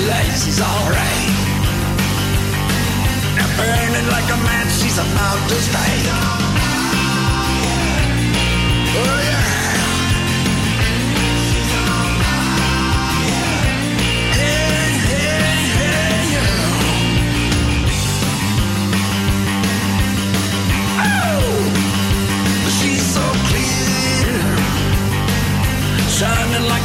Satellite. 0.05 0.39
She's 0.39 0.61
alright. 0.61 1.29
Now 3.37 3.49
burning 3.57 4.07
like 4.09 4.29
a 4.29 4.37
match, 4.43 4.71
she's 4.71 4.97
about 4.97 5.49
to 5.49 5.55
strike. 5.55 6.05
Oh 8.97 9.21
yeah. 9.23 9.34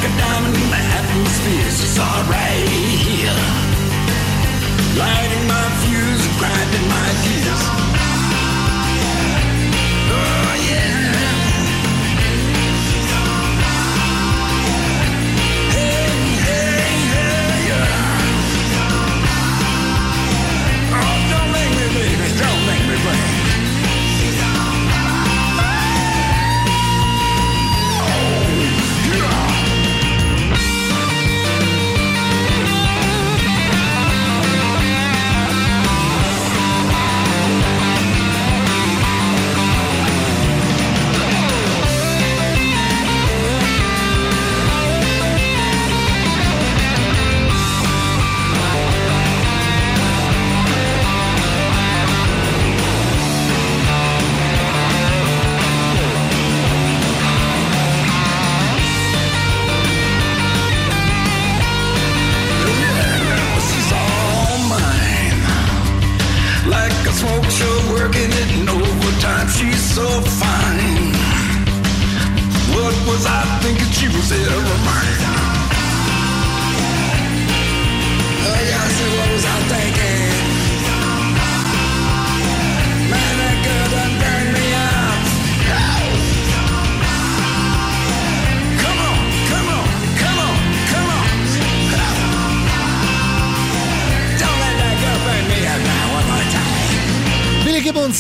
Like 0.01 0.12
a 0.12 0.16
diamond 0.16 0.56
in 0.56 0.70
the 0.70 0.77
atmosphere. 0.77 1.70
She's 1.70 1.98
alright. 1.98 2.68
Lighting 4.97 5.47
my 5.47 5.66
fuse, 5.81 6.27
grinding 6.39 6.89
my 6.89 7.09
gears. 7.24 7.62
Oh 10.12 10.52
yeah. 10.70 11.09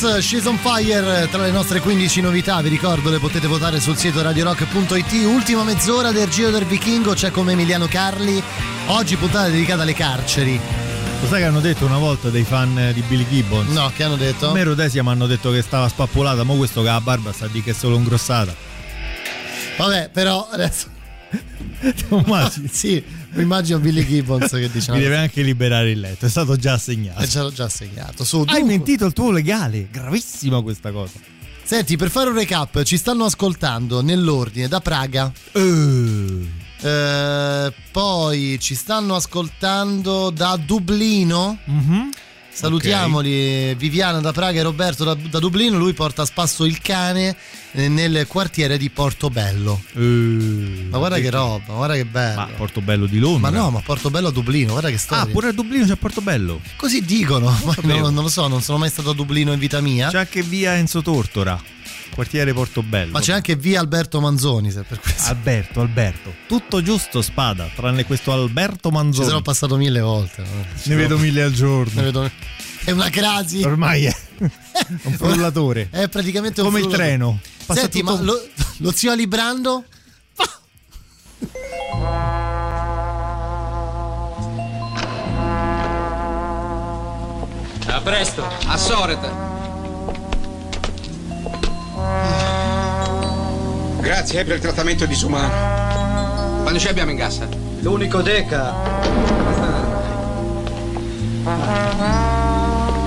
She's 0.00 0.46
on 0.46 0.56
Fire, 0.56 1.28
tra 1.30 1.42
le 1.42 1.50
nostre 1.50 1.78
15 1.78 2.22
novità, 2.22 2.62
vi 2.62 2.70
ricordo 2.70 3.10
le 3.10 3.18
potete 3.18 3.46
votare 3.46 3.80
sul 3.80 3.98
sito 3.98 4.22
radiorock.it, 4.22 5.12
ultima 5.26 5.62
mezz'ora 5.62 6.10
del 6.10 6.30
Giro 6.30 6.48
del 6.48 6.64
Vichingo, 6.64 7.12
c'è 7.12 7.30
come 7.30 7.52
Emiliano 7.52 7.86
Carli, 7.86 8.42
oggi 8.86 9.16
puntata 9.16 9.48
dedicata 9.48 9.82
alle 9.82 9.92
carceri. 9.92 10.58
Lo 11.20 11.26
sai 11.28 11.40
che 11.40 11.44
hanno 11.44 11.60
detto 11.60 11.84
una 11.84 11.98
volta 11.98 12.30
dei 12.30 12.44
fan 12.44 12.92
di 12.94 13.02
Billy 13.02 13.26
Gibbons? 13.28 13.70
No, 13.72 13.92
che 13.94 14.04
hanno 14.04 14.16
detto? 14.16 14.48
A 14.48 14.52
me 14.52 14.64
Rodesia 14.64 15.02
mi 15.02 15.10
hanno 15.10 15.26
detto 15.26 15.50
che 15.50 15.60
stava 15.60 15.86
spappolata, 15.86 16.44
ma 16.44 16.54
questo 16.54 16.80
che 16.80 16.88
ha 16.88 16.92
la 16.94 17.00
barba 17.02 17.30
sta 17.32 17.46
di 17.46 17.62
che 17.62 17.72
è 17.72 17.74
solo 17.74 17.96
ingrossata. 17.96 18.54
Vabbè, 19.76 20.08
però 20.10 20.48
adesso... 20.50 20.86
immagini? 22.10 22.68
sì, 22.70 23.02
mi 23.30 23.42
immagino 23.42 23.78
Billy 23.78 24.04
Gibbons 24.06 24.50
che 24.50 24.70
dice... 24.70 24.92
Mi 24.92 25.00
deve 25.00 25.16
anche 25.16 25.42
liberare 25.42 25.90
il 25.90 26.00
letto, 26.00 26.26
è 26.26 26.28
stato 26.28 26.56
già 26.56 26.74
assegnato. 26.74 27.20
È 27.20 27.26
già, 27.26 27.50
già 27.50 27.64
assegnato. 27.64 28.24
Su, 28.24 28.38
Hai 28.38 28.44
dunque- 28.44 28.64
mentito 28.64 29.06
il 29.06 29.12
tuo 29.12 29.30
legale, 29.30 29.88
gravissima 29.90 30.60
questa 30.62 30.90
cosa. 30.92 31.12
Senti, 31.62 31.96
per 31.96 32.10
fare 32.10 32.28
un 32.30 32.34
recap, 32.36 32.82
ci 32.82 32.96
stanno 32.96 33.24
ascoltando 33.24 34.02
nell'ordine 34.02 34.66
da 34.66 34.80
Praga. 34.80 35.32
Eh, 36.82 37.72
poi 37.92 38.58
ci 38.60 38.74
stanno 38.74 39.14
ascoltando 39.14 40.30
da 40.30 40.56
Dublino. 40.56 41.58
Salutiamoli 42.60 43.74
Viviana 43.74 44.20
da 44.20 44.32
Praga 44.32 44.60
e 44.60 44.62
Roberto 44.62 45.02
da, 45.04 45.14
da 45.14 45.38
Dublino. 45.38 45.78
Lui 45.78 45.94
porta 45.94 46.22
a 46.22 46.24
spasso 46.26 46.66
il 46.66 46.78
cane 46.82 47.34
eh, 47.72 47.88
nel 47.88 48.26
quartiere 48.26 48.76
di 48.76 48.90
Portobello. 48.90 49.80
ma 49.94 50.98
guarda 50.98 51.18
che 51.18 51.30
roba, 51.30 51.72
guarda 51.72 51.94
che 51.94 52.04
bello. 52.04 52.36
Ma 52.40 52.46
Portobello 52.56 53.06
di 53.06 53.18
Londra. 53.18 53.50
Ma 53.50 53.56
no, 53.56 53.70
ma 53.70 53.80
Portobello 53.80 54.28
a 54.28 54.30
Dublino, 54.30 54.72
guarda 54.72 54.90
che 54.90 54.98
storia. 54.98 55.24
Ah, 55.24 55.26
pure 55.26 55.48
a 55.48 55.52
Dublino 55.52 55.86
c'è 55.86 55.92
Ah, 55.92 55.96
Portobello. 55.96 56.60
Così 56.76 57.02
dicono, 57.02 57.46
ma 57.64 57.72
sapevo. 57.74 57.98
non, 57.98 58.12
non 58.14 58.24
lo 58.24 58.28
so, 58.30 58.46
non 58.46 58.60
sono 58.60 58.76
mai 58.76 58.90
stato 58.90 59.10
a 59.10 59.14
Dublino 59.14 59.52
in 59.52 59.58
vita 59.58 59.80
mia. 59.80 60.10
C'è 60.10 60.18
anche 60.18 60.42
via 60.42 60.76
Enzo 60.76 61.00
Tortora, 61.00 61.58
quartiere 62.14 62.52
Portobello. 62.52 63.12
Ma 63.12 63.20
c'è 63.20 63.32
anche 63.32 63.56
via 63.56 63.80
Alberto 63.80 64.20
Manzoni, 64.20 64.70
se 64.70 64.82
per 64.82 65.00
questo. 65.00 65.28
Alberto, 65.30 65.80
Alberto. 65.80 66.34
Tutto 66.46 66.82
giusto, 66.82 67.22
spada, 67.22 67.68
tranne 67.74 68.04
questo 68.04 68.32
Alberto 68.32 68.88
Ci 68.88 68.94
Manzoni. 68.94 69.28
sono 69.28 69.42
passato 69.42 69.76
mille 69.76 70.00
volte. 70.00 70.42
no? 70.42 70.64
Ne 70.84 70.94
vedo 70.94 71.18
mille 71.18 71.42
al 71.42 71.52
giorno. 71.52 71.92
Ne 71.94 72.02
vedo- 72.02 72.30
È 72.84 72.90
una 72.90 73.10
crasi. 73.10 73.62
Ormai 73.62 74.04
è 74.06 74.14
un 75.02 75.12
frullatore. 75.12 75.88
È 75.90 76.08
praticamente 76.08 76.60
un 76.60 76.66
Come 76.66 76.78
il 76.80 76.84
frullatore. 76.84 77.08
treno. 77.10 77.40
Passa 77.66 77.80
Senti, 77.82 78.00
tutto- 78.00 78.14
ma 78.16 78.20
lo, 78.22 78.40
lo 78.78 78.92
zio 78.92 79.12
Alibrando? 79.12 79.84
A 87.86 88.00
presto. 88.02 88.44
A 88.66 88.76
Soret. 88.76 89.18
Grazie 94.00 94.40
eh, 94.40 94.44
per 94.44 94.56
il 94.56 94.60
trattamento 94.60 95.06
disumano. 95.06 96.62
Quando 96.62 96.78
ci 96.78 96.88
abbiamo 96.88 97.10
in 97.10 97.16
cassa? 97.16 97.46
L'unico 97.80 98.20
deca. 98.22 98.74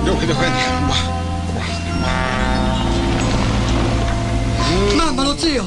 Dunque, 0.04 0.26
dove 0.26 0.44
andiamo? 0.46 0.92
Mamma, 4.96 5.22
lo 5.22 5.36
zio! 5.36 5.64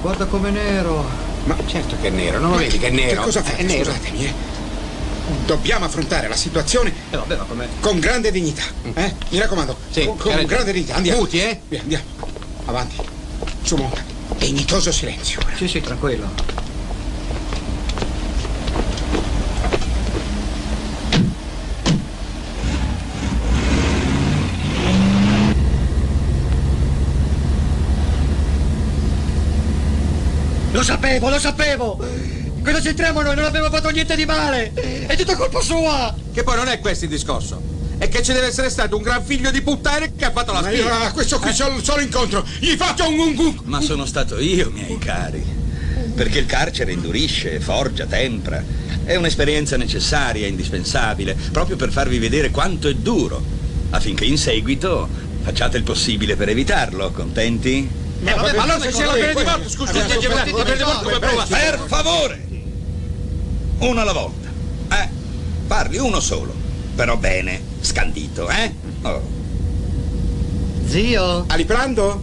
Guarda 0.00 0.24
com'è 0.26 0.50
nero. 0.50 1.04
Ma 1.44 1.56
certo 1.66 1.96
che 2.00 2.08
è 2.08 2.10
nero, 2.10 2.38
non 2.38 2.50
lo 2.52 2.56
vedi 2.56 2.78
che 2.78 2.88
è 2.88 2.90
nero? 2.90 3.20
Che 3.20 3.26
cosa 3.26 3.40
Eh, 3.40 3.42
fate? 3.42 3.62
nero. 3.62 3.84
Scusatemi, 3.90 4.24
eh. 4.24 4.34
Dobbiamo 5.46 5.84
affrontare 5.84 6.28
la 6.28 6.36
situazione 6.36 6.92
Eh 7.10 7.16
vabbè, 7.16 7.36
ma 7.36 7.66
con 7.80 7.98
grande 8.00 8.30
dignità. 8.30 8.62
Eh? 8.94 9.14
Mi 9.30 9.38
raccomando, 9.38 9.76
Sì, 9.90 10.04
con, 10.04 10.16
con 10.16 10.44
grande 10.44 10.72
dignità. 10.72 10.96
Andiamo. 10.96 11.20
Muti, 11.20 11.40
eh? 11.40 11.60
Via, 11.68 11.80
andiamo. 11.80 12.04
Avanti. 12.64 12.96
Su, 13.62 13.76
monta. 13.76 14.02
Dignitoso 14.36 14.90
silenzio. 14.90 15.40
Sì, 15.56 15.68
sì, 15.68 15.80
tranquillo. 15.80 16.28
Lo 30.72 30.82
sapevo, 30.82 31.28
lo 31.28 31.38
sapevo! 31.38 32.41
Quando 32.62 32.80
c'entriamo 32.80 33.22
noi 33.22 33.34
non 33.34 33.44
abbiamo 33.44 33.68
fatto 33.70 33.88
niente 33.90 34.14
di 34.14 34.24
male! 34.24 34.72
È 34.72 35.16
tutta 35.16 35.34
colpa 35.34 35.60
sua! 35.60 36.14
Che 36.32 36.44
poi 36.44 36.54
non 36.56 36.68
è 36.68 36.78
questo 36.78 37.04
il 37.04 37.10
discorso. 37.10 37.60
È 37.98 38.08
che 38.08 38.22
ci 38.22 38.32
deve 38.32 38.46
essere 38.46 38.70
stato 38.70 38.96
un 38.96 39.02
gran 39.02 39.24
figlio 39.24 39.50
di 39.50 39.62
puttana 39.62 40.06
che 40.16 40.24
ha 40.24 40.30
fatto 40.30 40.52
la 40.52 40.60
Ma 40.60 40.70
io 40.70 40.86
questo 41.12 41.40
qui 41.40 41.52
solo, 41.52 41.82
solo 41.82 42.00
incontro. 42.00 42.46
Gli 42.60 42.76
faccio 42.76 43.08
un 43.08 43.18
un 43.18 43.36
un. 43.36 43.60
Ma 43.64 43.80
sono 43.80 44.06
stato 44.06 44.38
io, 44.38 44.70
miei 44.70 44.96
cari. 44.98 45.44
Perché 46.14 46.38
il 46.38 46.46
carcere 46.46 46.92
indurisce, 46.92 47.58
forgia, 47.58 48.06
tempra. 48.06 48.62
È 49.04 49.16
un'esperienza 49.16 49.76
necessaria, 49.76 50.46
indispensabile, 50.46 51.36
proprio 51.50 51.74
per 51.74 51.90
farvi 51.90 52.18
vedere 52.18 52.50
quanto 52.50 52.86
è 52.86 52.94
duro, 52.94 53.42
affinché 53.90 54.24
in 54.24 54.38
seguito 54.38 55.08
facciate 55.42 55.78
il 55.78 55.82
possibile 55.82 56.36
per 56.36 56.48
evitarlo. 56.48 57.10
Contenti? 57.10 57.90
Eh, 58.24 58.34
vabbè, 58.34 58.54
ma 58.54 58.62
allora 58.62 58.80
se 58.80 58.90
c'è 58.90 59.04
la 59.04 59.12
pena 59.14 59.32
di 59.32 59.44
morte, 59.44 59.68
scusa, 59.68 59.90
Abbiamo 59.90 60.12
scusa, 60.12 60.28
la 60.28 60.62
pena 60.62 60.76
di 60.76 60.84
morte 60.84 61.02
come 61.02 61.18
prova? 61.18 61.46
Per 61.48 61.84
favore! 61.86 62.51
Uno 63.82 64.00
alla 64.00 64.12
volta. 64.12 64.48
Eh? 64.92 65.08
Parli 65.66 65.98
uno 65.98 66.20
solo. 66.20 66.54
Però 66.94 67.16
bene, 67.16 67.60
scandito, 67.80 68.48
eh? 68.48 68.72
Oh. 69.02 69.20
Zio! 70.86 71.44
Aliprando? 71.48 72.22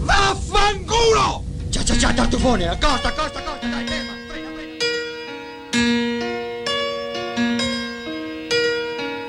Vaffanculo! 0.00 1.42
Ciao 1.70 1.84
ciao 1.84 1.96
ciao 1.96 2.12
tartufone, 2.12 2.68
accosta, 2.68 3.08
accosta, 3.08 3.38
accosta, 3.38 3.66
dai, 3.66 3.86
ferma! 3.86 4.12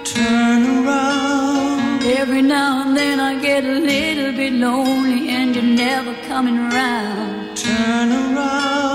Turn 0.03 0.85
around. 0.85 2.03
Every 2.03 2.41
now 2.41 2.81
and 2.81 2.97
then 2.97 3.19
I 3.19 3.39
get 3.39 3.63
a 3.63 3.79
little 3.79 4.33
bit 4.33 4.51
lonely 4.51 5.29
and 5.29 5.55
you're 5.55 5.63
never 5.63 6.13
coming 6.27 6.57
around. 6.57 7.55
Turn 7.55 8.11
around. 8.11 8.94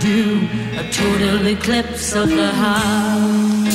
Do, 0.00 0.48
a 0.78 0.90
total 0.90 1.46
eclipse 1.46 2.14
of 2.14 2.28
the 2.28 2.52
heart. 2.52 3.65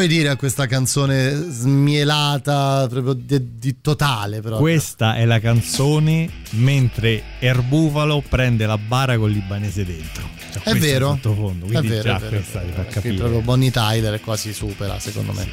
Vuoi 0.00 0.08
dire 0.08 0.30
a 0.30 0.36
questa 0.36 0.66
canzone 0.66 1.30
smielata, 1.50 2.86
proprio 2.88 3.12
di, 3.12 3.58
di 3.58 3.80
totale? 3.82 4.40
Però. 4.40 4.56
Questa 4.56 5.16
è 5.16 5.26
la 5.26 5.38
canzone 5.40 6.28
mentre 6.52 7.22
Erbuvalo 7.38 8.22
prende 8.26 8.64
la 8.64 8.78
bara 8.78 9.18
con 9.18 9.30
libanese 9.30 9.84
dentro. 9.84 10.26
Cioè, 10.52 10.62
È 10.62 10.74
vero, 10.74 11.12
il 11.12 11.20
sottofondo, 11.22 11.66
è 11.66 11.82
vero, 11.82 12.02
già 12.02 12.16
è 12.16 12.20
vero, 12.20 12.36
questa 12.36 12.60
è 12.60 12.64
ti 12.64 12.70
vero. 12.70 12.82
fa 12.82 12.88
capire. 12.88 13.14
proprio 13.14 13.40
Bonnie 13.40 13.70
Tyler 13.70 14.20
quasi 14.20 14.54
supera, 14.54 14.98
secondo 14.98 15.32
me. 15.32 15.48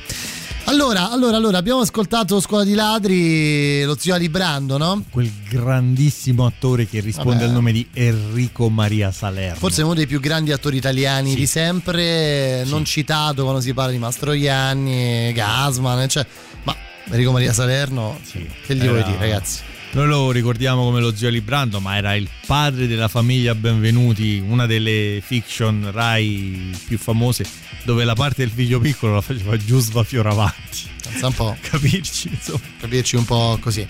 Allora, 0.70 1.12
allora, 1.12 1.38
allora, 1.38 1.58
abbiamo 1.58 1.80
ascoltato 1.80 2.42
Scuola 2.42 2.66
di 2.66 2.74
Ladri, 2.74 3.84
lo 3.84 3.96
zio 3.98 4.14
Ali 4.14 4.28
Brando, 4.28 4.78
no? 4.78 5.02
Quel 5.10 5.32
grandissimo 5.50 6.46
attore 6.46 6.86
che 6.86 7.00
risponde 7.00 7.36
Vabbè. 7.36 7.46
al 7.46 7.52
nome 7.54 7.72
di 7.72 7.88
Enrico 7.94 8.68
Maria 8.70 9.12
Salerno. 9.14 9.56
Forse 9.56 9.82
uno 9.82 9.94
dei 9.94 10.08
più 10.08 10.20
grandi 10.20 10.52
attori 10.52 10.76
italiani 10.76 11.36
di 11.36 11.46
sempre, 11.46 12.66
non 12.66 12.84
citato 12.84 13.44
quando 13.44 13.62
si 13.62 13.74
parla 13.74 13.92
di 13.92 13.98
Mastroianni, 13.98 15.32
Gasman, 15.32 16.10
cioè, 16.10 16.26
ma 16.64 16.76
Enrico 17.06 17.32
Maria 17.32 17.54
Salerno, 17.54 18.20
che 18.66 18.76
gli 18.76 18.84
vuoi 18.86 19.00
Era- 19.00 19.08
dire, 19.08 19.20
ragazzi? 19.20 19.62
Noi 19.98 20.06
lo 20.06 20.30
ricordiamo 20.30 20.84
come 20.84 21.00
lo 21.00 21.16
zio 21.16 21.28
Librando, 21.28 21.80
ma 21.80 21.98
era 21.98 22.14
il 22.14 22.30
padre 22.46 22.86
della 22.86 23.08
famiglia 23.08 23.56
Benvenuti, 23.56 24.38
una 24.48 24.68
delle 24.68 25.24
fiction 25.26 25.90
Rai 25.92 26.72
più 26.86 27.00
famose, 27.00 27.44
dove 27.84 28.04
la 28.04 28.14
parte 28.14 28.44
del 28.44 28.52
figlio 28.54 28.80
piccolo 28.80 29.16
la 29.16 29.22
faceva 29.22 29.58
Giusva 29.58 30.04
Fioravanti. 30.04 30.88
Pensa 31.02 31.26
un 31.26 31.34
po'. 31.34 31.58
Capirci, 31.68 32.30
insomma. 32.32 32.60
Capirci 32.80 33.16
un 33.16 33.26
po' 33.26 33.58
così. 33.60 33.84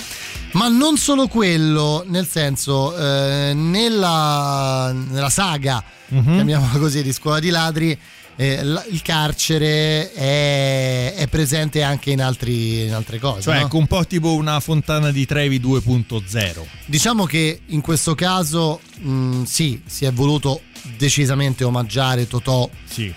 Ma 0.54 0.70
non 0.70 0.96
solo 0.96 1.28
quello, 1.28 2.06
nel 2.08 2.26
senso, 2.26 2.96
eh, 2.98 3.52
nella, 3.54 4.94
nella 4.94 5.30
saga, 5.30 5.84
Mhm. 6.10 6.36
chiamiamola 6.36 6.80
così, 6.80 7.04
di 7.04 7.12
Scuola 7.12 7.40
di 7.42 7.50
Ladri, 7.50 8.00
eh, 8.38 8.64
la- 8.64 8.86
il 8.90 9.02
carcere 9.02 10.14
è, 10.14 11.14
è 11.16 11.28
presente 11.28 11.82
anche 11.84 12.12
in, 12.12 12.22
altri- 12.22 12.84
in 12.86 12.94
altre 12.94 13.20
cose. 13.20 13.42
Cioè, 13.42 13.56
no? 13.60 13.66
ecco, 13.66 13.78
un 13.78 13.88
po' 13.88 14.06
tipo 14.06 14.34
una 14.36 14.60
fontana 14.60 15.12
di 15.12 15.26
Trevi 15.26 15.60
2.0. 15.60 16.62
Diciamo 16.86 17.26
che 17.26 17.62
in 17.68 17.82
questo 17.82 18.16
caso 18.16 18.80
mh, 19.00 19.44
sì, 19.44 19.82
si 19.86 20.06
è 20.06 20.12
voluto 20.14 20.62
decisamente 20.98 21.64
omaggiare 21.64 22.28
Totò 22.28 22.70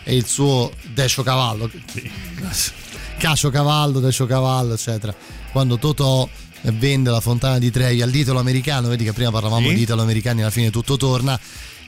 e 0.05 0.17
il 0.17 0.27
suo 0.27 0.73
Decio 0.93 1.23
Cavallo. 1.23 1.71
Cacio 3.19 3.51
Cavallo, 3.51 4.01
Decio 4.01 4.27
Cavallo, 4.27 4.75
eccetera. 4.75 5.15
Quando 5.53 5.79
Totò 5.79 6.29
vende 6.63 7.11
la 7.11 7.21
fontana 7.21 7.59
di 7.59 7.71
Trevi 7.71 8.01
all'italo 8.03 8.39
americano, 8.39 8.89
vedi 8.89 9.05
che 9.05 9.13
prima 9.13 9.31
parlavamo 9.31 9.69
Sì. 9.69 9.75
di 9.75 9.83
italo 9.83 10.03
americani, 10.03 10.41
alla 10.41 10.51
fine 10.51 10.71
tutto 10.71 10.97
torna, 10.97 11.39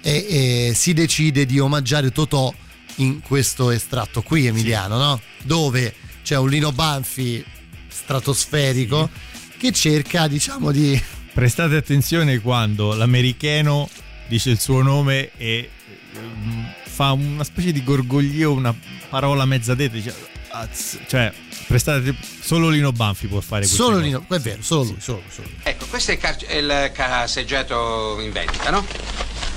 e, 0.03 0.69
e 0.69 0.73
si 0.75 0.93
decide 0.93 1.47
di 1.47 1.59
omaggiare 1.59 2.11
Totò 2.13 2.53
in 2.97 3.21
questo 3.21 3.71
estratto 3.71 4.23
qui, 4.23 4.47
Emiliano, 4.47 4.97
no? 4.97 5.21
Dove 5.43 5.95
c'è 6.23 6.37
un 6.37 6.49
Lino 6.49 6.73
Banfi 6.73 7.45
stratosferico 7.89 9.09
che 9.59 9.73
cerca, 9.73 10.27
diciamo, 10.29 10.71
di 10.71 11.01
Prestate 11.33 11.77
attenzione 11.77 12.41
quando 12.41 12.93
l'americano 12.93 13.89
dice 14.29 14.51
il 14.51 14.61
suo 14.61 14.83
nome 14.83 15.31
e 15.39 15.71
mm, 16.19 16.65
fa 16.85 17.13
una 17.13 17.43
specie 17.43 17.73
di 17.73 17.83
gorgoglio, 17.83 18.53
una 18.53 18.75
parola 19.09 19.47
mezza 19.47 19.75
detta, 19.75 19.95
dice, 19.95 20.15
cioè 21.07 21.33
prestate 21.67 22.01
attenzione, 22.01 22.43
solo 22.43 22.69
Lino 22.69 22.93
Banfi 22.93 23.29
può 23.29 23.41
fare 23.41 23.63
questo. 23.63 23.83
Solo 23.83 23.99
Lino, 23.99 24.27
è 24.29 24.39
vero, 24.41 24.61
solo 24.61 24.83
lui, 24.83 24.97
solo 24.99 25.23
lui, 25.23 25.31
solo 25.33 25.49
lui. 25.49 25.57
Ecco, 25.63 25.87
questo 25.87 26.11
è 26.11 26.15
il, 26.15 26.21
car- 26.21 26.55
il 26.55 26.91
caseggiato 26.93 28.21
in 28.21 28.31
vendita, 28.31 28.69
no? 28.69 28.85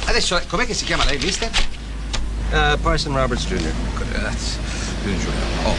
Adesso, 0.05 0.41
com'è 0.47 0.65
che 0.65 0.73
si 0.73 0.85
chiama 0.85 1.03
lei, 1.03 1.17
mister? 1.17 1.51
Parson 2.81 3.15
Roberts 3.15 3.45
Jr. 3.47 3.71
Grazie. 4.11 4.57
Oh. 5.63 5.75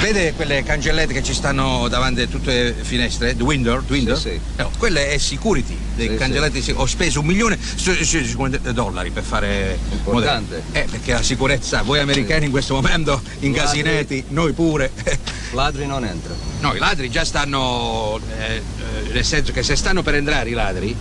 Vede 0.00 0.32
quelle 0.34 0.62
cancellette 0.62 1.12
che 1.12 1.22
ci 1.22 1.34
stanno 1.34 1.86
davanti 1.88 2.22
a 2.22 2.26
tutte 2.26 2.52
le 2.52 2.72
finestre? 2.72 3.36
The 3.36 3.42
window? 3.42 3.82
the 3.84 3.92
window? 3.92 4.16
Sì, 4.16 4.30
sì. 4.30 4.40
No, 4.56 4.70
quelle 4.78 5.10
è 5.10 5.18
security. 5.18 5.76
Le 5.96 6.08
Sì, 6.08 6.14
cancellette 6.16 6.60
sì. 6.62 6.72
Ho 6.74 6.86
speso 6.86 7.20
un 7.20 7.26
milione 7.26 7.58
50 7.76 8.72
dollari 8.72 9.10
per 9.10 9.22
fare. 9.22 9.78
Importante. 9.90 10.62
modello. 10.64 10.84
Eh, 10.86 10.90
perché 10.90 11.12
la 11.12 11.22
sicurezza, 11.22 11.82
voi 11.82 12.00
americani 12.00 12.46
in 12.46 12.50
questo 12.50 12.74
momento, 12.74 13.20
incasinati, 13.40 14.24
noi 14.28 14.52
pure. 14.52 14.90
Ladri 15.52 15.86
non 15.86 16.04
entra. 16.04 16.34
No, 16.60 16.74
i 16.74 16.78
ladri 16.78 17.10
già 17.10 17.24
stanno. 17.24 18.18
eh, 18.38 18.54
eh, 18.56 19.12
nel 19.12 19.24
senso 19.24 19.52
che 19.52 19.62
se 19.62 19.76
stanno 19.76 20.02
per 20.02 20.14
entrare 20.14 20.48
i 20.48 20.54
ladri, 20.54 20.96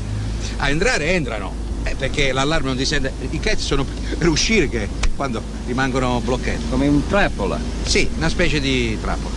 a 0.58 0.70
entrare 0.70 1.14
entrano. 1.14 1.68
Eh, 1.84 1.96
perché 1.96 2.32
l'allarme 2.32 2.68
non 2.68 2.78
ti 2.78 2.86
sente. 2.86 3.12
I 3.30 3.40
cazzi 3.40 3.64
sono 3.64 3.86
per 4.18 4.28
uscire 4.28 4.70
che 4.70 4.88
quando 5.16 5.42
rimangono 5.66 6.20
bloccati. 6.24 6.64
Come 6.70 6.88
un 6.88 7.06
trappola. 7.08 7.60
Sì, 7.84 8.10
una 8.18 8.30
specie 8.30 8.60
di 8.60 8.98
trappola. 9.02 9.36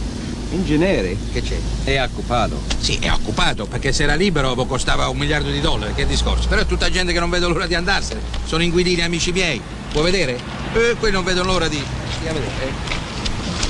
Ingegneri? 0.51 1.17
Che 1.33 1.41
c'è? 1.41 1.57
È 1.85 2.03
occupato. 2.03 2.61
Sì, 2.79 2.99
è 3.01 3.11
occupato, 3.11 3.65
perché 3.65 3.91
se 3.93 4.03
era 4.03 4.15
libero 4.15 4.55
costava 4.67 5.09
un 5.09 5.17
miliardo 5.17 5.51
di 5.51 5.61
dollari, 5.61 5.95
che 5.95 6.07
discorso. 6.07 6.47
Però 6.47 6.61
è 6.61 6.67
tutta 6.67 6.91
gente 6.91 7.13
che 7.15 7.21
non 7.21 7.31
vede 7.31 7.47
l'ora 7.47 7.67
di 7.67 7.75
andarsene. 7.75 8.21
Sono 8.45 8.63
inquilini 8.63 9.01
amici 9.01 9.33
miei. 9.33 9.61
Vuoi 9.93 10.05
vedere? 10.11 10.39
Eh, 10.75 10.95
quelli 10.99 11.15
non 11.15 11.25
vedono 11.25 11.53
l'ora 11.53 11.69
di. 11.69 11.83
Stia 12.19 12.31
a 12.31 12.33
vedere. 12.35 12.53
eh. 12.67 12.73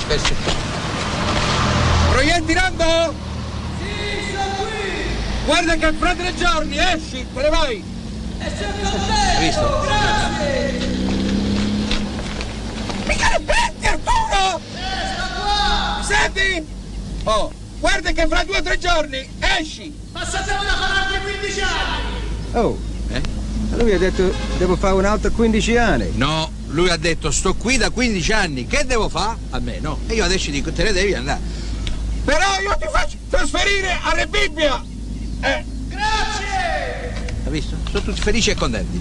Questi. 0.07 0.33
Proietti 2.11 2.53
Rambo? 2.53 3.13
Sì, 3.79 4.33
sono 4.33 4.55
qui! 4.57 5.45
Guarda 5.45 5.75
che 5.75 5.93
fra 5.97 6.13
tre 6.15 6.33
giorni 6.35 6.77
esci, 6.77 7.25
te 7.33 7.41
ne 7.41 7.49
vai! 7.49 7.83
Hai 8.43 9.45
visto? 9.45 9.85
Mica 13.05 13.29
le 13.29 13.39
prendi, 13.45 13.87
Arturo! 13.87 14.61
Senti! 16.03 16.65
Oh, 17.23 17.51
guarda 17.79 18.11
che 18.11 18.27
fra 18.27 18.43
due 18.43 18.57
o 18.57 18.61
tre 18.61 18.77
giorni 18.77 19.29
esci! 19.59 19.95
Ma 20.11 20.25
sappiamo 20.25 20.63
da 20.63 20.73
fare 20.73 21.15
altri 21.15 21.21
15 21.39 21.61
anni! 21.61 22.11
Oh. 22.53 22.91
Lui 23.75 23.91
ha 23.91 23.97
detto 23.97 24.31
devo 24.57 24.75
fare 24.75 24.93
un 24.93 25.05
altro 25.05 25.31
15 25.31 25.77
anni. 25.77 26.11
No, 26.13 26.51
lui 26.67 26.89
ha 26.89 26.97
detto 26.97 27.31
sto 27.31 27.55
qui 27.55 27.77
da 27.77 27.89
15 27.89 28.31
anni, 28.31 28.67
che 28.67 28.85
devo 28.85 29.09
fare? 29.09 29.37
A 29.49 29.59
me 29.59 29.79
no. 29.79 29.99
E 30.07 30.13
io 30.13 30.23
adesso 30.23 30.51
dico 30.51 30.71
te 30.71 30.83
ne 30.83 30.91
devi 30.91 31.13
andare. 31.15 31.39
Però 32.23 32.59
io 32.61 32.77
ti 32.77 32.87
faccio 32.91 33.17
trasferire 33.29 33.97
a 34.01 34.13
Re 34.13 34.27
Bibbia! 34.27 34.83
Eh. 35.41 35.72
Visto? 37.53 37.75
Sono 37.91 38.03
tutti 38.03 38.19
felici 38.19 38.49
e 38.49 38.55
contenti. 38.55 38.99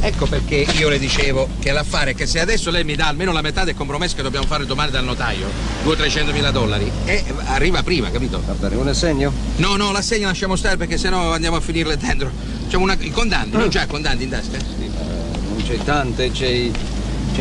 Ecco 0.00 0.26
perché 0.26 0.66
io 0.78 0.88
le 0.88 0.98
dicevo 0.98 1.48
che 1.60 1.70
l'affare 1.70 2.10
è 2.10 2.14
che 2.16 2.26
se 2.26 2.40
adesso 2.40 2.72
lei 2.72 2.82
mi 2.82 2.96
dà 2.96 3.06
almeno 3.06 3.30
la 3.30 3.40
metà 3.40 3.62
del 3.62 3.76
compromesso 3.76 4.16
che 4.16 4.22
dobbiamo 4.22 4.46
fare 4.46 4.66
domani 4.66 4.90
dal 4.90 5.04
notaio, 5.04 5.46
200-300 5.84 6.32
mila 6.32 6.50
dollari, 6.50 6.90
e 7.04 7.22
arriva 7.44 7.84
prima, 7.84 8.10
capito? 8.10 8.42
Va 8.44 8.54
bene, 8.54 8.74
un 8.74 8.88
assegno? 8.88 9.32
No, 9.58 9.76
no, 9.76 9.92
l'assegno 9.92 10.26
lasciamo 10.26 10.56
stare 10.56 10.76
perché 10.76 10.98
sennò 10.98 11.32
andiamo 11.32 11.54
a 11.54 11.60
finirle 11.60 11.96
dentro. 11.96 12.32
Facciamo 12.64 12.82
una... 12.82 12.96
i 12.98 13.10
condanti, 13.10 13.56
non 13.56 13.68
c'ha 13.68 13.86
condanti 13.86 14.24
in 14.24 14.30
tasca? 14.30 14.58
Non 14.58 15.62
c'è 15.64 15.78
tante, 15.84 16.32
c'è 16.32 16.70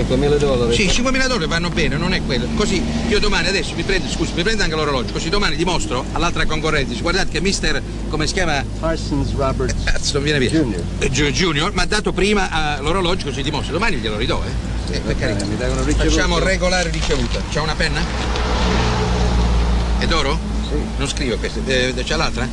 5.000 0.04 0.38
dollari. 0.38 0.76
Sì, 0.76 0.86
5.000 0.86 1.28
dollari 1.28 1.48
vanno 1.48 1.70
bene, 1.70 1.98
non 1.98 2.14
è 2.14 2.22
quello. 2.24 2.46
Così 2.56 2.84
io 3.08 3.20
domani 3.20 3.48
adesso 3.48 3.74
mi 3.76 3.82
prendo, 3.84 4.08
scusi, 4.10 4.32
mi 4.36 4.44
prendo 4.44 4.62
anche 4.62 4.76
l'orologio, 4.76 5.12
così 5.12 5.30
domani 5.30 5.56
dimostro 5.56 6.06
all'altra 6.12 6.46
concorrente, 6.46 6.96
guardate 7.02 7.30
che 7.30 7.42
mister, 7.42 7.82
come 8.10 8.28
si 8.28 8.34
chiama? 8.34 8.64
Parsons 8.80 9.34
Roberts. 9.36 9.74
Cazzo, 9.84 10.14
non 10.14 10.24
viene 10.24 10.40
via. 10.40 10.50
Junior. 10.50 10.82
Eh, 11.00 11.10
Ju- 11.10 11.32
Junior 11.32 11.74
mi 11.74 11.82
ha 11.82 11.86
dato 11.86 12.14
prima 12.14 12.78
eh, 12.78 12.82
l'orologio, 12.82 13.26
così 13.26 13.42
dimostro. 13.42 13.74
Domani 13.74 13.98
glielo 13.98 14.18
ridò, 14.18 14.42
eh. 14.46 14.96
Eh, 14.96 15.00
per 15.00 15.18
carità. 15.18 15.46
mi 15.46 15.58
dai 15.58 15.72
una 15.72 15.84
ricevuta? 15.84 16.10
Facciamo 16.10 16.40
regolare 16.40 16.90
ricevuta. 16.92 17.42
C'ha 17.52 17.62
una 17.62 17.76
penna? 17.76 18.00
È 19.98 20.06
d'oro? 20.06 20.38
Sì. 20.70 20.76
Non 20.98 21.08
scrivo 21.08 21.38
questa, 21.38 21.60
eh, 21.66 21.94
c'è 22.04 22.16
l'altra? 22.16 22.48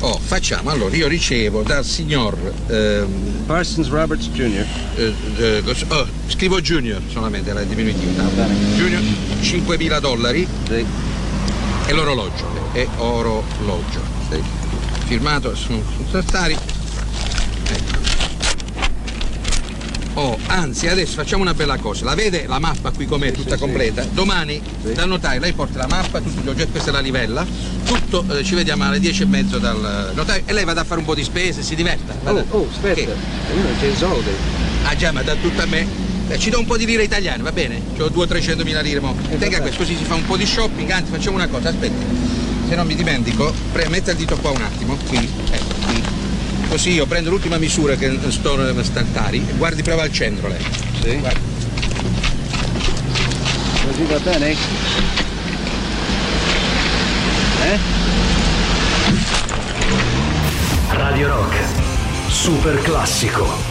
Oh, 0.00 0.16
facciamo, 0.16 0.70
allora 0.70 0.94
io 0.94 1.08
ricevo 1.08 1.62
dal 1.62 1.84
signor 1.84 2.36
ehm, 2.68 3.42
Parsons 3.46 3.88
Roberts 3.88 4.28
Jr. 4.28 4.64
eh, 4.94 5.14
eh, 5.38 5.62
oh, 5.88 6.06
scrivo 6.28 6.60
Junior 6.60 7.02
solamente, 7.10 7.52
la 7.52 7.64
diminutiva. 7.64 8.22
Junior 8.76 9.02
5.000 9.40 10.00
dollari 10.00 10.46
e 10.68 11.92
l'orologio. 11.92 12.46
E 12.74 12.86
orologio. 12.98 14.00
Firmato 15.06 15.56
su 15.56 15.82
Tartari. 16.12 16.56
Ecco. 17.66 17.98
Oh, 20.14 20.36
anzi, 20.46 20.88
adesso 20.88 21.14
facciamo 21.14 21.42
una 21.42 21.54
bella 21.54 21.76
cosa. 21.78 22.04
La 22.04 22.14
vede 22.14 22.46
la 22.46 22.58
mappa 22.58 22.90
qui 22.90 23.06
com'è, 23.06 23.32
tutta 23.32 23.56
completa? 23.56 24.04
Domani 24.04 24.60
dal 24.92 25.08
notaio 25.08 25.40
lei 25.40 25.52
porta 25.52 25.78
la 25.78 25.86
mappa, 25.86 26.20
tutti 26.20 26.42
gli 26.42 26.48
oggetti, 26.48 26.72
questa 26.72 26.90
è 26.90 26.92
la 26.92 27.00
livella, 27.00 27.46
tutto 27.88 28.22
eh, 28.36 28.44
ci 28.44 28.54
vediamo 28.54 28.84
alle 28.84 29.00
10 29.00 29.22
e 29.22 29.26
mezzo 29.26 29.58
dal 29.58 30.12
notaio 30.14 30.42
e 30.44 30.52
lei 30.52 30.64
vada 30.64 30.82
a 30.82 30.84
fare 30.84 31.00
un 31.00 31.06
po' 31.06 31.14
di 31.14 31.24
spese, 31.24 31.62
si 31.62 31.74
diverta. 31.74 32.14
Vada. 32.22 32.44
Oh, 32.50 32.58
oh, 32.58 32.68
aspetta. 32.70 32.94
Che? 32.94 33.00
Io 33.00 33.62
non 33.62 33.72
c'ho 33.80 33.86
i 33.86 33.96
soldi. 33.96 34.30
Ah 34.84 34.94
già, 34.94 35.10
ma 35.10 35.22
dà 35.22 35.34
tutto 35.34 35.62
a 35.62 35.66
me. 35.66 35.86
Eh, 36.28 36.38
ci 36.38 36.50
do 36.50 36.58
un 36.58 36.66
po' 36.66 36.76
di 36.76 36.84
lire 36.84 37.02
italiane, 37.02 37.42
va 37.42 37.52
bene? 37.52 37.80
C'ho 37.96 38.08
200-300 38.08 38.62
mila 38.62 38.82
lire, 38.82 39.00
mo. 39.00 39.16
Tenga 39.38 39.60
questo, 39.62 39.78
così 39.78 39.96
si 39.96 40.04
fa 40.04 40.14
un 40.14 40.26
po' 40.26 40.36
di 40.36 40.44
shopping, 40.44 40.90
anzi 40.90 41.10
facciamo 41.10 41.36
una 41.36 41.48
cosa, 41.48 41.70
aspetta. 41.70 42.04
Se 42.68 42.74
non 42.74 42.86
mi 42.86 42.94
dimentico, 42.94 43.52
pre- 43.72 43.88
metta 43.88 44.10
il 44.10 44.18
dito 44.18 44.36
qua 44.36 44.50
un 44.50 44.60
attimo, 44.60 44.94
qui, 45.06 45.26
ecco, 45.50 45.74
qui. 45.86 46.02
Così 46.68 46.90
io 46.90 47.06
prendo 47.06 47.30
l'ultima 47.30 47.56
misura 47.56 47.94
che 47.94 48.18
sto 48.28 48.68
eh, 48.68 48.84
stantari 48.84 49.42
e 49.48 49.52
guardi 49.56 49.82
proprio 49.82 50.04
al 50.04 50.12
centro 50.12 50.48
lei. 50.48 50.62
Sì. 51.00 51.16
Guarda. 51.16 51.40
Così 53.86 54.02
va 54.02 54.18
bene? 54.18 54.56
Eh? 57.64 57.78
Radio 60.90 61.28
Rock. 61.28 61.56
Super 62.28 62.80
classico. 62.82 63.67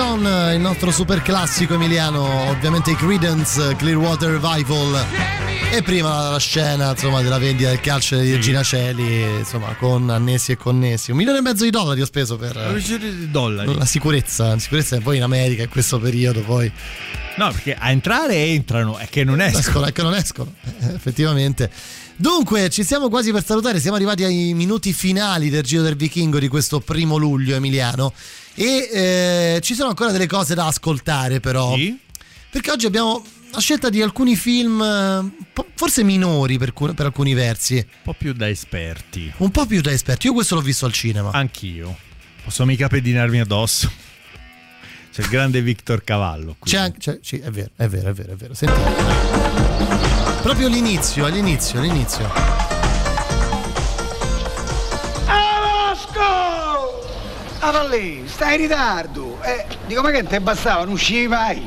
Night 0.00 0.22
Son, 0.24 0.52
il 0.54 0.60
nostro 0.60 0.90
super 0.90 1.20
classico 1.20 1.74
emiliano, 1.74 2.48
ovviamente 2.48 2.92
i 2.92 2.96
Credence, 2.96 3.76
Clearwater 3.76 4.30
Revival. 4.30 5.04
E 5.72 5.82
prima 5.82 6.30
la 6.30 6.38
scena 6.38 6.90
insomma, 6.92 7.20
della 7.20 7.38
vendita 7.38 7.68
del 7.68 7.80
calcio 7.80 8.16
di 8.16 8.32
Regina 8.32 8.62
Celi, 8.62 9.38
insomma, 9.38 9.74
con 9.74 10.08
annessi 10.08 10.52
e 10.52 10.56
connessi. 10.56 11.10
Un 11.10 11.18
milione 11.18 11.38
e 11.38 11.42
mezzo 11.42 11.64
di 11.64 11.70
dollari 11.70 12.00
ho 12.00 12.06
speso 12.06 12.38
per 12.38 12.80
di 12.82 13.30
dollari. 13.30 13.76
la 13.76 13.84
sicurezza. 13.84 14.48
La 14.48 14.58
sicurezza 14.58 14.96
è 14.96 15.00
poi 15.00 15.18
in 15.18 15.22
America 15.22 15.62
in 15.62 15.68
questo 15.68 15.98
periodo 15.98 16.40
poi. 16.40 16.72
No, 17.36 17.50
perché 17.52 17.74
a 17.74 17.90
entrare 17.90 18.36
entrano, 18.36 18.96
è 18.96 19.06
che 19.08 19.22
non 19.22 19.38
escono. 19.42 19.60
Escono, 19.60 19.84
è 19.86 19.92
che 19.92 20.02
non 20.02 20.14
escono, 20.14 20.54
eh, 20.80 20.94
effettivamente. 20.94 21.70
Dunque, 22.20 22.68
ci 22.68 22.84
siamo 22.84 23.08
quasi 23.08 23.32
per 23.32 23.42
salutare, 23.42 23.80
siamo 23.80 23.96
arrivati 23.96 24.24
ai 24.24 24.52
minuti 24.52 24.92
finali 24.92 25.48
del 25.48 25.62
Giro 25.62 25.80
del 25.80 25.96
Vichingo 25.96 26.38
di 26.38 26.48
questo 26.48 26.78
primo 26.78 27.16
luglio 27.16 27.54
emiliano 27.56 28.12
e 28.54 28.90
eh, 28.92 29.60
ci 29.62 29.74
sono 29.74 29.88
ancora 29.88 30.12
delle 30.12 30.26
cose 30.26 30.54
da 30.54 30.66
ascoltare 30.66 31.40
però. 31.40 31.74
Perché 32.50 32.70
oggi 32.70 32.84
abbiamo 32.84 33.24
la 33.52 33.58
scelta 33.58 33.88
di 33.88 34.02
alcuni 34.02 34.36
film 34.36 34.82
eh, 34.82 35.64
forse 35.74 36.04
minori 36.04 36.58
per, 36.58 36.74
per 36.74 37.06
alcuni 37.06 37.32
versi. 37.32 37.76
Un 37.76 37.84
po' 38.02 38.12
più 38.12 38.34
da 38.34 38.50
esperti. 38.50 39.32
Un 39.38 39.50
po' 39.50 39.64
più 39.64 39.80
da 39.80 39.90
esperti, 39.90 40.26
io 40.26 40.34
questo 40.34 40.56
l'ho 40.56 40.60
visto 40.60 40.84
al 40.84 40.92
cinema. 40.92 41.30
Anch'io. 41.30 41.96
Posso 42.44 42.66
mica 42.66 42.86
pedinarmi 42.88 43.40
addosso. 43.40 43.90
C'è 45.10 45.22
il 45.22 45.28
grande 45.28 45.62
Victor 45.62 46.04
Cavallo 46.04 46.54
qui. 46.58 46.70
C'è 46.70 46.76
anche, 46.76 46.98
c'è- 46.98 47.18
sì, 47.22 47.38
è 47.38 47.50
vero, 47.50 47.70
è 47.76 47.88
vero, 47.88 48.10
è 48.10 48.12
vero, 48.12 48.32
è 48.32 48.36
vero. 48.36 48.52
Sentiamo. 48.52 49.69
Proprio 50.42 50.68
all'inizio, 50.68 51.26
all'inizio, 51.26 51.78
all'inizio. 51.78 52.28
Ah, 57.62 57.70
va 57.70 57.86
lì, 57.88 58.24
stai 58.26 58.54
in 58.54 58.60
ritardo. 58.62 59.38
Eh, 59.42 59.66
dico, 59.86 60.00
ma 60.00 60.10
che 60.10 60.24
te 60.24 60.40
bastava, 60.40 60.84
non 60.84 60.94
uscivi 60.94 61.28
mai? 61.28 61.62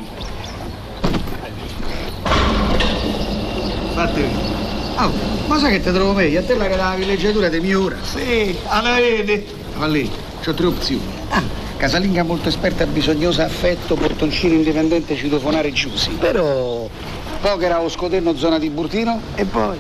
Fatti 3.94 4.24
Oh, 4.96 5.12
ma 5.48 5.60
sai 5.60 5.72
che 5.72 5.82
te 5.82 5.92
trovo 5.92 6.14
meglio? 6.14 6.40
A 6.40 6.44
te 6.44 6.56
la 6.56 6.68
che 6.68 6.76
la 6.76 6.94
villeggiatura 6.96 7.50
di 7.50 7.60
Miura. 7.60 7.96
Sì, 8.02 8.58
alla 8.68 8.96
vedi. 8.96 9.46
Va 9.78 9.88
lì, 9.88 10.10
c'ho 10.44 10.54
tre 10.54 10.66
opzioni. 10.66 11.02
Ah, 11.30 11.42
casalinga 11.78 12.24
molto 12.24 12.50
esperta, 12.50 12.86
bisognosa, 12.86 13.46
affetto, 13.46 13.96
portoncino 13.96 14.54
indipendente, 14.54 15.16
citofonare 15.16 15.72
giusi. 15.72 16.10
Però, 16.12 16.83
poker 17.44 17.74
a 17.74 17.90
Scoterno, 17.90 18.34
zona 18.38 18.58
di 18.58 18.70
Burtino. 18.70 19.20
E 19.36 19.44
poi? 19.44 19.78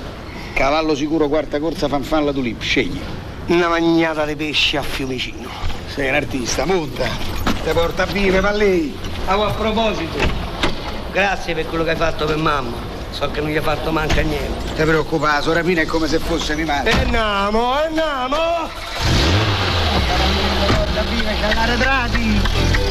Cavallo 0.54 0.94
sicuro, 0.96 1.30
quarta 1.30 1.60
corsa, 1.60 1.88
fanfalla 1.88 2.34
tulip, 2.34 2.62
scegli. 2.62 3.00
Una 3.48 3.70
magnata 3.70 4.26
di 4.26 4.36
pesci 4.36 4.76
a 4.76 4.82
Fiumicino. 4.82 5.50
Sei 5.88 6.10
un 6.10 6.16
artista, 6.16 6.66
monta. 6.66 7.06
Te 7.64 7.72
porta 7.72 8.04
a 8.04 8.06
vive, 8.06 8.42
va 8.42 8.52
lì. 8.52 8.94
Ah, 9.28 9.36
a 9.36 9.52
proposito, 9.52 10.18
grazie 11.14 11.54
per 11.54 11.66
quello 11.68 11.86
che 11.86 11.92
hai 11.92 11.96
fatto 11.96 12.26
per 12.26 12.36
mamma. 12.36 12.92
So 13.12 13.32
che 13.32 13.40
non 13.40 13.50
gli 13.50 13.56
hai 13.56 13.64
fatto 13.64 13.92
manca 13.92 14.22
niente. 14.22 14.74
Ti 14.76 14.84
preoccupa, 14.84 15.36
la 15.36 15.42
sorapina 15.42 15.82
è 15.82 15.86
come 15.86 16.08
se 16.08 16.20
fosse 16.20 16.56
madre. 16.58 16.92
E 16.92 17.04
andiamo, 17.06 17.72
andiamo! 17.72 18.38
Porta 20.68 21.00
a 21.00 21.04
vive, 21.04 21.34
c'è 21.40 21.56
arretrati. 21.56 22.83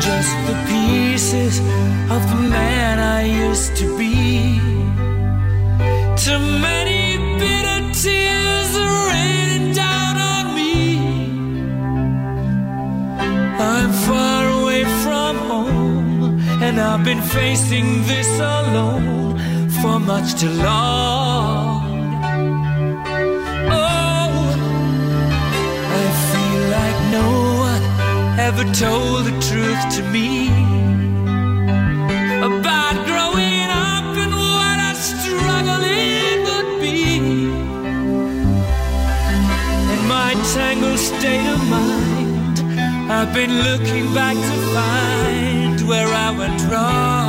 Just 0.00 0.34
the 0.46 0.56
pieces 0.66 1.58
of 2.10 2.22
the 2.30 2.40
man 2.48 2.98
I 2.98 3.22
used 3.48 3.76
to 3.76 3.86
be. 3.98 4.58
Too 6.24 6.40
many 6.68 7.18
bitter 7.38 7.80
tears 8.02 8.70
are 8.76 9.08
raining 9.12 9.74
down 9.74 10.14
on 10.34 10.44
me. 10.58 10.74
I'm 13.72 13.92
far 14.08 14.42
away 14.60 14.84
from 15.04 15.36
home, 15.52 16.40
and 16.62 16.80
I've 16.80 17.04
been 17.04 17.22
facing 17.22 18.02
this 18.04 18.30
alone 18.40 19.38
for 19.82 20.00
much 20.00 20.40
too 20.40 20.54
long. 20.62 21.79
Ever 28.52 28.64
told 28.74 29.26
the 29.26 29.36
truth 29.48 29.82
to 29.94 30.02
me 30.10 30.48
about 32.48 32.96
growing 33.06 33.68
up 33.70 34.10
and 34.22 34.32
what 34.34 34.78
a 34.90 34.92
struggle 34.96 35.82
it 35.84 36.38
would 36.46 36.80
be. 36.80 37.18
In 39.94 40.02
my 40.08 40.32
tangled 40.52 40.98
state 40.98 41.46
of 41.46 41.60
mind, 41.70 42.58
I've 43.08 43.32
been 43.32 43.54
looking 43.68 44.12
back 44.12 44.34
to 44.34 44.56
find 44.74 45.88
where 45.88 46.08
I 46.08 46.36
went 46.36 46.60
wrong. 46.72 47.19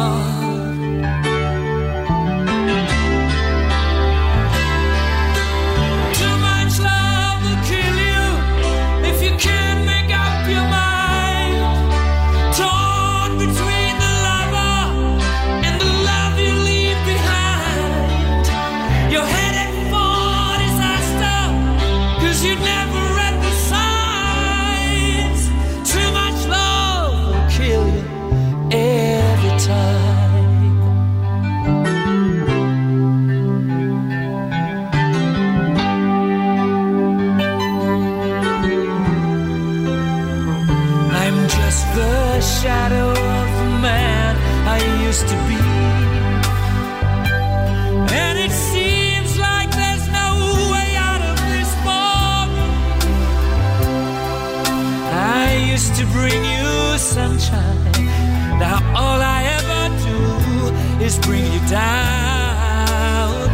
Is 61.12 61.20
bring 61.26 61.46
you 61.56 61.60
down. 61.68 63.50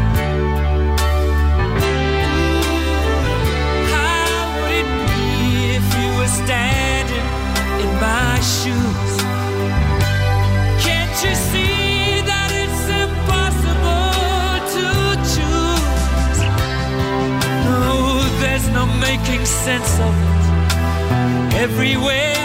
How 3.94 4.32
would 4.58 4.74
it 4.82 4.90
be 5.10 5.26
if 5.78 5.86
you 6.00 6.10
were 6.20 6.34
standing 6.44 7.28
in 7.84 7.92
my 8.08 8.34
shoes? 8.56 9.14
Can't 10.86 11.18
you 11.26 11.34
see 11.52 12.22
that 12.30 12.50
it's 12.64 12.84
impossible 13.06 14.14
to 14.76 14.88
choose? 15.34 16.40
No, 17.70 17.86
there's 18.42 18.68
no 18.80 18.86
making 19.08 19.44
sense 19.46 19.94
of 20.08 20.14
it. 20.30 20.46
Everywhere 21.66 22.37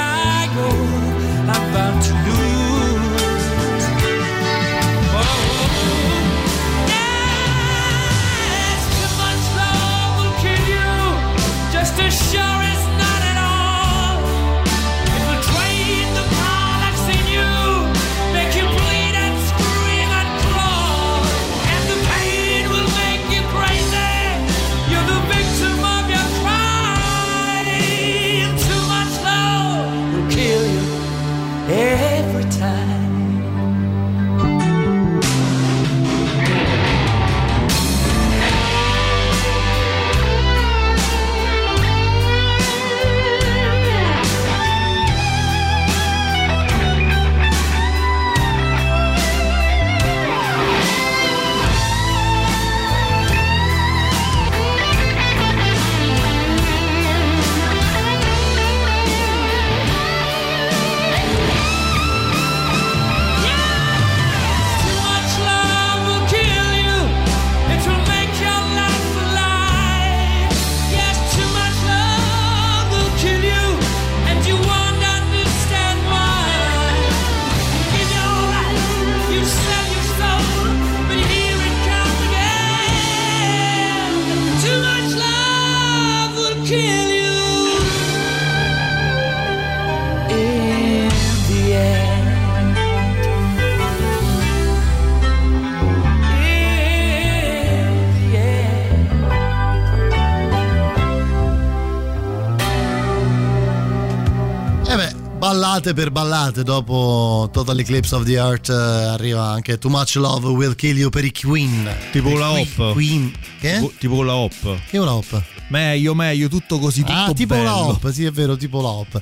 ballate 105.52 105.92
per 105.92 106.10
ballate. 106.10 106.62
Dopo 106.62 107.50
Total 107.52 107.78
Eclipse 107.78 108.14
of 108.14 108.24
the 108.24 108.36
Earth 108.36 108.70
eh, 108.70 108.72
arriva 108.72 109.44
anche 109.44 109.76
Too 109.76 109.90
Much 109.90 110.14
Love 110.14 110.48
Will 110.48 110.74
Kill 110.74 110.96
You 110.96 111.10
per 111.10 111.24
i 111.26 111.32
Queen. 111.32 111.94
Tipo 112.10 112.38
la 112.38 112.52
hop. 112.52 112.92
Queen. 112.92 113.30
Che? 113.60 113.74
Tipo, 113.74 113.92
tipo 113.98 114.22
la 114.22 114.34
hop. 114.34 114.78
Che 114.88 114.96
è 114.96 114.98
una 114.98 115.12
hop? 115.12 115.42
Meglio, 115.68 116.14
meglio, 116.14 116.48
tutto 116.48 116.78
così, 116.78 117.00
tutto 117.00 117.12
ah, 117.12 117.32
tipo 117.34 117.54
bello. 117.54 117.64
la 117.64 117.76
hop, 117.76 118.10
sì, 118.10 118.24
è 118.24 118.30
vero, 118.30 118.56
tipo 118.56 118.80
la 118.80 118.88
hop. 118.88 119.20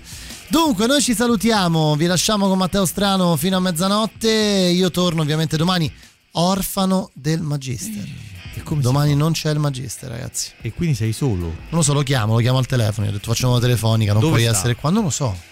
Dunque, 0.48 0.86
noi 0.86 1.01
ci 1.01 1.15
salutiamo, 1.15 1.97
vi 1.97 2.07
lasciamo 2.07 2.48
con 2.48 2.59
Matteo 2.59 2.85
Strano 2.86 3.36
fino 3.36 3.57
a 3.57 3.61
mezzanotte. 3.61 4.31
Io 4.31 4.90
torno 4.90 5.23
ovviamente 5.23 5.57
domani, 5.57 5.93
orfano 6.32 7.11
del 7.12 7.40
Magister. 7.40 8.05
Domani 8.78 9.15
non 9.16 9.32
c'è 9.32 9.51
il 9.51 9.59
Magister, 9.59 10.11
ragazzi. 10.11 10.51
E 10.61 10.73
quindi 10.73 10.94
sei 10.94 11.12
solo? 11.12 11.47
Non 11.47 11.55
lo 11.70 11.82
so, 11.82 11.93
lo 11.93 12.02
chiamo, 12.02 12.35
lo 12.35 12.40
chiamo 12.40 12.59
al 12.59 12.66
telefono. 12.66 13.07
Gli 13.07 13.11
ho 13.11 13.12
detto 13.12 13.31
facciamo 13.31 13.52
una 13.52 13.61
telefonica, 13.61 14.12
non 14.12 14.20
Dove 14.20 14.35
puoi 14.35 14.47
sta? 14.47 14.57
essere 14.57 14.74
qua. 14.77 14.90
Non 14.90 15.05
lo 15.05 15.11
so. 15.11 15.48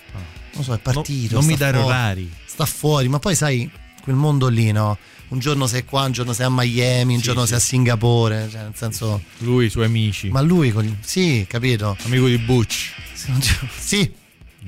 Non 0.59 0.67
so, 0.67 0.75
è 0.75 0.79
partito. 0.79 1.37
non 1.37 1.45
mi 1.45 1.55
dare 1.57 1.79
fuori. 1.79 1.93
orari. 1.93 2.33
Sta 2.45 2.67
fuori, 2.67 3.09
ma 3.09 3.21
poi 3.21 3.37
sai, 3.37 3.71
quel 4.03 4.17
mondo 4.17 4.49
lì, 4.49 4.73
no? 4.73 4.99
Un 5.29 5.39
giorno 5.39 5.67
sei 5.69 5.85
qua, 5.85 6.05
un 6.05 6.13
giorno 6.13 6.33
sei 6.33 6.47
a 6.47 6.51
Miami, 6.51 7.15
un 7.15 7.21
giorno 7.21 7.47
sei 7.47 7.59
a 7.59 7.61
Singapore. 7.61 8.49
Cioè, 8.51 8.63
nel 8.63 8.73
senso. 8.75 9.23
Lui, 9.39 9.67
i 9.67 9.71
suoi 9.71 9.85
amici. 9.85 10.31
Ma 10.31 10.41
lui, 10.41 10.73
con... 10.73 10.99
sì, 11.01 11.47
capito. 11.49 11.97
Amico 12.05 12.27
di 12.27 12.39
Butch. 12.39 12.93
Sì, 13.79 14.11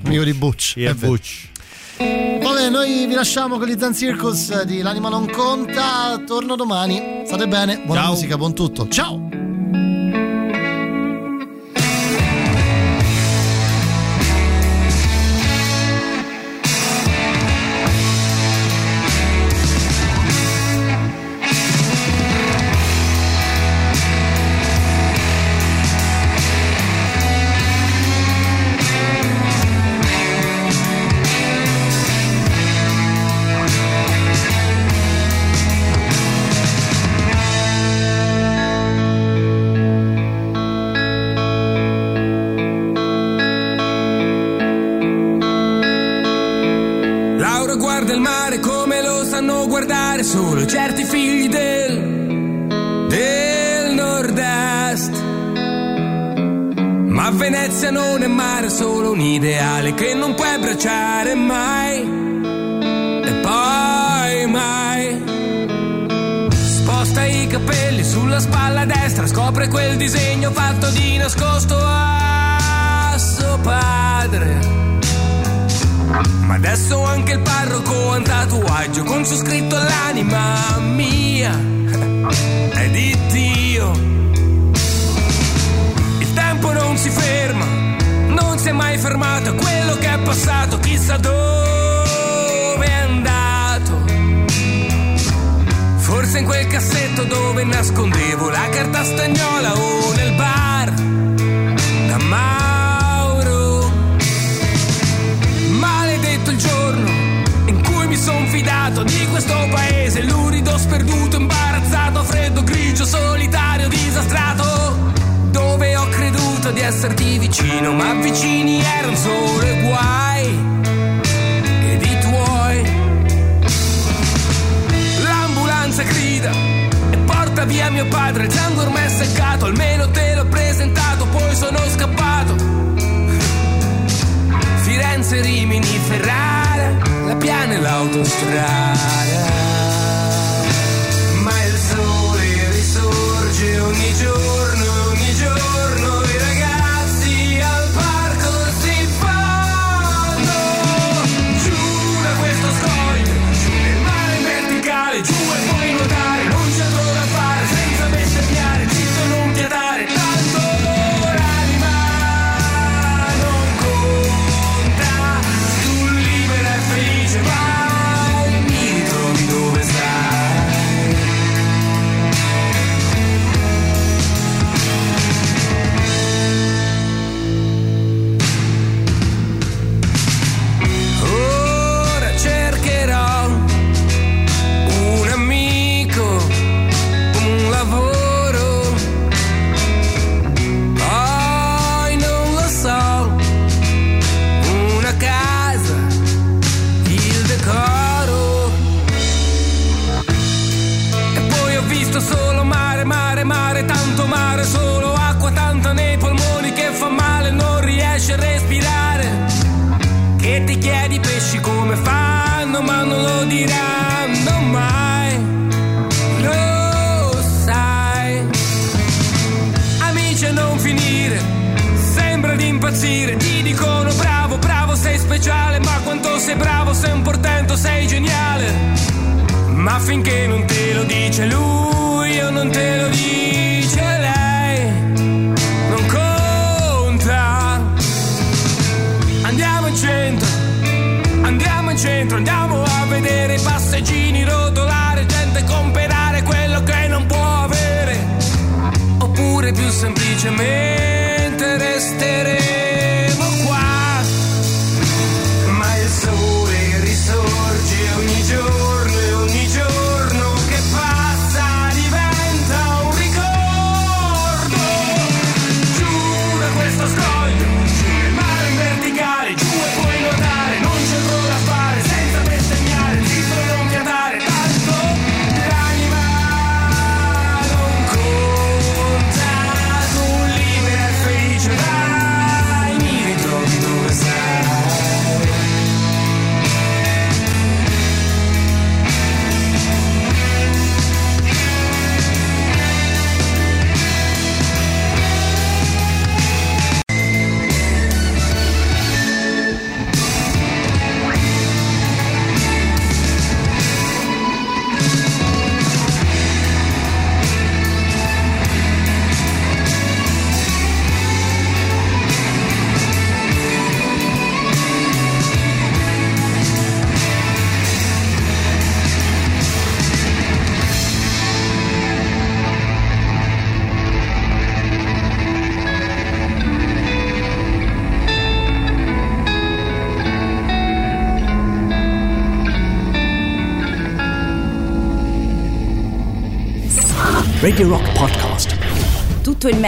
amico 0.05 0.23
di 0.23 0.33
Butch. 0.33 0.61
Sì, 0.73 0.83
è. 0.83 0.93
Butch. 0.93 1.49
Vabbè, 1.97 2.69
noi 2.69 3.05
vi 3.07 3.13
lasciamo 3.13 3.57
con 3.57 3.67
gli 3.67 3.75
Zen 3.77 3.93
Circus 3.93 4.63
di 4.63 4.81
L'anima 4.81 5.09
non 5.09 5.29
conta. 5.29 6.23
Torno 6.25 6.55
domani. 6.55 7.23
State 7.25 7.47
bene, 7.47 7.81
buona 7.85 8.01
Ciao. 8.01 8.11
musica, 8.11 8.37
buon 8.37 8.55
tutto. 8.55 8.87
Ciao! 8.87 9.29